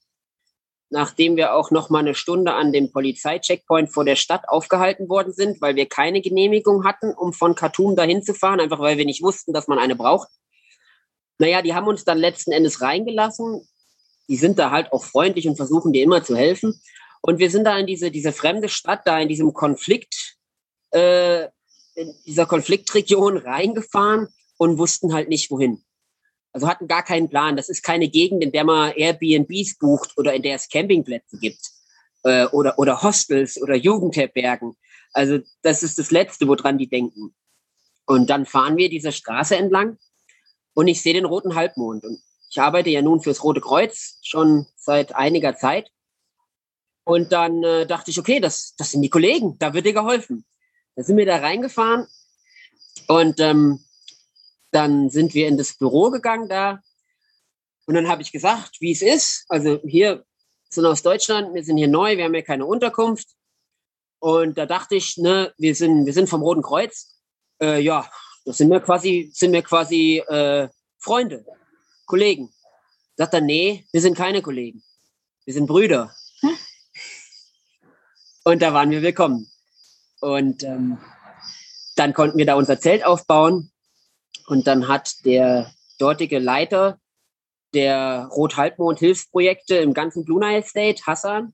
[0.90, 5.32] nachdem wir auch noch mal eine Stunde an dem Polizeicheckpoint vor der Stadt aufgehalten worden
[5.32, 9.04] sind, weil wir keine Genehmigung hatten, um von Khartoum dahin zu fahren, einfach weil wir
[9.04, 10.28] nicht wussten, dass man eine braucht.
[11.38, 13.68] Naja, die haben uns dann letzten Endes reingelassen.
[14.28, 16.80] Die sind da halt auch freundlich und versuchen dir immer zu helfen.
[17.20, 20.36] Und wir sind da in diese, diese fremde Stadt, da in diesem Konflikt,
[20.90, 21.44] äh,
[21.94, 25.84] in dieser Konfliktregion reingefahren und wussten halt nicht, wohin.
[26.52, 27.56] Also hatten gar keinen Plan.
[27.56, 31.70] Das ist keine Gegend, in der man Airbnbs bucht oder in der es Campingplätze gibt
[32.24, 34.76] äh, oder, oder Hostels oder Jugendherbergen.
[35.12, 37.34] Also das ist das Letzte, woran die denken.
[38.06, 39.98] Und dann fahren wir diese Straße entlang
[40.74, 42.04] und ich sehe den roten Halbmond.
[42.04, 42.20] Und
[42.50, 45.90] ich arbeite ja nun fürs Rote Kreuz schon seit einiger Zeit.
[47.04, 50.44] Und dann äh, dachte ich, okay, das, das sind die Kollegen, da wird dir geholfen.
[50.94, 52.06] Da sind wir da reingefahren
[53.06, 53.80] und ähm,
[54.70, 56.80] dann sind wir in das Büro gegangen da.
[57.86, 59.44] Und dann habe ich gesagt, wie es ist.
[59.48, 60.24] Also hier
[60.68, 63.28] sind aus Deutschland, wir sind hier neu, wir haben hier keine Unterkunft.
[64.20, 67.18] Und da dachte ich, ne, wir sind, wir sind vom Roten Kreuz.
[67.60, 68.10] Äh, ja,
[68.44, 70.68] das sind wir quasi, sind wir quasi äh,
[70.98, 71.46] Freunde,
[72.06, 72.52] Kollegen.
[73.16, 74.82] Sagt er, nee, wir sind keine Kollegen.
[75.44, 76.14] Wir sind Brüder.
[78.44, 79.50] Und da waren wir willkommen.
[80.20, 80.98] Und ähm,
[81.96, 83.70] dann konnten wir da unser Zelt aufbauen.
[84.48, 86.98] Und dann hat der dortige Leiter
[87.74, 91.52] der Rot-Halbmond-Hilfsprojekte im ganzen Blue Nile State, Hassan,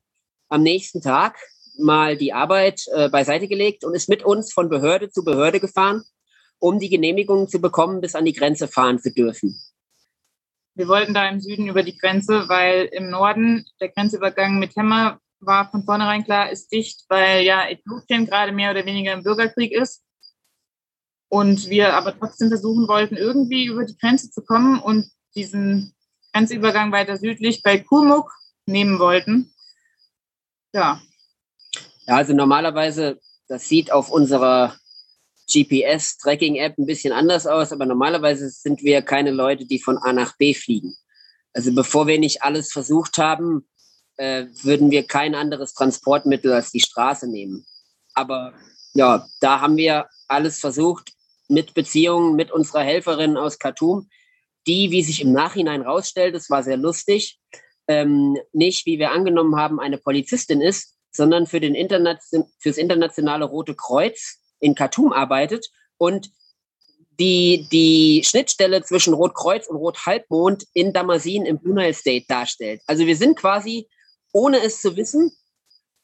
[0.49, 1.37] am nächsten Tag
[1.77, 6.05] mal die Arbeit äh, beiseite gelegt und ist mit uns von Behörde zu Behörde gefahren,
[6.61, 9.61] um die Genehmigung zu bekommen, bis an die Grenze fahren zu dürfen.
[10.77, 15.19] Wir wollten da im Süden über die Grenze, weil im Norden der Grenzübergang mit Hemmer
[15.41, 19.73] war von vornherein klar, ist dicht, weil ja Äthiopien gerade mehr oder weniger im Bürgerkrieg
[19.73, 20.05] ist.
[21.35, 25.93] Und wir aber trotzdem versuchen wollten, irgendwie über die Grenze zu kommen und diesen
[26.33, 28.31] Grenzübergang weiter südlich bei Kumuk
[28.67, 29.53] nehmen wollten.
[30.73, 31.03] Ja.
[32.07, 34.77] Ja, also normalerweise, das sieht auf unserer
[35.53, 40.37] GPS-Tracking-App ein bisschen anders aus, aber normalerweise sind wir keine Leute, die von A nach
[40.37, 40.95] B fliegen.
[41.53, 43.69] Also bevor wir nicht alles versucht haben,
[44.19, 47.67] äh, würden wir kein anderes Transportmittel als die Straße nehmen.
[48.15, 48.55] Aber
[48.93, 51.11] ja, da haben wir alles versucht
[51.55, 54.11] mit Beziehungen mit unserer Helferin aus Khartoum,
[54.67, 57.39] die, wie sich im Nachhinein rausstellt, es war sehr lustig,
[57.89, 61.75] ähm, nicht, wie wir angenommen haben, eine Polizistin ist, sondern für den
[62.59, 66.31] fürs internationale Rote Kreuz in Khartoum arbeitet und
[67.21, 72.83] die die Schnittstelle zwischen Rotkreuz und Rothalbmond in Damasin im Brunei State darstellt.
[72.87, 73.89] Also wir sind quasi,
[74.33, 75.31] ohne es zu wissen,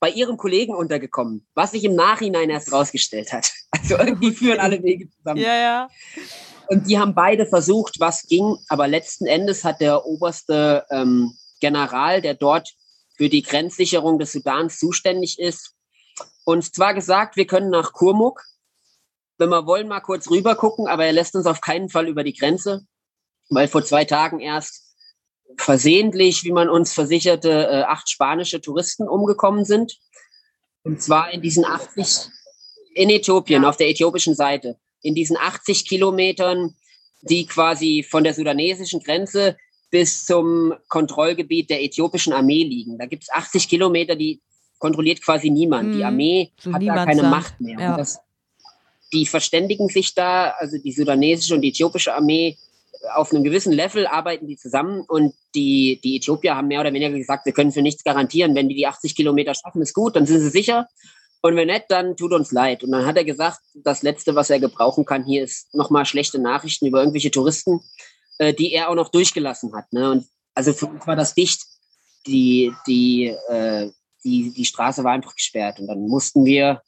[0.01, 3.53] bei ihrem Kollegen untergekommen, was sich im Nachhinein erst rausgestellt hat.
[3.73, 5.41] Also irgendwie führen alle Wege zusammen.
[5.41, 5.89] Ja, ja.
[6.67, 12.21] Und die haben beide versucht, was ging, aber letzten Endes hat der oberste ähm, General,
[12.21, 12.75] der dort
[13.17, 15.77] für die Grenzsicherung des Sudans zuständig ist,
[16.45, 18.43] uns zwar gesagt, wir können nach Kurmuk,
[19.39, 22.25] wenn wir wollen, mal kurz rüber gucken, aber er lässt uns auf keinen Fall über
[22.25, 22.87] die Grenze,
[23.49, 24.90] weil vor zwei Tagen erst
[25.57, 29.99] versehentlich, wie man uns versicherte, äh, acht spanische Touristen umgekommen sind.
[30.83, 32.29] Und zwar in diesen 80,
[32.95, 36.75] in Äthiopien, auf der äthiopischen Seite, in diesen 80 Kilometern,
[37.23, 39.57] die quasi von der sudanesischen Grenze
[39.91, 42.99] bis zum Kontrollgebiet der äthiopischen Armee liegen.
[42.99, 44.41] Da gibt es 80 Kilometer, die
[44.79, 45.91] kontrolliert quasi niemand.
[45.91, 47.79] Mhm, die Armee so hat da keine Macht mehr.
[47.79, 47.97] Ja.
[47.97, 48.21] Das
[49.13, 52.57] die verständigen sich da, also die sudanesische und die äthiopische Armee,
[53.15, 57.17] auf einem gewissen Level arbeiten die zusammen und die, die Äthiopier haben mehr oder weniger
[57.17, 58.55] gesagt, wir können für nichts garantieren.
[58.55, 60.87] Wenn die die 80 Kilometer schaffen, ist gut, dann sind sie sicher.
[61.43, 62.85] Und wenn nicht, dann tut uns leid.
[62.85, 66.39] Und dann hat er gesagt, das Letzte, was er gebrauchen kann hier, ist nochmal schlechte
[66.39, 67.81] Nachrichten über irgendwelche Touristen,
[68.39, 69.91] äh, die er auch noch durchgelassen hat.
[69.93, 70.11] Ne?
[70.11, 71.63] Und also für uns war das dicht.
[72.27, 73.91] Die, die, äh,
[74.23, 75.81] die, die Straße war einfach gesperrt.
[75.81, 76.83] Und dann mussten wir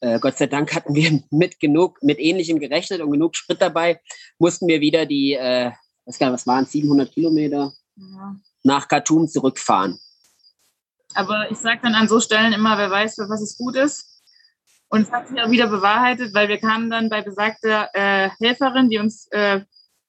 [0.00, 4.00] äh, Gott sei Dank hatten wir mit genug, mit ähnlichem gerechnet und genug Sprit dabei,
[4.38, 5.70] mussten wir wieder die, äh,
[6.04, 8.36] was, was waren 700 Kilometer ja.
[8.62, 9.98] nach Khartoum zurückfahren.
[11.14, 14.22] Aber ich sage dann an so Stellen immer, wer weiß, für was es gut ist.
[14.88, 18.88] Und es hat sich auch wieder bewahrheitet, weil wir kamen dann bei besagter äh, Helferin,
[18.88, 19.62] die uns äh,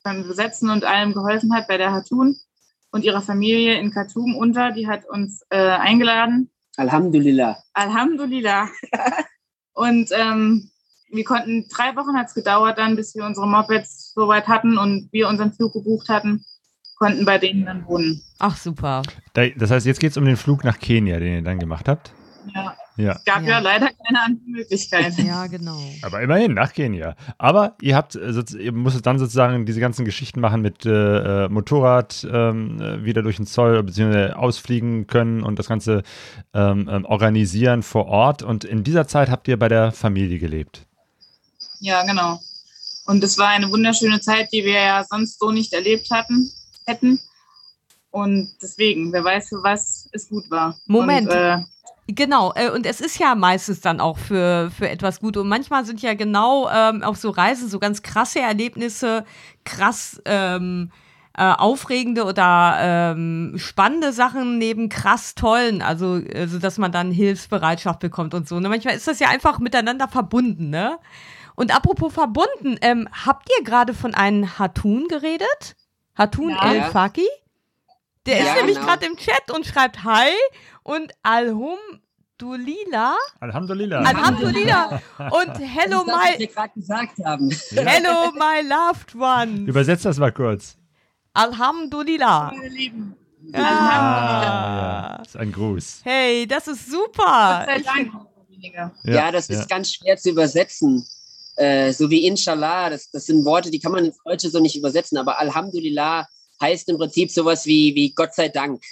[0.03, 2.37] beim Besetzen und allem geholfen hat, bei der Hatun
[2.91, 4.71] und ihrer Familie in Khartoum unter.
[4.71, 6.51] Die hat uns äh, eingeladen.
[6.75, 7.57] Alhamdulillah.
[7.73, 8.69] Alhamdulillah.
[9.77, 10.71] Und ähm,
[11.11, 15.07] wir konnten, drei Wochen hat es gedauert dann, bis wir unsere Mopeds soweit hatten und
[15.11, 16.43] wir unseren Flug gebucht hatten,
[16.97, 18.19] konnten bei denen dann wohnen.
[18.39, 19.03] Ach, super.
[19.33, 22.11] Das heißt, jetzt geht es um den Flug nach Kenia, den ihr dann gemacht habt?
[22.55, 22.75] Ja.
[22.97, 23.13] Ja.
[23.13, 23.49] Es gab ja.
[23.49, 25.13] ja leider keine andere Möglichkeit.
[25.19, 25.79] Ja, genau.
[26.01, 27.15] Aber immerhin, nach Kenia.
[27.37, 31.49] Aber ihr habt, äh, ihr musstet dann sozusagen diese ganzen Geschichten machen mit äh, äh
[31.49, 36.03] Motorrad ähm, äh, wieder durch den Zoll, beziehungsweise ausfliegen können und das Ganze
[36.53, 38.41] ähm, ähm, organisieren vor Ort.
[38.41, 40.87] Und in dieser Zeit habt ihr bei der Familie gelebt.
[41.79, 42.39] Ja, genau.
[43.05, 46.51] Und es war eine wunderschöne Zeit, die wir ja sonst so nicht erlebt hatten,
[46.85, 47.19] hätten.
[48.09, 50.77] Und deswegen, wer weiß, für was es gut war.
[50.87, 51.27] Moment.
[51.27, 51.59] Und, äh,
[52.07, 55.35] Genau, äh, und es ist ja meistens dann auch für, für etwas gut.
[55.35, 59.25] Und manchmal sind ja genau ähm, auf so Reisen so ganz krasse Erlebnisse,
[59.65, 60.91] krass ähm,
[61.37, 67.99] äh, aufregende oder ähm, spannende Sachen neben krass tollen, also, also dass man dann Hilfsbereitschaft
[67.99, 68.55] bekommt und so.
[68.55, 68.69] Und ne?
[68.69, 70.97] manchmal ist das ja einfach miteinander verbunden, ne?
[71.55, 75.75] Und apropos verbunden, ähm, habt ihr gerade von einem Hatun geredet?
[76.15, 77.27] Hatun ja, El Faki?
[78.27, 78.87] Der ja, ist nämlich genau.
[78.87, 80.31] gerade im Chat und schreibt Hi
[80.83, 81.77] und Alhum
[82.37, 83.15] Dulila.
[83.39, 84.01] Alhamdulillah.
[84.01, 85.01] Alhamdulillah.
[85.17, 86.39] Und hello das my.
[86.39, 87.49] wir gerade gesagt haben.
[87.71, 89.65] Hello my loved one.
[89.65, 90.75] Übersetzt das mal kurz.
[91.33, 92.51] Alhamdulillah.
[92.53, 93.15] Meine Lieben.
[93.53, 93.59] Ja.
[93.63, 95.17] Ah, ja.
[95.19, 96.01] Das ist ein Gruß.
[96.03, 97.65] Hey, das ist super.
[97.65, 98.11] Gott sei Dank.
[98.59, 101.07] Ja, ja, das ist ganz schwer zu übersetzen.
[101.55, 104.75] Äh, so wie Inshallah, das, das sind Worte, die kann man ins Deutsche so nicht
[104.75, 106.27] übersetzen, aber Alhamdulillah
[106.61, 108.83] heißt im Prinzip sowas wie, wie Gott sei Dank.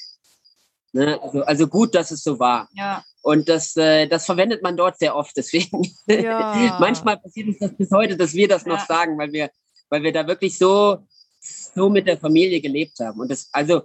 [0.94, 1.20] Ne?
[1.22, 2.70] Also, also, gut, dass es so war.
[2.74, 3.04] Ja.
[3.22, 5.36] Und das, äh, das verwendet man dort sehr oft.
[5.36, 6.78] Deswegen ja.
[6.80, 8.70] manchmal passiert uns das bis heute, dass wir das ja.
[8.70, 9.50] noch sagen, weil wir,
[9.90, 11.00] weil wir da wirklich so,
[11.40, 13.20] so mit der Familie gelebt haben.
[13.20, 13.82] Und das, also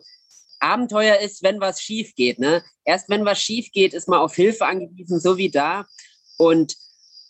[0.61, 2.39] Abenteuer ist, wenn was schief geht.
[2.39, 2.63] Ne?
[2.85, 5.87] Erst wenn was schief geht, ist man auf Hilfe angewiesen, so wie da.
[6.37, 6.77] Und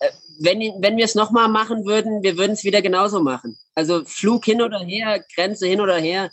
[0.01, 0.10] äh,
[0.40, 3.56] wenn, wenn wir es nochmal machen würden, wir würden es wieder genauso machen.
[3.74, 6.31] Also Flug hin oder her, Grenze hin oder her,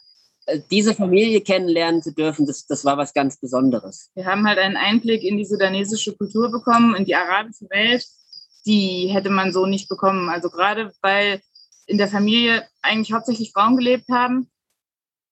[0.72, 4.12] diese Familie kennenlernen zu dürfen, das, das war was ganz Besonderes.
[4.16, 8.06] Wir haben halt einen Einblick in die sudanesische Kultur bekommen, in die arabische Welt.
[8.66, 10.30] Die hätte man so nicht bekommen.
[10.30, 11.42] Also gerade weil
[11.86, 14.50] in der Familie eigentlich hauptsächlich Frauen gelebt haben.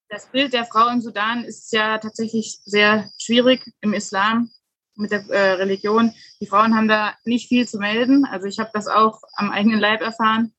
[0.10, 4.52] Das Bild der Frau im Sudan ist ja tatsächlich sehr schwierig im Islam
[4.96, 6.14] mit der äh, Religion.
[6.40, 8.26] Die Frauen haben da nicht viel zu melden.
[8.26, 10.54] Also ich habe das auch am eigenen Leib erfahren.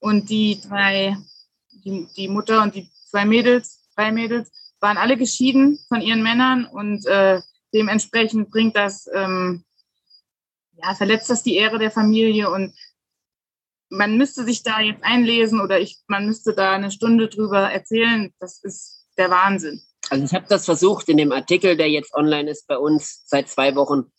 [0.00, 1.16] Und die drei,
[1.84, 4.50] die, die Mutter und die zwei Mädels, drei Mädels,
[4.80, 7.40] waren alle geschieden von ihren Männern und äh,
[7.74, 9.64] dementsprechend bringt das, ähm,
[10.80, 12.72] ja, verletzt das die Ehre der Familie und
[13.90, 18.32] man müsste sich da jetzt einlesen oder ich, man müsste da eine Stunde drüber erzählen.
[18.38, 19.80] Das ist der Wahnsinn.
[20.10, 23.48] Also ich habe das versucht in dem Artikel, der jetzt online ist bei uns seit
[23.48, 24.12] zwei Wochen,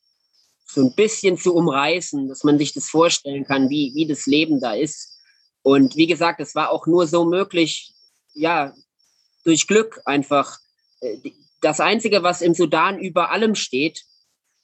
[0.66, 4.60] so ein bisschen zu umreißen, dass man sich das vorstellen kann, wie, wie das Leben
[4.60, 5.20] da ist.
[5.64, 7.94] Und wie gesagt, es war auch nur so möglich,
[8.34, 8.74] ja,
[9.44, 10.58] durch Glück einfach.
[11.02, 11.18] Äh,
[11.62, 14.04] das Einzige, was im Sudan über allem steht,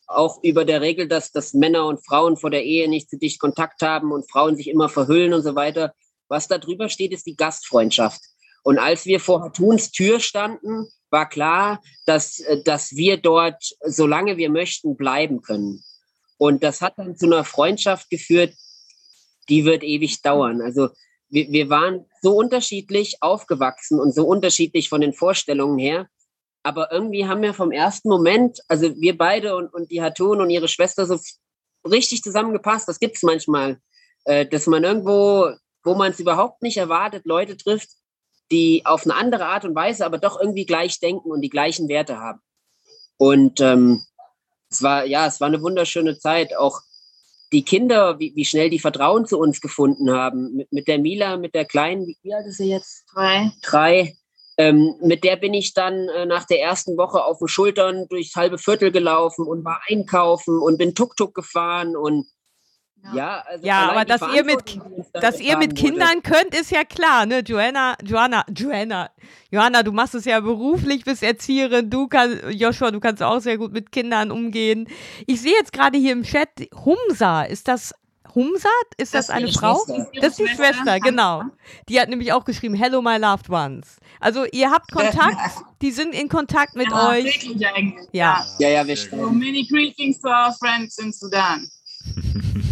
[0.07, 3.39] auch über der Regel, dass, dass Männer und Frauen vor der Ehe nicht zu dicht
[3.39, 5.93] Kontakt haben und Frauen sich immer verhüllen und so weiter.
[6.27, 8.22] Was da drüber steht, ist die Gastfreundschaft.
[8.64, 14.38] Und als wir vor Hatuns Tür standen, war klar, dass, äh, dass wir dort, solange
[14.38, 15.84] wir möchten, bleiben können.
[16.38, 18.53] Und das hat dann zu einer Freundschaft geführt,
[19.49, 20.61] die wird ewig dauern.
[20.61, 20.89] Also
[21.30, 26.07] wir, wir waren so unterschiedlich aufgewachsen und so unterschiedlich von den Vorstellungen her.
[26.64, 30.49] Aber irgendwie haben wir vom ersten Moment, also wir beide und, und die Hatun und
[30.49, 31.19] ihre Schwester so
[31.88, 32.88] richtig zusammengepasst.
[32.88, 33.80] Das gibt es manchmal,
[34.23, 35.52] äh, dass man irgendwo,
[35.84, 37.89] wo man es überhaupt nicht erwartet, Leute trifft,
[38.52, 41.88] die auf eine andere Art und Weise aber doch irgendwie gleich denken und die gleichen
[41.88, 42.41] Werte haben.
[43.18, 44.03] Und ähm,
[44.69, 46.56] es war, ja, es war eine wunderschöne Zeit.
[46.57, 46.81] Auch
[47.52, 50.56] die Kinder, wie, wie schnell die Vertrauen zu uns gefunden haben.
[50.56, 53.06] Mit, mit der Mila, mit der Kleinen, wie, alt ist sie jetzt?
[53.14, 53.52] Drei.
[53.62, 54.16] Drei.
[54.58, 58.36] Ähm, mit der bin ich dann äh, nach der ersten Woche auf den Schultern durchs
[58.36, 62.26] halbe Viertel gelaufen und war einkaufen und bin Tuk-Tuk gefahren und
[63.14, 64.80] ja, also ja aber dass ihr mit,
[65.14, 66.22] dass ihr mit Kindern wurde.
[66.22, 67.40] könnt, ist ja klar, ne?
[67.40, 69.10] Joanna, Joanna, Joanna,
[69.52, 73.57] Johanna, du machst es ja beruflich, bist Erzieherin, du kannst, Joshua, du kannst auch sehr
[73.57, 74.88] gut mit Kindern umgehen.
[75.27, 76.49] Ich sehe jetzt gerade hier im Chat,
[76.86, 77.94] Humsa, ist das
[78.36, 78.69] Humsat?
[78.98, 79.76] Ist das, das eine Frau?
[79.86, 80.07] Schwester.
[80.15, 81.44] Das ist die Schwester, Schwester, genau.
[81.88, 83.98] Die hat nämlich auch geschrieben, Hello my loved ones.
[84.19, 85.38] Also ihr habt Kontakt,
[85.82, 87.26] die sind in Kontakt mit ja, euch.
[87.26, 88.07] Wirklich eigentlich.
[88.11, 88.45] Ja.
[88.60, 91.69] ja, ja, wir so many greetings to our friends in Sudan.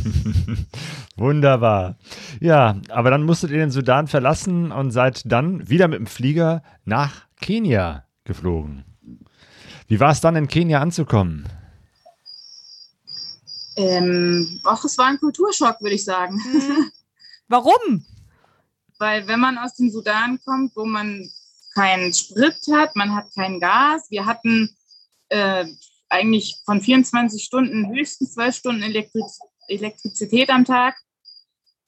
[1.15, 1.97] Wunderbar.
[2.39, 6.63] Ja, aber dann musstet ihr den Sudan verlassen und seid dann wieder mit dem Flieger
[6.85, 8.83] nach Kenia geflogen.
[9.87, 11.47] Wie war es dann in Kenia anzukommen?
[13.75, 16.35] Ähm, ach, es war ein Kulturschock, würde ich sagen.
[16.35, 16.91] Mhm.
[17.47, 18.05] Warum?
[18.99, 21.29] Weil wenn man aus dem Sudan kommt, wo man
[21.73, 24.69] keinen Sprit hat, man hat kein Gas, wir hatten
[25.29, 25.65] äh,
[26.09, 30.95] eigentlich von 24 Stunden höchstens 12 Stunden Elektriz Elektrizität am Tag.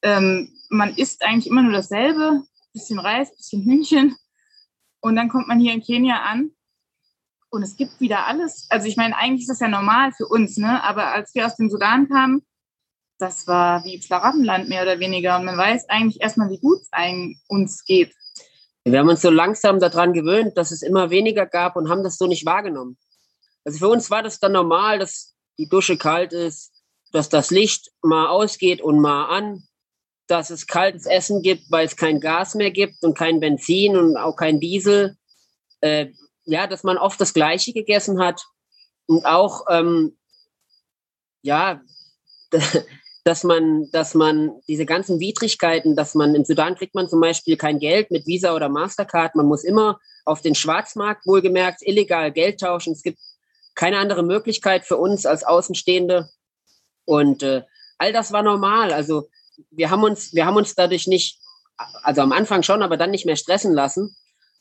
[0.02, 2.44] Ähm, man isst eigentlich immer nur dasselbe,
[2.74, 4.16] bisschen Reis, bisschen Hühnchen.
[5.02, 6.52] Und dann kommt man hier in Kenia an
[7.50, 8.68] und es gibt wieder alles.
[8.70, 10.84] Also ich meine, eigentlich ist das ja normal für uns, ne?
[10.84, 12.46] Aber als wir aus dem Sudan kamen,
[13.18, 15.38] das war wie Schlaraffenland mehr oder weniger.
[15.38, 16.90] Und man weiß eigentlich erstmal, wie gut es
[17.48, 18.14] uns geht.
[18.84, 22.18] Wir haben uns so langsam daran gewöhnt, dass es immer weniger gab und haben das
[22.18, 22.98] so nicht wahrgenommen.
[23.64, 26.72] Also für uns war das dann normal, dass die Dusche kalt ist,
[27.16, 29.64] dass das Licht mal ausgeht und mal an,
[30.28, 34.18] dass es kaltes Essen gibt, weil es kein Gas mehr gibt und kein Benzin und
[34.18, 35.16] auch kein Diesel.
[35.80, 36.08] Äh,
[36.44, 38.44] ja, dass man oft das Gleiche gegessen hat
[39.08, 40.18] und auch, ähm,
[41.42, 41.82] ja,
[43.24, 47.56] dass man, dass man diese ganzen Widrigkeiten, dass man im Sudan kriegt man zum Beispiel
[47.56, 52.60] kein Geld mit Visa oder Mastercard, man muss immer auf den Schwarzmarkt wohlgemerkt illegal Geld
[52.60, 52.92] tauschen.
[52.92, 53.20] Es gibt
[53.74, 56.30] keine andere Möglichkeit für uns als Außenstehende.
[57.06, 57.64] Und äh,
[57.98, 58.92] all das war normal.
[58.92, 59.30] Also
[59.72, 61.40] wir haben uns, wir haben uns dadurch nicht,
[62.04, 64.16] also am Anfang schon, aber dann nicht mehr stressen lassen.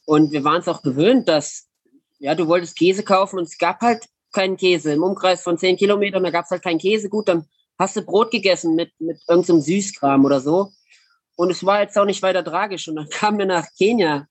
[0.07, 1.69] Und wir waren es auch gewöhnt, dass,
[2.19, 4.93] ja, du wolltest Käse kaufen und es gab halt keinen Käse.
[4.93, 7.09] Im Umkreis von zehn Kilometern, da gab es halt keinen Käse.
[7.09, 7.47] Gut, dann
[7.79, 10.71] hast du Brot gegessen mit, mit irgendeinem Süßkram oder so.
[11.37, 12.89] Und es war jetzt auch nicht weiter tragisch.
[12.89, 14.27] Und dann kamen wir nach Kenia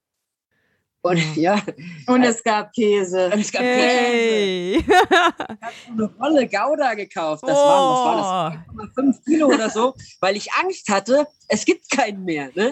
[1.03, 1.61] und ja.
[2.07, 3.29] Und es gab Käse.
[3.31, 4.77] Und es gab hey.
[4.77, 4.85] Käse.
[4.87, 7.43] Ich habe eine Rolle Gouda gekauft.
[7.43, 7.61] Das, oh.
[7.61, 12.49] waren, das waren 5 Kilo oder so, weil ich Angst hatte, es gibt keinen mehr.
[12.55, 12.71] Ne?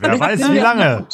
[0.00, 1.06] Wer weiß, wie lange.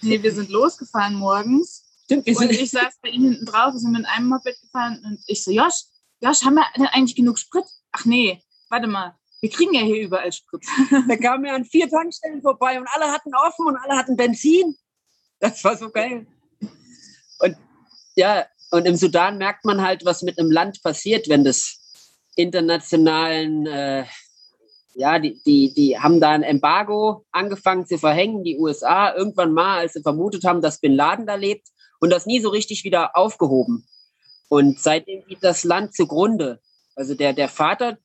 [0.00, 1.84] Nee, wir sind losgefahren morgens.
[2.04, 4.60] Stimmt, wir sind und ich saß bei ihnen hinten drauf, wir sind mit einem Moped
[4.60, 5.84] gefahren und ich so, Josh,
[6.20, 7.64] Josh, haben wir denn eigentlich genug Sprit?
[7.92, 10.64] Ach nee, warte mal, wir kriegen ja hier überall Sprit.
[11.08, 14.76] Da kamen wir an vier Tankstellen vorbei und alle hatten offen und alle hatten Benzin.
[15.42, 16.24] Das war so geil.
[17.40, 17.56] Und
[18.14, 21.80] ja, und im Sudan merkt man halt, was mit einem Land passiert, wenn das
[22.36, 24.04] internationalen, äh,
[24.94, 29.80] ja, die, die, die haben da ein Embargo angefangen zu verhängen, die USA, irgendwann mal,
[29.80, 31.66] als sie vermutet haben, dass Bin Laden da lebt
[31.98, 33.84] und das nie so richtig wieder aufgehoben.
[34.48, 36.60] Und seitdem geht das Land zugrunde.
[36.94, 37.98] Also der, der Vater,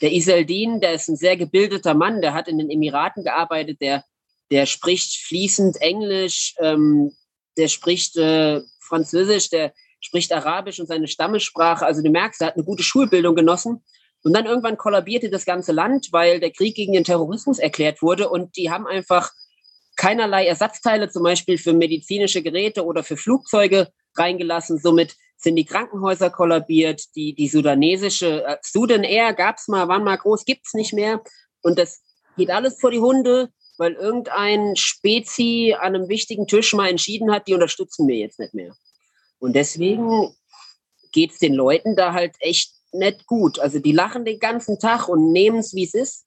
[0.00, 4.04] der Iseldin, der ist ein sehr gebildeter Mann, der hat in den Emiraten gearbeitet, der,
[4.50, 7.12] der spricht fließend Englisch, ähm,
[7.56, 11.84] der spricht äh, Französisch, der spricht Arabisch und seine Stammessprache.
[11.84, 13.82] Also du merkst, er hat eine gute Schulbildung genossen.
[14.24, 18.28] Und dann irgendwann kollabierte das ganze Land, weil der Krieg gegen den Terrorismus erklärt wurde
[18.28, 19.30] und die haben einfach
[19.96, 24.78] keinerlei Ersatzteile, zum Beispiel für medizinische Geräte oder für Flugzeuge reingelassen.
[24.78, 30.04] Somit sind die Krankenhäuser kollabiert, die, die sudanesische, äh, Sudan Air gab es mal, waren
[30.04, 31.22] mal groß, gibt es nicht mehr.
[31.62, 32.02] Und das
[32.36, 37.46] geht alles vor die Hunde, weil irgendein Spezi an einem wichtigen Tisch mal entschieden hat,
[37.46, 38.74] die unterstützen wir jetzt nicht mehr.
[39.38, 40.34] Und deswegen
[41.12, 43.58] geht es den Leuten da halt echt nicht gut.
[43.58, 46.26] Also die lachen den ganzen Tag und nehmen es, wie es ist.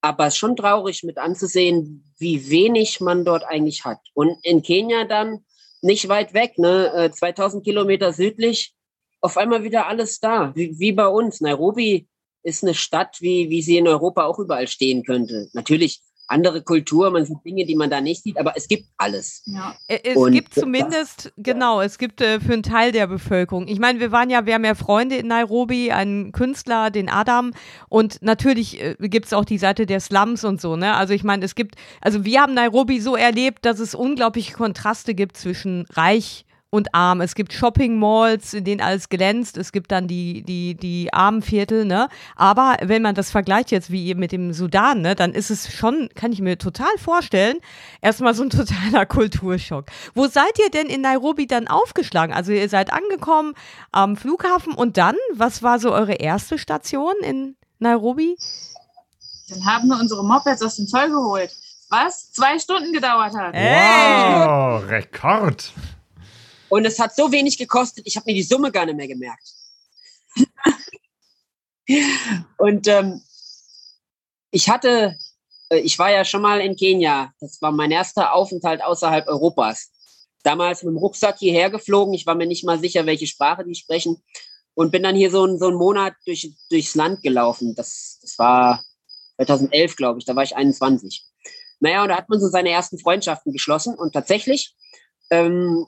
[0.00, 4.00] Aber es ist schon traurig mit anzusehen, wie wenig man dort eigentlich hat.
[4.12, 5.44] Und in Kenia dann
[5.80, 8.74] nicht weit weg, ne, 2000 äh, Kilometer südlich,
[9.20, 11.40] auf einmal wieder alles da, wie, wie bei uns.
[11.40, 12.06] Nairobi
[12.42, 15.48] ist eine Stadt, wie, wie sie in Europa auch überall stehen könnte.
[15.54, 19.42] Natürlich andere Kultur, man sieht Dinge, die man da nicht sieht, aber es gibt alles.
[19.46, 19.74] Ja.
[19.88, 23.68] Es und gibt zumindest, genau, es gibt äh, für einen Teil der Bevölkerung.
[23.68, 27.52] Ich meine, wir waren ja, wir haben ja Freunde in Nairobi, einen Künstler, den Adam,
[27.88, 30.94] und natürlich äh, gibt es auch die Seite der Slums und so, ne?
[30.94, 35.14] Also ich meine, es gibt, also wir haben Nairobi so erlebt, dass es unglaubliche Kontraste
[35.14, 36.44] gibt zwischen reich
[36.74, 37.20] und arm.
[37.20, 39.56] Es gibt Shopping-Malls, in denen alles glänzt.
[39.56, 42.08] Es gibt dann die, die, die Armenviertel, ne?
[42.34, 46.08] Aber wenn man das vergleicht jetzt wie mit dem Sudan, ne, dann ist es schon,
[46.16, 47.58] kann ich mir total vorstellen,
[48.02, 49.86] erstmal so ein totaler Kulturschock.
[50.14, 52.34] Wo seid ihr denn in Nairobi dann aufgeschlagen?
[52.34, 53.54] Also ihr seid angekommen
[53.92, 58.36] am Flughafen und dann, was war so eure erste Station in Nairobi?
[59.48, 61.54] Dann haben wir unsere Mopeds aus dem Zoll geholt.
[61.88, 63.54] Was zwei Stunden gedauert hat.
[63.54, 64.44] Hey.
[64.44, 65.72] Wow, Rekord.
[66.74, 69.54] Und es hat so wenig gekostet, ich habe mir die Summe gar nicht mehr gemerkt.
[72.58, 73.22] und ähm,
[74.50, 75.16] ich hatte,
[75.68, 77.32] äh, ich war ja schon mal in Kenia.
[77.38, 79.92] Das war mein erster Aufenthalt außerhalb Europas.
[80.42, 82.12] Damals mit dem Rucksack hierher geflogen.
[82.12, 84.20] Ich war mir nicht mal sicher, welche Sprache die sprechen.
[84.74, 87.76] Und bin dann hier so, ein, so einen Monat durch, durchs Land gelaufen.
[87.76, 88.82] Das, das war
[89.36, 90.24] 2011, glaube ich.
[90.24, 91.24] Da war ich 21.
[91.78, 93.94] Naja, und da hat man so seine ersten Freundschaften geschlossen.
[93.94, 94.74] Und tatsächlich
[95.30, 95.86] ähm,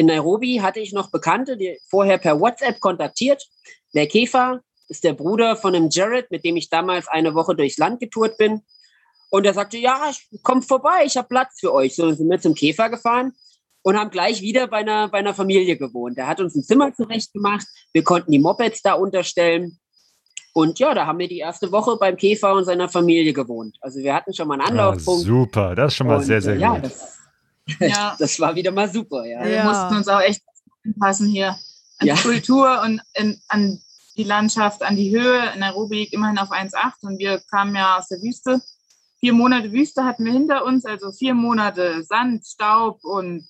[0.00, 3.46] in Nairobi hatte ich noch Bekannte, die vorher per WhatsApp kontaktiert.
[3.94, 7.76] Der Käfer ist der Bruder von dem Jared, mit dem ich damals eine Woche durchs
[7.76, 8.62] Land getourt bin.
[9.28, 10.10] Und er sagte, ja,
[10.42, 11.96] kommt vorbei, ich habe Platz für euch.
[11.96, 13.32] So sind wir zum Käfer gefahren
[13.82, 16.16] und haben gleich wieder bei einer, bei einer Familie gewohnt.
[16.16, 17.66] Er hat uns ein Zimmer zurechtgemacht.
[17.92, 19.78] Wir konnten die Mopeds da unterstellen.
[20.54, 23.76] Und ja, da haben wir die erste Woche beim Käfer und seiner Familie gewohnt.
[23.82, 25.24] Also wir hatten schon mal einen ah, Anlaufpunkt.
[25.24, 26.86] Ah, super, das ist schon mal und, sehr, sehr ja, gut.
[26.86, 27.19] Das,
[27.78, 28.16] ja.
[28.18, 29.44] Das war wieder mal super, ja.
[29.44, 30.42] Wir mussten uns auch echt
[30.84, 31.56] anpassen hier
[31.98, 32.14] an ja.
[32.14, 33.80] die Kultur und in, an
[34.16, 35.52] die Landschaft, an die Höhe.
[35.58, 38.60] Nairobi liegt immerhin auf 1,8 und wir kamen ja aus der Wüste.
[39.20, 43.46] Vier Monate Wüste hatten wir hinter uns, also vier Monate Sand, Staub und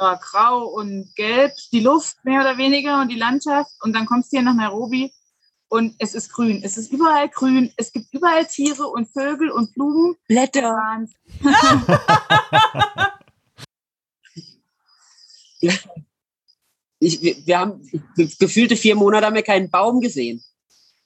[0.00, 3.70] ja, grau und gelb, die Luft mehr oder weniger und die Landschaft.
[3.80, 5.12] Und dann kommst du hier nach Nairobi
[5.68, 6.60] und es ist grün.
[6.62, 7.72] Es ist überall grün.
[7.76, 10.16] Es gibt überall Tiere und Vögel und Blumen.
[10.28, 11.04] Blätter.
[16.98, 17.82] Ich, wir, wir haben
[18.38, 20.42] gefühlte vier Monate haben wir keinen Baum gesehen.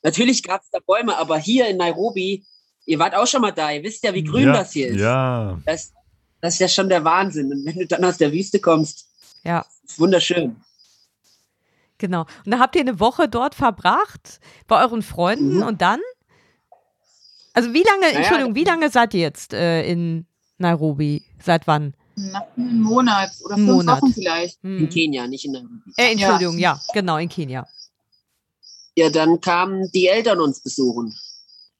[0.02, 2.44] Natürlich gab es da Bäume, aber hier in Nairobi,
[2.86, 5.00] ihr wart auch schon mal da, ihr wisst ja, wie grün ja, das hier ist.
[5.00, 5.60] Ja.
[5.66, 5.92] Das,
[6.40, 7.52] das ist ja schon der Wahnsinn.
[7.52, 9.08] Und wenn du dann aus der Wüste kommst,
[9.44, 9.64] ja.
[9.84, 10.56] ist wunderschön.
[11.98, 12.22] Genau.
[12.44, 15.62] Und da habt ihr eine Woche dort verbracht bei euren Freunden mhm.
[15.62, 16.00] und dann?
[17.52, 20.26] Also wie lange, naja, Entschuldigung, wie lange seid ihr jetzt äh, in
[20.56, 21.24] Nairobi?
[21.42, 21.94] Seit wann?
[22.20, 24.02] Nach einem Monat oder fünf Monat.
[24.02, 24.62] Wochen vielleicht.
[24.62, 24.78] Mhm.
[24.78, 25.92] In Kenia, nicht in Nairobi.
[25.96, 26.74] Äh, Entschuldigung, ja.
[26.74, 27.66] ja, genau, in Kenia.
[28.96, 31.14] Ja, dann kamen die Eltern uns besuchen.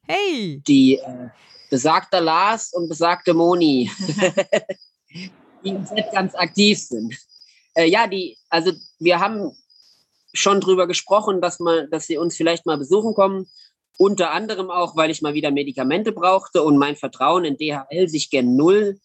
[0.07, 0.62] Hey!
[0.67, 1.29] Die äh,
[1.69, 3.91] besagte Lars und besagte Moni,
[5.65, 7.17] die im Set ganz aktiv sind.
[7.75, 9.53] Äh, ja, die, also wir haben
[10.33, 13.47] schon drüber gesprochen, dass, man, dass sie uns vielleicht mal besuchen kommen.
[13.99, 18.31] Unter anderem auch, weil ich mal wieder Medikamente brauchte und mein Vertrauen in DHL sich
[18.31, 18.99] gen Null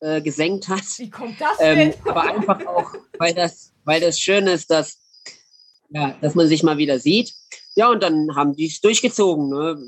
[0.00, 0.84] äh, gesenkt hat.
[0.98, 1.90] Wie kommt das ähm, denn?
[1.90, 4.98] Ähm, aber einfach auch, weil das, weil das schön ist, dass,
[5.90, 7.34] ja, dass man sich mal wieder sieht.
[7.74, 9.48] Ja, und dann haben die es durchgezogen.
[9.48, 9.82] Ne?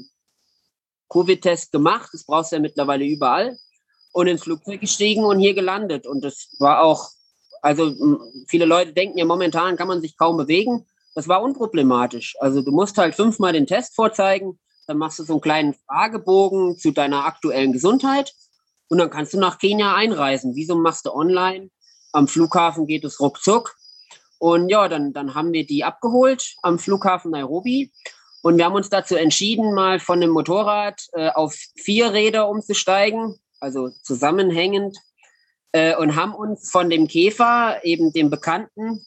[1.08, 3.58] Covid-Test gemacht, das brauchst du ja mittlerweile überall.
[4.12, 6.06] und ins Flugzeug gestiegen und hier gelandet.
[6.06, 7.10] Und das war auch,
[7.60, 7.94] also
[8.48, 10.86] viele Leute denken ja, momentan kann man sich kaum bewegen.
[11.14, 12.34] Das war unproblematisch.
[12.40, 16.78] Also du musst halt fünfmal den Test vorzeigen, dann machst du so einen kleinen Fragebogen
[16.78, 18.34] zu deiner aktuellen Gesundheit
[18.88, 20.54] und dann kannst du nach Kenia einreisen.
[20.54, 21.70] Wieso machst du online?
[22.12, 23.76] Am Flughafen geht es ruckzuck.
[24.38, 27.92] Und ja, dann, dann haben wir die abgeholt am Flughafen Nairobi.
[28.42, 33.34] Und wir haben uns dazu entschieden, mal von dem Motorrad äh, auf vier Räder umzusteigen,
[33.60, 34.96] also zusammenhängend,
[35.72, 39.04] äh, und haben uns von dem Käfer, eben dem Bekannten,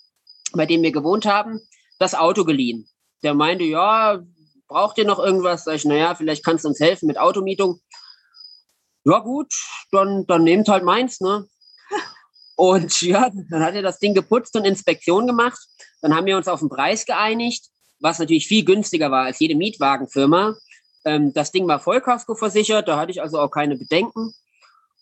[0.54, 1.62] bei dem wir gewohnt haben,
[2.00, 2.88] das Auto geliehen.
[3.24, 4.20] Der meinte, ja,
[4.68, 5.64] braucht ihr noch irgendwas?
[5.64, 7.80] Sag ich, naja, vielleicht kannst du uns helfen mit Automietung.
[9.06, 9.54] Ja, gut,
[9.92, 11.48] dann, dann nehmt halt meins, ne?
[12.56, 15.60] Und ja, dann hat er das Ding geputzt und Inspektion gemacht.
[16.02, 17.66] Dann haben wir uns auf den Preis geeinigt,
[18.00, 20.56] was natürlich viel günstiger war als jede Mietwagenfirma.
[21.06, 24.34] Ähm, das Ding war Vollkasko versichert, da hatte ich also auch keine Bedenken.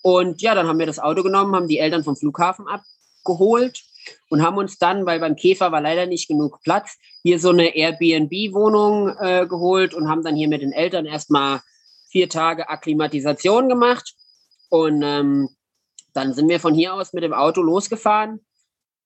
[0.04, 3.82] Und ja, dann haben wir das Auto genommen, haben die Eltern vom Flughafen abgeholt
[4.30, 7.76] und haben uns dann, weil beim Käfer war leider nicht genug Platz, hier so eine
[7.76, 11.62] Airbnb-Wohnung äh, geholt und haben dann hier mit den Eltern erstmal
[12.18, 14.16] vier Tage Akklimatisation gemacht.
[14.70, 15.50] Und ähm,
[16.14, 18.40] dann sind wir von hier aus mit dem Auto losgefahren.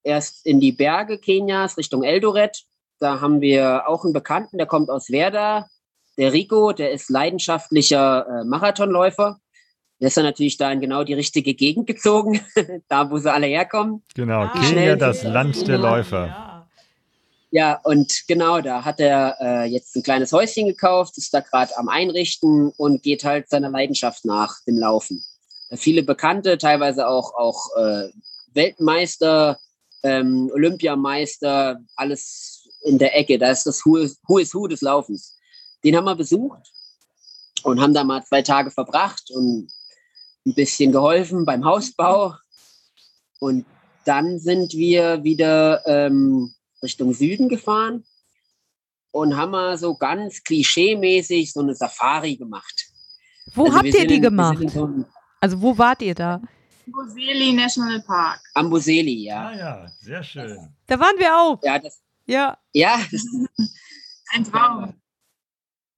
[0.02, 2.64] Erst in die Berge Kenias Richtung Eldoret.
[3.00, 5.68] Da haben wir auch einen Bekannten, der kommt aus Werder,
[6.18, 9.40] der Rico, der ist leidenschaftlicher äh, Marathonläufer.
[10.00, 12.40] Der ist dann natürlich da in genau die richtige Gegend gezogen,
[12.88, 14.04] da wo sie alle herkommen.
[14.16, 16.28] Genau, ah, Kenia, das Land der Läufer.
[16.28, 16.51] Ja.
[17.52, 21.78] Ja, und genau, da hat er äh, jetzt ein kleines Häuschen gekauft, ist da gerade
[21.78, 25.22] am Einrichten und geht halt seiner Leidenschaft nach, dem Laufen.
[25.70, 28.10] Äh, viele Bekannte, teilweise auch, auch äh,
[28.54, 29.60] Weltmeister,
[30.02, 33.38] ähm, Olympiameister, alles in der Ecke.
[33.38, 35.38] Da ist das Who is Who des Laufens.
[35.84, 36.72] Den haben wir besucht
[37.64, 39.68] und haben da mal zwei Tage verbracht und
[40.46, 42.34] ein bisschen geholfen beim Hausbau.
[43.40, 43.66] Und
[44.06, 48.04] dann sind wir wieder ähm, Richtung Süden gefahren
[49.12, 52.88] und haben mal so ganz klischeemäßig so eine Safari gemacht.
[53.54, 54.70] Wo also habt ihr die in, gemacht?
[54.70, 55.06] So
[55.40, 56.42] also wo wart ihr da?
[56.88, 58.42] Amboseli National Park.
[58.54, 59.48] Amboseli, ja.
[59.48, 60.74] Ah ja, sehr schön.
[60.88, 61.60] Da waren wir auch.
[61.64, 62.58] Ja, das, ja.
[62.74, 63.00] ja
[64.34, 64.94] ein Traum.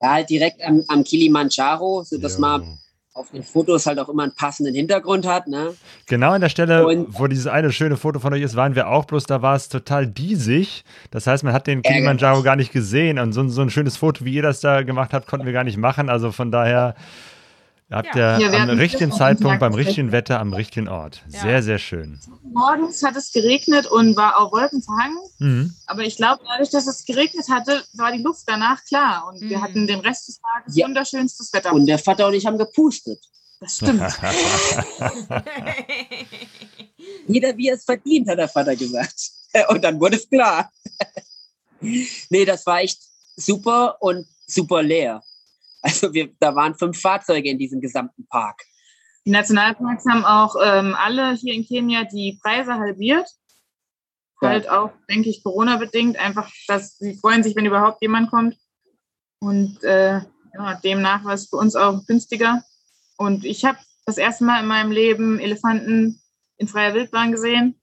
[0.01, 2.41] Ja, halt direkt am, am Kilimanjaro, sodass jo.
[2.41, 2.79] man
[3.15, 5.47] auf den Fotos halt auch immer einen passenden Hintergrund hat.
[5.47, 5.75] Ne?
[6.07, 8.87] Genau an der Stelle, und, wo dieses eine schöne Foto von euch ist, waren wir
[8.87, 10.83] auch, bloß da war es total diesig.
[11.11, 13.19] Das heißt, man hat den Kilimanjaro gar nicht gesehen.
[13.19, 15.63] Und so, so ein schönes Foto, wie ihr das da gemacht habt, konnten wir gar
[15.63, 16.09] nicht machen.
[16.09, 16.95] Also von daher
[17.91, 21.21] habt ihr ja, am richtigen Zeitpunkt, beim richtigen Wetter, am richtigen Ort.
[21.29, 21.41] Ja.
[21.41, 22.19] Sehr, sehr schön.
[22.43, 25.17] Morgens hat es geregnet und war auch Wolken verhangen.
[25.39, 25.75] Mhm.
[25.85, 29.27] Aber ich glaube, dadurch, dass es geregnet hatte, war die Luft danach klar.
[29.27, 29.49] Und mhm.
[29.49, 30.87] wir hatten den Rest des Tages ja.
[30.87, 31.73] wunderschönstes Wetter.
[31.73, 33.19] Und der Vater und ich haben gepustet.
[33.59, 34.01] Das stimmt.
[37.27, 39.31] Jeder wie es verdient, hat der Vater gesagt.
[39.69, 40.71] Und dann wurde es klar.
[42.29, 42.99] nee, das war echt
[43.35, 45.21] super und super leer.
[45.83, 48.63] Also wir, da waren fünf Fahrzeuge in diesem gesamten Park.
[49.25, 53.27] Die Nationalparks haben auch ähm, alle hier in Kenia die Preise halbiert.
[54.41, 54.49] Ja.
[54.49, 56.17] Halt auch, denke ich, Corona-bedingt.
[56.17, 58.57] Einfach, dass sie freuen sich, wenn überhaupt jemand kommt.
[59.39, 60.21] Und äh,
[60.53, 62.63] ja, demnach war es für uns auch günstiger.
[63.17, 66.21] Und ich habe das erste Mal in meinem Leben Elefanten
[66.57, 67.79] in freier Wildbahn gesehen.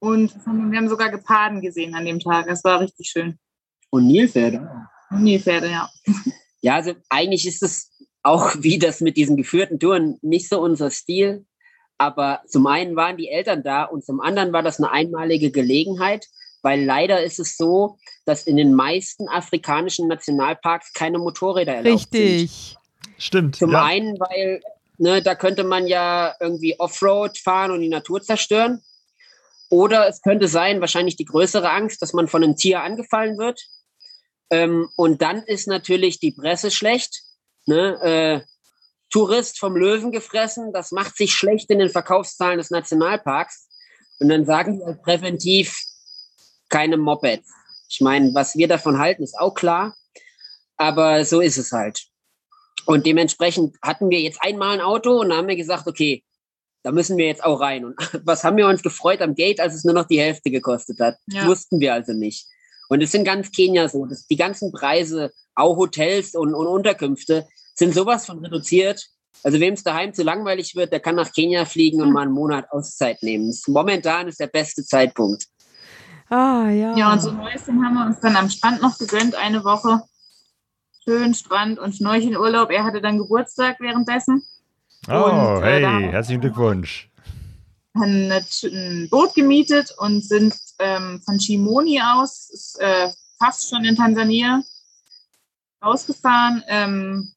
[0.00, 2.46] Und wir haben sogar Geparden gesehen an dem Tag.
[2.46, 3.38] Das war richtig schön.
[3.90, 4.86] Und Nilpferde.
[5.10, 5.88] Und Nilpferde, ja.
[6.60, 7.90] Ja, also eigentlich ist es
[8.22, 11.44] auch wie das mit diesen geführten Touren nicht so unser Stil.
[11.98, 16.26] Aber zum einen waren die Eltern da und zum anderen war das eine einmalige Gelegenheit,
[16.62, 22.50] weil leider ist es so, dass in den meisten afrikanischen Nationalparks keine Motorräder erlaubt Richtig.
[22.50, 22.78] sind.
[23.18, 23.56] Stimmt.
[23.56, 23.84] Zum ja.
[23.84, 24.60] einen, weil
[24.98, 28.80] ne, da könnte man ja irgendwie Offroad fahren und die Natur zerstören.
[29.70, 33.60] Oder es könnte sein, wahrscheinlich die größere Angst, dass man von einem Tier angefallen wird.
[34.50, 37.22] Ähm, und dann ist natürlich die Presse schlecht.
[37.66, 38.00] Ne?
[38.02, 38.40] Äh,
[39.10, 43.68] Tourist vom Löwen gefressen, das macht sich schlecht in den Verkaufszahlen des Nationalparks.
[44.20, 45.78] Und dann sagen die halt präventiv
[46.68, 47.48] keine Mopeds.
[47.88, 49.96] Ich meine, was wir davon halten, ist auch klar.
[50.76, 52.06] Aber so ist es halt.
[52.84, 56.24] Und dementsprechend hatten wir jetzt einmal ein Auto und dann haben wir gesagt, okay,
[56.82, 57.84] da müssen wir jetzt auch rein.
[57.84, 61.00] Und was haben wir uns gefreut am Gate, als es nur noch die Hälfte gekostet
[61.00, 61.16] hat?
[61.26, 61.46] Ja.
[61.46, 62.46] Wussten wir also nicht.
[62.88, 67.46] Und es sind ganz Kenia so, dass die ganzen Preise, auch Hotels und, und Unterkünfte,
[67.74, 69.06] sind sowas von reduziert.
[69.44, 72.14] Also wem es daheim zu langweilig wird, der kann nach Kenia fliegen und hm.
[72.14, 73.54] mal einen Monat Auszeit nehmen.
[73.66, 75.46] Momentan ist der beste Zeitpunkt.
[76.28, 76.96] Ah, ja.
[76.96, 80.02] Ja, und so Neuestem haben wir uns dann am Strand noch gegönnt, eine Woche.
[81.04, 82.70] Schön Strand und Schnorchelurlaub.
[82.70, 84.42] Er hatte dann Geburtstag währenddessen.
[85.08, 87.07] Oh, und, äh, hey, herzlichen Glückwunsch.
[87.94, 93.96] Ein, ein Boot gemietet und sind ähm, von Shimoni aus, ist, äh, fast schon in
[93.96, 94.62] Tansania,
[95.80, 97.32] ausgefahren ähm,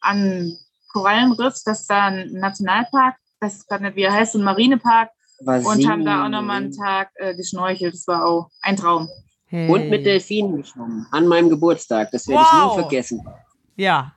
[0.00, 0.56] an
[0.92, 5.10] Korallenriff, das ist da ein Nationalpark, das ist gerade nicht, wie er heißt, ein Marinepark.
[5.44, 7.94] Was und haben da auch nochmal einen Tag äh, geschnorchelt.
[7.94, 9.08] Das war auch ein Traum.
[9.46, 9.68] Hey.
[9.68, 12.10] Und mit Delfinen geschwommen an meinem Geburtstag.
[12.12, 12.48] Das werde wow.
[12.52, 13.28] ich nie vergessen.
[13.76, 14.14] Ja.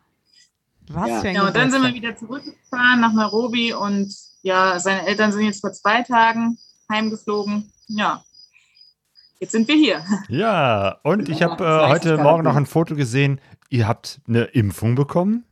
[0.88, 1.22] Was ja.
[1.22, 4.15] für ein ja, und dann sind wir wieder zurückgefahren nach Nairobi und
[4.45, 7.73] ja, seine Eltern sind jetzt vor zwei Tagen heimgeflogen.
[7.88, 8.23] Ja.
[9.39, 10.05] Jetzt sind wir hier.
[10.30, 13.41] Ja, und ich habe äh, heute Morgen noch ein Foto gesehen.
[13.69, 15.45] Ihr habt eine Impfung bekommen?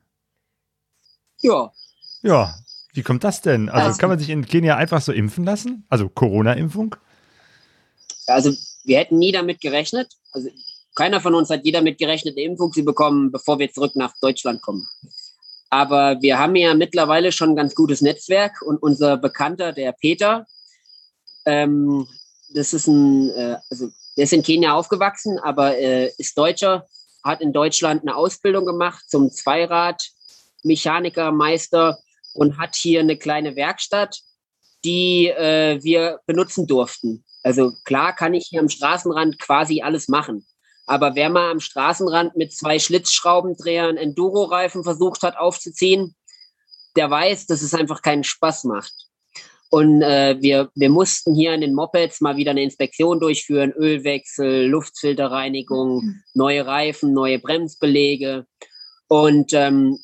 [1.40, 1.72] Ja.
[2.22, 2.53] Ja,
[2.94, 3.68] wie kommt das denn?
[3.68, 5.86] Also, also kann man sich in Kenia einfach so impfen lassen?
[5.90, 6.95] Also Corona-Impfung?
[8.28, 8.53] Also
[8.84, 10.14] wir hätten nie damit gerechnet.
[10.34, 10.49] Also
[10.94, 14.14] keiner von uns hat je damit gerechnet, eine Impfung zu bekommen, bevor wir zurück nach
[14.22, 14.88] Deutschland kommen.
[15.74, 20.45] Aber wir haben ja mittlerweile schon ein ganz gutes Netzwerk und unser Bekannter, der Peter,
[21.48, 22.08] ähm,
[22.54, 26.86] das ist ein, äh, also der ist in Kenia aufgewachsen, aber äh, ist Deutscher,
[27.24, 31.98] hat in Deutschland eine Ausbildung gemacht zum Zweirad-Mechaniker, Meister
[32.36, 34.22] und hat hier eine kleine Werkstatt,
[34.86, 37.26] die äh, wir benutzen durften.
[37.41, 40.45] Also klar kann ich hier am Straßenrand quasi alles machen.
[40.85, 46.15] Aber wer mal am Straßenrand mit zwei Schlitzschraubendrehern Enduro-Reifen versucht hat aufzuziehen,
[46.95, 48.93] der weiß, dass es einfach keinen Spaß macht.
[49.69, 54.68] Und äh, wir, wir mussten hier an den Mopeds mal wieder eine Inspektion durchführen, Ölwechsel,
[54.68, 58.45] Luftfilterreinigung, neue Reifen, neue Bremsbelege.
[59.07, 59.97] Und ähm,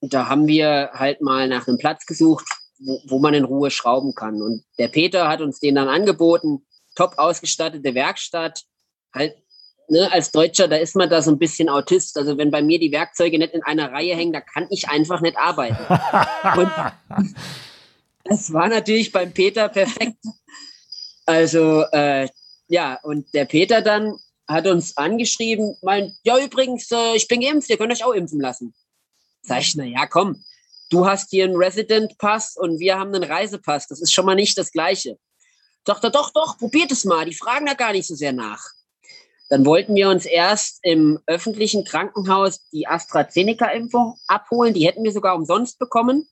[0.00, 2.46] da haben wir halt mal nach einem Platz gesucht,
[2.78, 4.40] wo, wo man in Ruhe schrauben kann.
[4.40, 8.62] Und der Peter hat uns den dann angeboten, top ausgestattete Werkstatt.
[9.14, 9.36] Halt,
[9.88, 12.16] ne, als Deutscher, da ist man da so ein bisschen Autist.
[12.18, 15.20] Also wenn bei mir die Werkzeuge nicht in einer Reihe hängen, da kann ich einfach
[15.20, 15.76] nicht arbeiten.
[16.56, 16.70] Und
[18.24, 20.18] das war natürlich beim Peter perfekt.
[21.26, 22.28] Also äh,
[22.68, 24.16] ja, und der Peter dann
[24.48, 28.40] hat uns angeschrieben, meint, ja übrigens, äh, ich bin geimpft, ihr könnt euch auch impfen
[28.40, 28.74] lassen.
[29.42, 30.42] Sag ich, na ja, komm,
[30.90, 33.88] du hast hier einen Resident-Pass und wir haben einen Reisepass.
[33.88, 35.18] Das ist schon mal nicht das Gleiche.
[35.86, 37.24] Sagt er, doch, doch, probiert es mal.
[37.24, 38.64] Die fragen da gar nicht so sehr nach.
[39.52, 44.72] Dann wollten wir uns erst im öffentlichen Krankenhaus die AstraZeneca-Impfung abholen.
[44.72, 46.26] Die hätten wir sogar umsonst bekommen.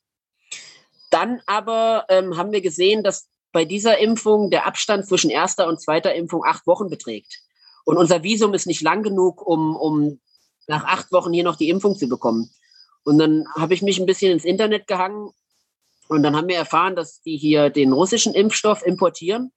[1.10, 5.82] Dann aber ähm, haben wir gesehen, dass bei dieser Impfung der Abstand zwischen erster und
[5.82, 7.42] zweiter Impfung acht Wochen beträgt.
[7.84, 10.18] Und unser Visum ist nicht lang genug, um, um
[10.66, 12.48] nach acht Wochen hier noch die Impfung zu bekommen.
[13.04, 15.28] Und dann habe ich mich ein bisschen ins Internet gehangen
[16.08, 19.52] und dann haben wir erfahren, dass die hier den russischen Impfstoff importieren.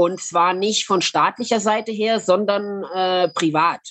[0.00, 3.82] Und zwar nicht von staatlicher Seite her, sondern äh, privat.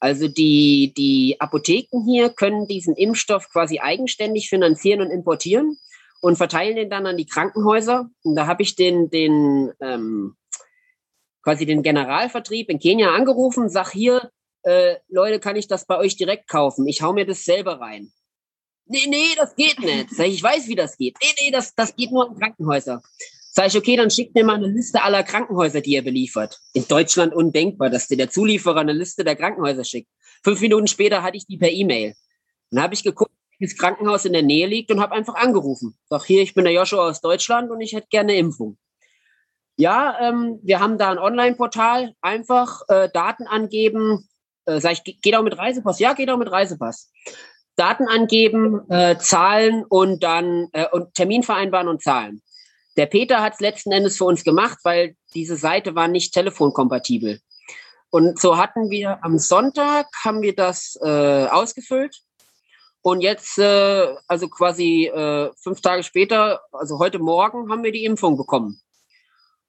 [0.00, 5.78] Also die, die Apotheken hier können diesen Impfstoff quasi eigenständig finanzieren und importieren
[6.22, 8.10] und verteilen den dann an die Krankenhäuser.
[8.24, 10.34] Und da habe ich den, den ähm,
[11.44, 14.32] quasi den Generalvertrieb in Kenia angerufen, sag hier,
[14.64, 16.88] äh, Leute, kann ich das bei euch direkt kaufen?
[16.88, 18.10] Ich hau mir das selber rein.
[18.86, 20.10] Nee, nee, das geht nicht.
[20.10, 21.16] Sag ich, ich weiß, wie das geht.
[21.22, 23.02] Nee, nee, das, das geht nur in Krankenhäuser.
[23.58, 26.60] Sag ich, okay, dann schickt mir mal eine Liste aller Krankenhäuser, die ihr beliefert.
[26.74, 30.08] In Deutschland undenkbar, dass dir der Zulieferer eine Liste der Krankenhäuser schickt.
[30.44, 32.14] Fünf Minuten später hatte ich die per E-Mail.
[32.70, 35.98] Dann habe ich geguckt, welches Krankenhaus in der Nähe liegt und habe einfach angerufen.
[36.08, 38.78] Sag hier, ich bin der Joshua aus Deutschland und ich hätte gerne eine Impfung.
[39.76, 44.28] Ja, ähm, wir haben da ein Online-Portal, einfach äh, Daten angeben,
[44.66, 45.98] äh, sag ich, geht auch mit Reisepass?
[45.98, 47.10] Ja, geht auch mit Reisepass.
[47.74, 52.40] Daten angeben, äh, Zahlen und dann äh, und Termin vereinbaren und zahlen.
[52.98, 57.40] Der Peter hat es letzten Endes für uns gemacht, weil diese Seite war nicht telefonkompatibel.
[58.10, 62.16] Und so hatten wir am Sonntag haben wir das äh, ausgefüllt
[63.02, 68.04] und jetzt, äh, also quasi äh, fünf Tage später, also heute Morgen, haben wir die
[68.04, 68.80] Impfung bekommen.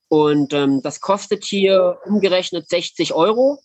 [0.08, 3.60] Und ähm, das kostet hier umgerechnet 60 Euro.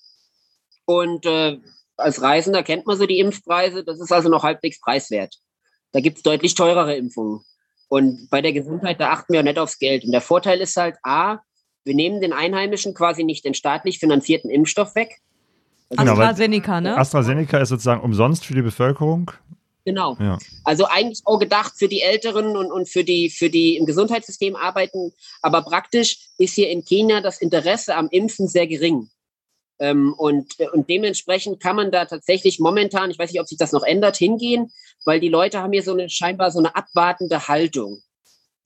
[0.85, 1.59] Und äh,
[1.97, 3.83] als Reisender kennt man so die Impfpreise.
[3.83, 5.37] Das ist also noch halbwegs preiswert.
[5.93, 7.43] Da gibt es deutlich teurere Impfungen.
[7.95, 10.05] Und bei der Gesundheit, da achten wir nicht aufs Geld.
[10.05, 11.39] Und der Vorteil ist halt, A,
[11.85, 15.21] wir nehmen den Einheimischen quasi nicht den staatlich finanzierten Impfstoff weg.
[15.97, 16.99] Also AstraZeneca, ne?
[16.99, 19.31] AstraZeneca ist sozusagen umsonst für die Bevölkerung.
[19.85, 20.17] Genau.
[20.19, 20.41] Ja.
[20.65, 24.57] Also eigentlich auch gedacht für die Älteren und, und für die, für die im Gesundheitssystem
[24.57, 25.13] arbeiten.
[25.41, 29.09] Aber praktisch ist hier in Kenia das Interesse am Impfen sehr gering.
[29.79, 33.71] Ähm, und, und dementsprechend kann man da tatsächlich momentan, ich weiß nicht, ob sich das
[33.71, 34.73] noch ändert, hingehen,
[35.05, 38.03] weil die Leute haben hier so eine scheinbar so eine abwartende Haltung.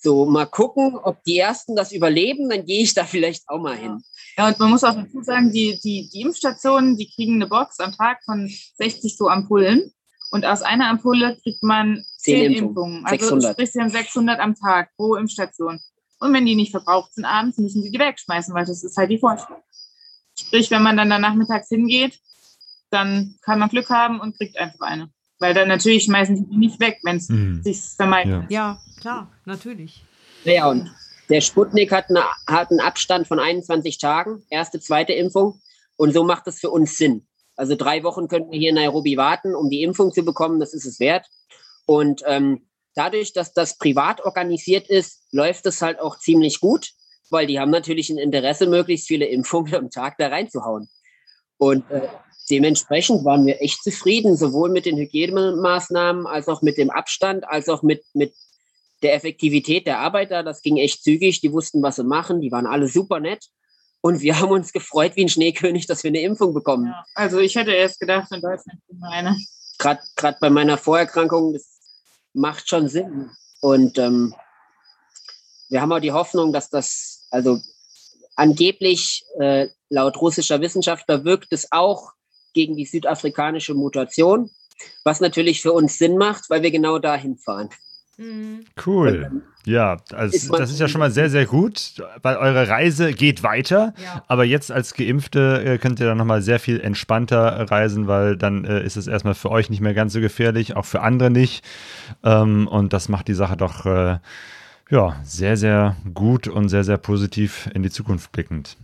[0.01, 3.77] So, mal gucken, ob die Ersten das überleben, dann gehe ich da vielleicht auch mal
[3.77, 4.01] hin.
[4.37, 7.81] Ja, und man muss auch dazu sagen, die, die, die Impfstationen, die kriegen eine Box
[7.81, 9.93] am Tag von 60 so Ampullen.
[10.31, 13.05] Und aus einer Ampulle kriegt man zehn, Impfungen.
[13.05, 13.53] Also 600.
[13.53, 15.81] sprich, sie haben 600 am Tag pro Impfstation.
[16.21, 19.11] Und wenn die nicht verbraucht sind abends, müssen sie die wegschmeißen, weil das ist halt
[19.11, 19.63] die Vorschrift.
[20.39, 22.21] Sprich, wenn man dann, dann nachmittags hingeht,
[22.91, 25.11] dann kann man Glück haben und kriegt einfach eine.
[25.39, 27.63] Weil dann natürlich schmeißen sie die nicht weg, wenn es mhm.
[27.63, 28.51] sich vermeidet.
[28.51, 28.81] Ja.
[28.81, 30.05] ja, klar, natürlich.
[30.45, 30.91] Ja, und
[31.29, 35.61] der Sputnik hat, eine, hat einen Abstand von 21 Tagen, erste, zweite Impfung.
[35.97, 37.27] Und so macht es für uns Sinn.
[37.57, 40.61] Also drei Wochen könnten wir hier in Nairobi warten, um die Impfung zu bekommen.
[40.61, 41.27] Das ist es wert.
[41.87, 46.93] Und ähm, dadurch, dass das privat organisiert ist, läuft es halt auch ziemlich gut,
[47.31, 50.89] weil die haben natürlich ein Interesse, möglichst viele Impfungen am Tag da reinzuhauen.
[51.59, 52.09] Und äh,
[52.51, 57.69] dementsprechend waren wir echt zufrieden, sowohl mit den Hygienemaßnahmen als auch mit dem Abstand, als
[57.69, 58.35] auch mit, mit
[59.03, 60.43] der Effektivität der Arbeiter.
[60.43, 61.41] Das ging echt zügig.
[61.41, 62.41] Die wussten, was sie machen.
[62.41, 63.47] Die waren alle super nett.
[64.01, 66.87] Und wir haben uns gefreut wie ein Schneekönig, dass wir eine Impfung bekommen.
[66.87, 69.37] Ja, also ich hätte erst gedacht, in Deutschland kriegen wir eine.
[69.79, 71.81] Gerade bei meiner Vorerkrankung, das
[72.33, 73.31] macht schon Sinn.
[73.61, 74.35] Und ähm,
[75.69, 77.61] wir haben auch die Hoffnung, dass das, also
[78.37, 82.13] angeblich äh, laut russischer Wissenschaftler wirkt es auch
[82.55, 84.51] gegen die südafrikanische Mutation,
[85.05, 87.71] was natürlich für uns Sinn macht, weil wir genau dahin fahren.
[88.19, 88.65] Mhm.
[88.85, 89.43] Cool.
[89.65, 93.95] Ja, also das ist ja schon mal sehr, sehr gut, weil eure Reise geht weiter.
[94.03, 94.25] Ja.
[94.27, 98.65] Aber jetzt als Geimpfte äh, könnt ihr dann nochmal sehr viel entspannter reisen, weil dann
[98.65, 101.65] äh, ist es erstmal für euch nicht mehr ganz so gefährlich, auch für andere nicht.
[102.25, 104.19] Ähm, und das macht die Sache doch äh,
[104.91, 108.77] ja, sehr, sehr gut und sehr, sehr positiv in die Zukunft blickend.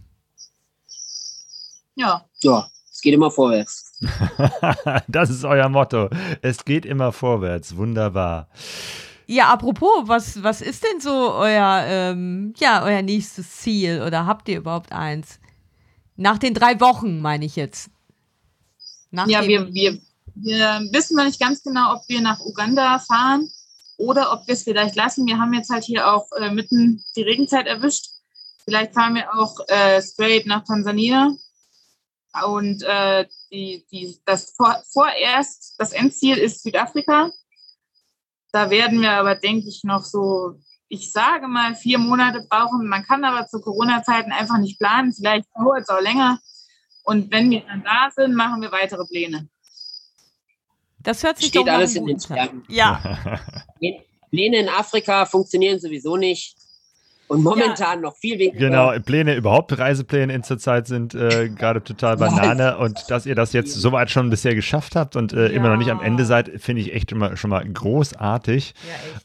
[1.96, 2.24] Ja.
[2.42, 2.68] Ja,
[3.04, 3.92] geht immer vorwärts.
[5.08, 6.08] das ist euer Motto.
[6.42, 7.76] Es geht immer vorwärts.
[7.76, 8.48] Wunderbar.
[9.26, 14.48] Ja, apropos, was, was ist denn so euer, ähm, ja, euer nächstes Ziel oder habt
[14.48, 15.38] ihr überhaupt eins?
[16.16, 17.90] Nach den drei Wochen, meine ich jetzt.
[19.10, 19.98] Nach ja, wir, wir,
[20.34, 23.48] wir wissen noch nicht ganz genau, ob wir nach Uganda fahren
[23.96, 25.26] oder ob wir es vielleicht lassen.
[25.26, 28.06] Wir haben jetzt halt hier auch äh, mitten die Regenzeit erwischt.
[28.64, 31.34] Vielleicht fahren wir auch äh, straight nach Tansania.
[32.42, 37.30] Und äh, die, die, das vor, vorerst, das Endziel ist Südafrika.
[38.50, 40.54] Da werden wir aber, denke ich, noch so,
[40.88, 42.88] ich sage mal, vier Monate brauchen.
[42.88, 45.12] Man kann aber zu Corona-Zeiten einfach nicht planen.
[45.12, 46.40] Vielleicht dauert es auch länger.
[47.04, 49.48] Und wenn wir dann da sind, machen wir weitere Pläne.
[51.00, 52.64] Das hört sich Steht doch alles in den Sternen.
[52.68, 53.18] Ja.
[54.30, 56.56] Pläne in Afrika funktionieren sowieso nicht.
[57.28, 58.00] Und momentan ja.
[58.00, 58.58] noch viel weniger.
[58.58, 62.78] Genau, Pläne, überhaupt Reisepläne in zur Zeit sind äh, gerade total Banane.
[62.78, 65.48] Und dass ihr das jetzt soweit schon bisher geschafft habt und äh, ja.
[65.48, 68.74] immer noch nicht am Ende seid, finde ich echt immer, schon mal großartig.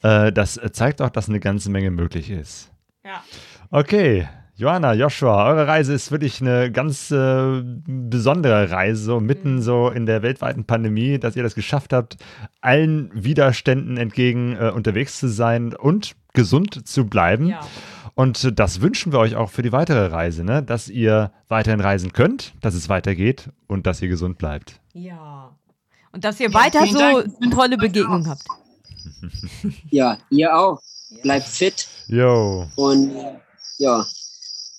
[0.04, 2.72] Ja, äh, das zeigt auch, dass eine ganze Menge möglich ist.
[3.04, 3.24] Ja.
[3.72, 4.28] Okay,
[4.60, 9.62] Johanna, Joshua, eure Reise ist wirklich eine ganz äh, besondere Reise, so mitten mhm.
[9.62, 12.18] so in der weltweiten Pandemie, dass ihr das geschafft habt,
[12.60, 17.48] allen Widerständen entgegen äh, unterwegs zu sein und gesund zu bleiben.
[17.48, 17.62] Ja.
[18.16, 20.62] Und das wünschen wir euch auch für die weitere Reise, ne?
[20.62, 24.80] dass ihr weiterhin reisen könnt, dass es weitergeht und dass ihr gesund bleibt.
[24.94, 25.56] Ja.
[26.12, 27.54] Und dass ihr weiter so Dank.
[27.54, 28.44] tolle Begegnungen habt.
[29.90, 30.82] Ja, ihr auch.
[31.24, 31.88] Bleibt fit.
[32.08, 32.68] Jo.
[32.76, 33.12] Und
[33.78, 34.06] ja,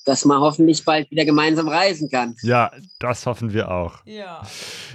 [0.05, 2.37] dass man hoffentlich bald wieder gemeinsam reisen kann.
[2.43, 4.05] Ja, das hoffen wir auch.
[4.05, 4.43] Ja.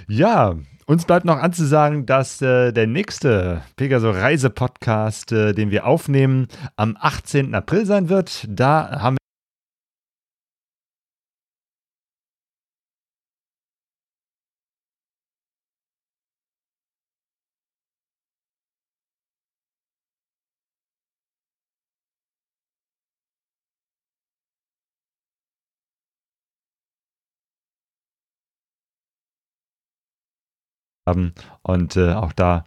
[0.08, 0.56] Ja,
[0.86, 6.48] uns bleibt noch anzusagen, dass äh, der nächste Pegaso Reise Podcast, äh, den wir aufnehmen,
[6.76, 7.54] am 18.
[7.54, 8.46] April sein wird.
[8.48, 9.16] Da haben
[31.06, 31.32] haben.
[31.62, 32.64] Und äh, auch da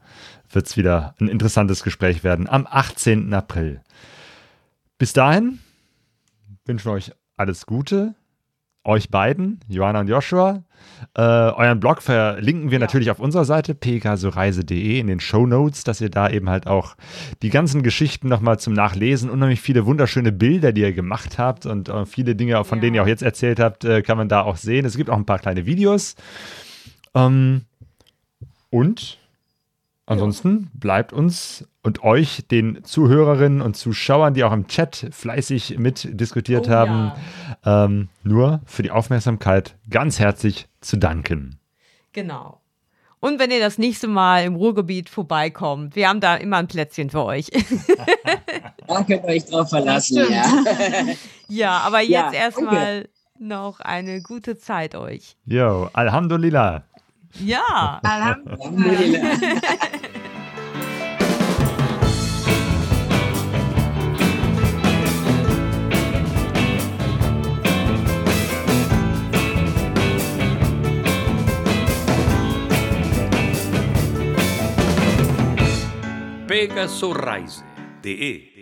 [0.51, 3.33] wird es wieder ein interessantes Gespräch werden am 18.
[3.33, 3.81] April.
[4.97, 5.59] Bis dahin
[6.65, 8.15] wünschen wir euch alles Gute.
[8.85, 10.63] Euch beiden, Johanna und Joshua.
[11.13, 12.85] Äh, euren Blog verlinken wir ja.
[12.85, 16.95] natürlich auf unserer Seite pegasoreise.de in den Show Notes, dass ihr da eben halt auch
[17.41, 21.89] die ganzen Geschichten nochmal zum Nachlesen, unheimlich viele wunderschöne Bilder, die ihr gemacht habt und
[21.89, 22.83] äh, viele Dinge, von ja.
[22.83, 24.85] denen ihr auch jetzt erzählt habt, äh, kann man da auch sehen.
[24.85, 26.15] Es gibt auch ein paar kleine Videos.
[27.13, 27.65] Ähm,
[28.69, 29.17] und
[30.05, 36.67] ansonsten bleibt uns und euch, den Zuhörerinnen und Zuschauern, die auch im Chat fleißig mitdiskutiert
[36.67, 37.11] oh, haben,
[37.65, 37.85] ja.
[37.85, 41.59] ähm, nur für die Aufmerksamkeit ganz herzlich zu danken.
[42.11, 42.59] Genau.
[43.21, 47.09] Und wenn ihr das nächste Mal im Ruhrgebiet vorbeikommt, wir haben da immer ein Plätzchen
[47.09, 47.47] für euch.
[48.87, 50.45] da könnt ihr euch drauf verlassen, ja.
[51.49, 55.35] ja, aber jetzt ja, erstmal noch eine gute Zeit euch.
[55.45, 56.83] Jo, Alhamdulillah.
[57.37, 57.99] Ja.
[58.03, 59.37] Alhamdulillah.
[76.47, 78.58] Pegasus Rise.de